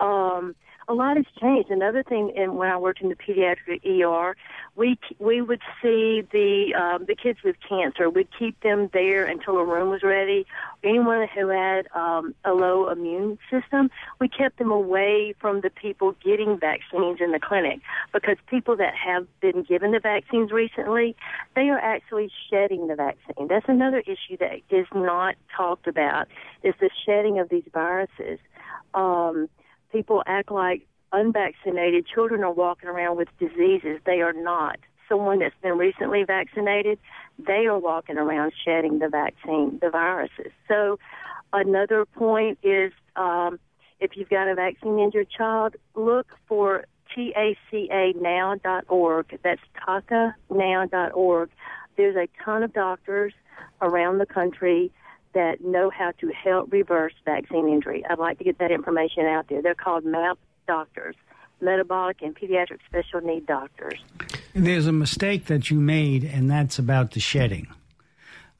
Um, 0.00 0.54
a 0.88 0.94
lot 0.94 1.16
has 1.16 1.26
changed. 1.40 1.70
Another 1.70 2.02
thing, 2.02 2.32
in, 2.36 2.54
when 2.54 2.68
I 2.68 2.76
worked 2.76 3.00
in 3.00 3.08
the 3.08 3.16
pediatric 3.16 3.84
ER, 3.84 4.36
we 4.76 4.98
we 5.18 5.40
would 5.40 5.60
see 5.82 6.22
the 6.30 6.74
um, 6.74 7.06
the 7.06 7.16
kids 7.16 7.40
with 7.42 7.56
cancer. 7.68 8.08
We'd 8.08 8.28
keep 8.38 8.60
them 8.60 8.88
there 8.92 9.24
until 9.24 9.56
a 9.58 9.64
room 9.64 9.90
was 9.90 10.02
ready. 10.02 10.46
Anyone 10.84 11.26
who 11.34 11.48
had 11.48 11.88
um, 11.94 12.34
a 12.44 12.52
low 12.52 12.88
immune 12.88 13.38
system, 13.50 13.90
we 14.20 14.28
kept 14.28 14.58
them 14.58 14.70
away 14.70 15.34
from 15.40 15.60
the 15.62 15.70
people 15.70 16.14
getting 16.24 16.58
vaccines 16.58 17.20
in 17.20 17.32
the 17.32 17.40
clinic 17.40 17.80
because 18.12 18.36
people 18.46 18.76
that 18.76 18.94
have 18.94 19.26
been 19.40 19.62
given 19.62 19.90
the 19.90 20.00
vaccines 20.00 20.52
recently, 20.52 21.16
they 21.56 21.68
are 21.68 21.78
actually 21.78 22.30
shedding 22.48 22.86
the 22.86 22.94
vaccine. 22.94 23.48
That's 23.48 23.68
another 23.68 24.00
issue 24.00 24.36
that 24.38 24.60
is 24.70 24.86
not 24.94 25.34
talked 25.56 25.88
about 25.88 26.28
is 26.62 26.74
the 26.80 26.90
shedding 27.04 27.40
of 27.40 27.48
these 27.48 27.64
viruses. 27.72 28.38
Um, 28.94 29.48
people 29.92 30.22
act 30.26 30.50
like 30.50 30.86
unvaccinated 31.12 32.06
children 32.06 32.42
are 32.42 32.52
walking 32.52 32.88
around 32.88 33.16
with 33.16 33.28
diseases. 33.38 34.00
They 34.04 34.20
are 34.20 34.32
not. 34.32 34.78
Someone 35.08 35.38
that's 35.38 35.54
been 35.62 35.78
recently 35.78 36.24
vaccinated, 36.24 36.98
they 37.38 37.66
are 37.66 37.78
walking 37.78 38.18
around 38.18 38.52
shedding 38.64 38.98
the 38.98 39.08
vaccine, 39.08 39.78
the 39.80 39.90
viruses. 39.90 40.50
So, 40.66 40.98
another 41.52 42.04
point 42.04 42.58
is 42.62 42.92
um, 43.14 43.60
if 44.00 44.16
you've 44.16 44.28
got 44.28 44.48
a 44.48 44.54
vaccine 44.54 44.98
injured 44.98 45.30
child, 45.30 45.76
look 45.94 46.26
for 46.48 46.86
tacanow.org. 47.16 48.18
That's 49.42 49.60
tacanow.org. 49.86 51.50
There's 51.96 52.16
a 52.16 52.28
ton 52.44 52.62
of 52.62 52.72
doctors 52.72 53.32
around 53.80 54.18
the 54.18 54.26
country 54.26 54.92
that 55.36 55.62
know 55.62 55.90
how 55.90 56.12
to 56.12 56.32
help 56.32 56.72
reverse 56.72 57.12
vaccine 57.26 57.68
injury. 57.68 58.02
I'd 58.08 58.18
like 58.18 58.38
to 58.38 58.44
get 58.44 58.58
that 58.58 58.70
information 58.70 59.26
out 59.26 59.46
there. 59.48 59.60
They're 59.60 59.74
called 59.74 60.02
MAP 60.06 60.38
doctors, 60.66 61.14
metabolic 61.60 62.22
and 62.22 62.34
pediatric 62.34 62.78
special 62.86 63.20
need 63.20 63.44
doctors. 63.44 64.00
There's 64.54 64.86
a 64.86 64.92
mistake 64.92 65.44
that 65.46 65.70
you 65.70 65.78
made, 65.78 66.24
and 66.24 66.50
that's 66.50 66.78
about 66.78 67.10
the 67.10 67.20
shedding. 67.20 67.66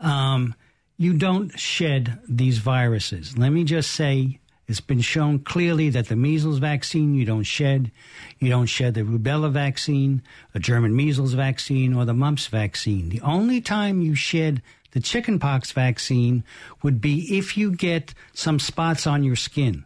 Um, 0.00 0.54
you 0.98 1.14
don't 1.14 1.58
shed 1.58 2.18
these 2.28 2.58
viruses. 2.58 3.38
Let 3.38 3.52
me 3.52 3.64
just 3.64 3.92
say 3.92 4.38
it's 4.68 4.82
been 4.82 5.00
shown 5.00 5.38
clearly 5.38 5.88
that 5.90 6.08
the 6.08 6.16
measles 6.16 6.58
vaccine 6.58 7.14
you 7.14 7.24
don't 7.24 7.44
shed. 7.44 7.90
You 8.38 8.50
don't 8.50 8.66
shed 8.66 8.92
the 8.92 9.00
rubella 9.00 9.50
vaccine, 9.50 10.20
a 10.54 10.58
German 10.58 10.94
measles 10.94 11.32
vaccine, 11.32 11.94
or 11.94 12.04
the 12.04 12.12
mumps 12.12 12.48
vaccine. 12.48 13.08
The 13.08 13.22
only 13.22 13.62
time 13.62 14.02
you 14.02 14.14
shed 14.14 14.60
the 14.92 15.00
chickenpox 15.00 15.72
vaccine 15.72 16.44
would 16.82 17.00
be 17.00 17.36
if 17.38 17.56
you 17.56 17.72
get 17.72 18.14
some 18.32 18.58
spots 18.58 19.06
on 19.06 19.22
your 19.22 19.36
skin, 19.36 19.84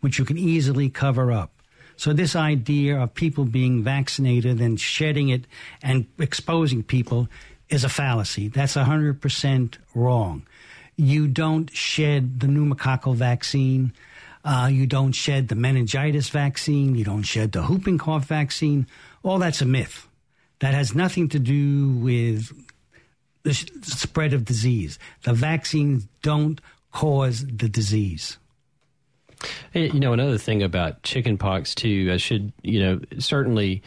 which 0.00 0.18
you 0.18 0.24
can 0.24 0.38
easily 0.38 0.88
cover 0.88 1.32
up. 1.32 1.50
So 1.96 2.12
this 2.12 2.36
idea 2.36 2.98
of 3.00 3.14
people 3.14 3.44
being 3.44 3.82
vaccinated 3.82 4.60
and 4.60 4.78
shedding 4.78 5.30
it 5.30 5.46
and 5.82 6.06
exposing 6.18 6.82
people 6.82 7.28
is 7.68 7.84
a 7.84 7.88
fallacy. 7.88 8.48
That's 8.48 8.74
100% 8.74 9.78
wrong. 9.94 10.46
You 10.96 11.26
don't 11.26 11.70
shed 11.70 12.40
the 12.40 12.46
pneumococcal 12.46 13.14
vaccine. 13.14 13.92
Uh, 14.44 14.68
you 14.70 14.86
don't 14.86 15.12
shed 15.12 15.48
the 15.48 15.54
meningitis 15.54 16.28
vaccine. 16.28 16.94
You 16.94 17.04
don't 17.04 17.24
shed 17.24 17.52
the 17.52 17.62
whooping 17.62 17.98
cough 17.98 18.26
vaccine. 18.26 18.86
All 19.22 19.38
that's 19.38 19.60
a 19.60 19.66
myth. 19.66 20.06
That 20.60 20.72
has 20.72 20.94
nothing 20.94 21.28
to 21.30 21.38
do 21.38 21.90
with 21.90 22.50
the 23.46 23.54
spread 23.82 24.32
of 24.32 24.44
disease. 24.44 24.98
The 25.22 25.32
vaccines 25.32 26.08
don't 26.22 26.60
cause 26.92 27.46
the 27.46 27.68
disease. 27.68 28.38
You 29.72 30.00
know, 30.00 30.12
another 30.12 30.38
thing 30.38 30.62
about 30.62 31.02
chickenpox 31.02 31.74
too, 31.74 32.10
I 32.12 32.16
should, 32.16 32.52
you 32.62 32.80
know, 32.80 33.00
certainly 33.18 33.82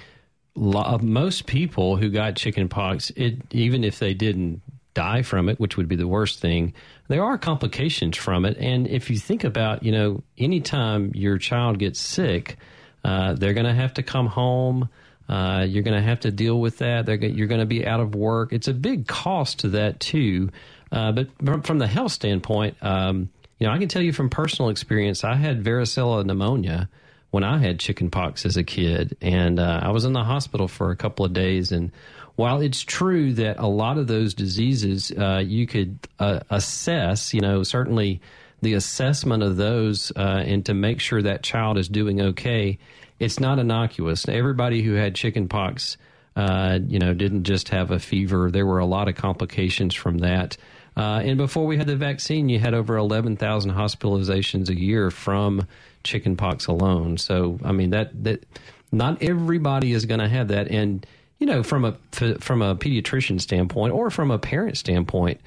most 0.56 1.46
people 1.46 1.98
who 1.98 2.10
got 2.10 2.36
chickenpox, 2.36 3.12
it 3.16 3.42
even 3.52 3.84
if 3.84 4.00
they 4.00 4.14
didn't 4.14 4.62
die 4.94 5.22
from 5.22 5.50
it, 5.50 5.60
which 5.60 5.76
would 5.76 5.88
be 5.88 5.96
the 5.96 6.08
worst 6.08 6.40
thing, 6.40 6.74
there 7.08 7.24
are 7.24 7.38
complications 7.38 8.16
from 8.16 8.46
it. 8.46 8.58
And 8.58 8.88
if 8.88 9.10
you 9.10 9.18
think 9.18 9.44
about, 9.44 9.84
you 9.84 9.92
know, 9.92 10.24
anytime 10.38 11.12
your 11.16 11.38
child 11.38 11.80
gets 11.80 12.00
sick, 12.00 12.58
uh, 13.04 13.34
they're 13.34 13.54
going 13.54 13.66
to 13.66 13.74
have 13.74 13.94
to 13.96 14.04
come 14.04 14.28
home. 14.28 14.90
Uh, 15.30 15.64
you're 15.68 15.84
going 15.84 15.96
to 15.96 16.02
have 16.02 16.22
to 16.22 16.32
deal 16.32 16.60
with 16.60 16.80
that. 16.80 17.06
They're, 17.06 17.24
you're 17.24 17.48
going 17.48 17.60
to 17.60 17.68
be 17.68 17.86
out 17.86 18.00
of 18.00 18.16
work. 18.16 18.52
It's 18.52 18.68
a 18.68 18.74
big 18.74 19.08
cost 19.08 19.60
to 19.60 19.70
that 19.70 20.00
too. 20.00 20.50
Uh, 20.92 21.12
but 21.12 21.28
from, 21.46 21.62
from, 21.62 21.78
the 21.78 21.86
health 21.86 22.12
standpoint, 22.12 22.76
um, 22.82 23.30
you 23.60 23.68
know, 23.68 23.74
I 23.74 23.78
can 23.78 23.88
tell 23.88 24.02
you 24.02 24.12
from 24.12 24.32
personal 24.32 24.70
experience, 24.70 25.24
I 25.24 25.36
had 25.36 25.64
varicella 25.64 26.26
pneumonia 26.26 26.90
when 27.30 27.44
I 27.44 27.60
had 27.60 27.80
chickenpox 27.80 28.44
as 28.44 28.58
a 28.58 28.64
kid, 28.64 29.16
and 29.22 29.60
uh, 29.60 29.82
I 29.84 29.92
was 29.92 30.04
in 30.04 30.14
the 30.14 30.24
hospital 30.24 30.68
for 30.68 30.90
a 30.90 30.96
couple 30.96 31.26
of 31.26 31.34
days. 31.34 31.72
And 31.72 31.92
while 32.36 32.62
it's 32.62 32.82
true 32.82 33.34
that 33.34 33.60
a 33.60 33.68
lot 33.68 34.00
of 34.00 34.08
those 34.08 34.34
diseases 34.34 35.12
uh, 35.12 35.44
you 35.46 35.68
could 35.68 36.00
uh, 36.18 36.40
assess, 36.50 37.36
you 37.36 37.42
know, 37.42 37.62
certainly 37.62 38.20
the 38.62 38.74
assessment 38.74 39.44
of 39.44 39.58
those 39.58 40.12
uh, 40.16 40.44
and 40.46 40.66
to 40.66 40.74
make 40.74 41.00
sure 41.00 41.22
that 41.22 41.44
child 41.44 41.78
is 41.78 41.88
doing 41.88 42.20
okay 42.20 42.80
it's 43.20 43.40
not 43.40 43.60
innocuous. 43.60 44.28
Everybody 44.28 44.82
who 44.82 44.94
had 44.94 45.16
chickenpox, 45.16 45.98
uh, 46.36 46.80
you 46.88 47.00
know, 47.00 47.14
didn't 47.14 47.44
just 47.44 47.70
have 47.70 47.92
a 47.92 48.00
fever. 48.00 48.50
There 48.50 48.66
were 48.66 48.80
a 48.80 48.86
lot 48.86 49.08
of 49.08 49.16
complications 49.16 49.94
from 49.94 50.20
that. 50.20 50.58
Uh, 50.96 51.22
and 51.24 51.38
before 51.38 51.66
we 51.66 51.78
had 51.78 51.88
the 51.88 51.96
vaccine, 51.96 52.50
you 52.50 52.60
had 52.60 52.74
over 52.74 52.98
11,000 52.98 53.72
hospitalizations 53.72 54.70
a 54.70 54.80
year 54.80 55.12
from 55.12 55.68
chickenpox 56.04 56.68
alone. 56.68 57.18
So, 57.18 57.60
I 57.64 57.72
mean, 57.72 57.92
that, 57.92 58.24
that 58.24 58.46
not 58.92 59.22
everybody 59.22 59.92
is 59.94 60.06
going 60.06 60.20
to 60.20 60.30
have 60.30 60.50
that. 60.50 60.70
And, 60.70 61.06
you 61.38 61.48
know, 61.48 61.64
from 61.64 61.86
a, 61.86 61.94
from 62.40 62.62
a 62.62 62.76
pediatrician 62.76 63.40
standpoint 63.40 63.94
or 63.94 64.10
from 64.10 64.32
a 64.32 64.40
parent 64.40 64.78
standpoint, 64.78 65.40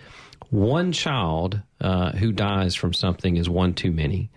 one 0.51 0.93
child 0.93 1.61
uh, 1.81 2.13
who 2.13 2.33
dies 2.33 2.75
from 2.75 2.93
something 2.93 3.37
is 3.37 3.49
one 3.49 3.75
too 3.75 3.91
many. 3.91 4.31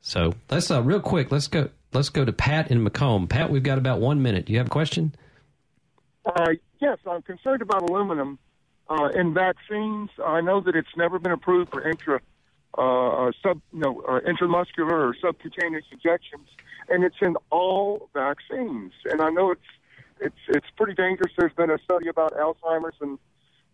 So 0.00 0.34
let's 0.50 0.70
uh, 0.70 0.82
real 0.82 1.00
quick. 1.00 1.32
Let's 1.32 1.48
go 1.48 1.70
let's 1.92 2.08
go 2.08 2.24
to 2.24 2.32
Pat 2.32 2.70
in 2.70 2.84
McComb. 2.84 3.28
Pat, 3.28 3.50
we've 3.50 3.62
got 3.62 3.78
about 3.78 4.00
one 4.00 4.22
minute. 4.22 4.46
Do 4.46 4.52
you 4.52 4.58
have 4.58 4.68
a 4.68 4.70
question? 4.70 5.14
Uh, 6.24 6.52
yes, 6.80 6.98
I'm 7.08 7.22
concerned 7.22 7.62
about 7.62 7.82
aluminum 7.82 8.38
uh, 8.88 9.08
in 9.14 9.34
vaccines. 9.34 10.10
I 10.24 10.40
know 10.40 10.60
that 10.60 10.74
it's 10.74 10.96
never 10.96 11.18
been 11.18 11.32
approved 11.32 11.70
for 11.70 11.88
intra 11.88 12.20
uh, 12.76 13.32
sub, 13.42 13.60
no, 13.72 14.02
uh, 14.08 14.20
intramuscular 14.20 14.90
or 14.90 15.16
subcutaneous 15.20 15.84
injections, 15.90 16.48
and 16.88 17.02
it's 17.02 17.16
in 17.20 17.36
all 17.50 18.08
vaccines. 18.14 18.92
And 19.06 19.20
I 19.20 19.30
know 19.30 19.50
it's 19.50 19.60
it's 20.20 20.36
it's 20.48 20.66
pretty 20.76 20.94
dangerous. 20.94 21.32
There's 21.36 21.52
been 21.52 21.70
a 21.70 21.78
study 21.78 22.08
about 22.08 22.34
Alzheimer's 22.34 22.96
and 23.00 23.18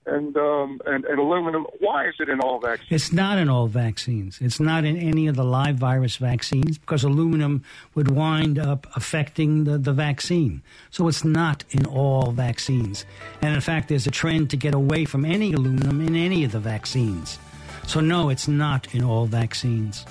and, 0.06 0.36
um, 0.36 0.80
and, 0.86 1.04
and 1.04 1.18
aluminum. 1.18 1.66
Why 1.80 2.08
is 2.08 2.14
it 2.20 2.28
in 2.28 2.40
all 2.40 2.60
vaccines? 2.60 2.88
It's 2.90 3.12
not 3.12 3.38
in 3.38 3.48
all 3.48 3.66
vaccines. 3.66 4.38
It's 4.40 4.60
not 4.60 4.84
in 4.84 4.96
any 4.96 5.26
of 5.26 5.36
the 5.36 5.44
live 5.44 5.76
virus 5.76 6.16
vaccines 6.16 6.78
because 6.78 7.04
aluminum 7.04 7.64
would 7.94 8.10
wind 8.10 8.58
up 8.58 8.86
affecting 8.96 9.64
the, 9.64 9.78
the 9.78 9.92
vaccine. 9.92 10.62
So 10.90 11.08
it's 11.08 11.24
not 11.24 11.64
in 11.70 11.86
all 11.86 12.32
vaccines. 12.32 13.04
And 13.40 13.54
in 13.54 13.60
fact, 13.60 13.88
there's 13.88 14.06
a 14.06 14.10
trend 14.10 14.50
to 14.50 14.56
get 14.56 14.74
away 14.74 15.04
from 15.04 15.24
any 15.24 15.52
aluminum 15.52 16.00
in 16.00 16.16
any 16.16 16.44
of 16.44 16.52
the 16.52 16.60
vaccines. 16.60 17.38
So 17.86 18.00
no, 18.00 18.30
it's 18.30 18.48
not 18.48 18.94
in 18.94 19.04
all 19.04 19.26
vaccines. 19.26 20.04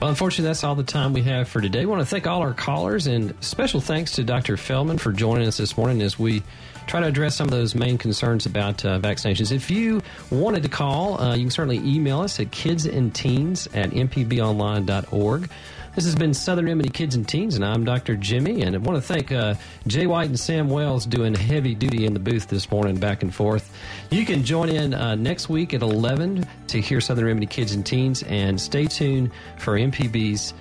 Well, 0.00 0.08
unfortunately, 0.08 0.48
that's 0.48 0.64
all 0.64 0.74
the 0.74 0.82
time 0.82 1.12
we 1.12 1.22
have 1.22 1.46
for 1.46 1.60
today. 1.60 1.82
I 1.82 1.84
want 1.84 2.00
to 2.00 2.06
thank 2.06 2.26
all 2.26 2.40
our 2.40 2.54
callers 2.54 3.06
and 3.06 3.34
special 3.44 3.82
thanks 3.82 4.12
to 4.12 4.24
Dr. 4.24 4.56
Feldman 4.56 4.96
for 4.96 5.12
joining 5.12 5.46
us 5.46 5.58
this 5.58 5.76
morning 5.76 6.00
as 6.00 6.18
we 6.18 6.42
try 6.90 6.98
to 6.98 7.06
address 7.06 7.36
some 7.36 7.46
of 7.46 7.52
those 7.52 7.76
main 7.76 7.96
concerns 7.96 8.46
about 8.46 8.84
uh, 8.84 8.98
vaccinations. 8.98 9.52
If 9.52 9.70
you 9.70 10.02
wanted 10.28 10.64
to 10.64 10.68
call, 10.68 11.20
uh, 11.20 11.36
you 11.36 11.44
can 11.44 11.50
certainly 11.52 11.78
email 11.78 12.20
us 12.20 12.40
at 12.40 12.50
kidsandteens 12.50 13.68
at 13.76 13.90
mpbonline.org. 13.90 15.48
This 15.94 16.04
has 16.04 16.16
been 16.16 16.34
Southern 16.34 16.66
Remedy 16.66 16.88
Kids 16.88 17.14
and 17.14 17.28
Teens, 17.28 17.54
and 17.54 17.64
I'm 17.64 17.84
Dr. 17.84 18.16
Jimmy. 18.16 18.62
And 18.62 18.74
I 18.74 18.78
want 18.78 18.96
to 18.96 19.02
thank 19.02 19.30
uh, 19.30 19.54
Jay 19.86 20.08
White 20.08 20.30
and 20.30 20.38
Sam 20.38 20.68
Wells 20.68 21.06
doing 21.06 21.32
heavy 21.32 21.76
duty 21.76 22.06
in 22.06 22.12
the 22.12 22.18
booth 22.18 22.48
this 22.48 22.68
morning, 22.72 22.98
back 22.98 23.22
and 23.22 23.32
forth. 23.32 23.72
You 24.10 24.26
can 24.26 24.42
join 24.42 24.68
in 24.68 24.92
uh, 24.92 25.14
next 25.14 25.48
week 25.48 25.72
at 25.74 25.82
11 25.82 26.44
to 26.68 26.80
hear 26.80 27.00
Southern 27.00 27.26
Remedy 27.26 27.46
Kids 27.46 27.72
and 27.72 27.86
Teens, 27.86 28.24
and 28.24 28.60
stay 28.60 28.86
tuned 28.86 29.30
for 29.58 29.74
MPB's 29.78 30.54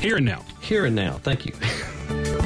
Here 0.00 0.16
and 0.16 0.24
Now. 0.24 0.42
Here 0.62 0.86
and 0.86 0.96
Now. 0.96 1.18
Thank 1.18 1.44
you. 1.44 2.40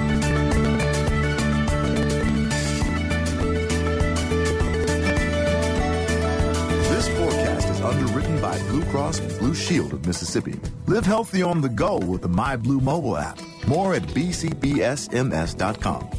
Cross 8.88 9.20
Blue 9.38 9.54
Shield 9.54 9.92
of 9.92 10.06
Mississippi. 10.06 10.58
Live 10.86 11.04
healthy 11.04 11.42
on 11.42 11.60
the 11.60 11.68
go 11.68 11.98
with 11.98 12.22
the 12.22 12.28
My 12.28 12.56
Blue 12.56 12.80
mobile 12.80 13.16
app. 13.16 13.38
More 13.66 13.94
at 13.94 14.02
bcbsms.com. 14.02 16.10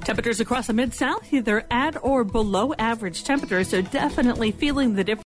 Temperatures 0.00 0.40
across 0.40 0.68
the 0.68 0.72
Mid 0.72 0.94
South, 0.94 1.32
either 1.32 1.64
at 1.70 2.02
or 2.02 2.22
below 2.22 2.72
average 2.78 3.24
temperatures, 3.24 3.68
so 3.68 3.82
definitely 3.82 4.52
feeling 4.52 4.94
the 4.94 5.02
difference. 5.02 5.24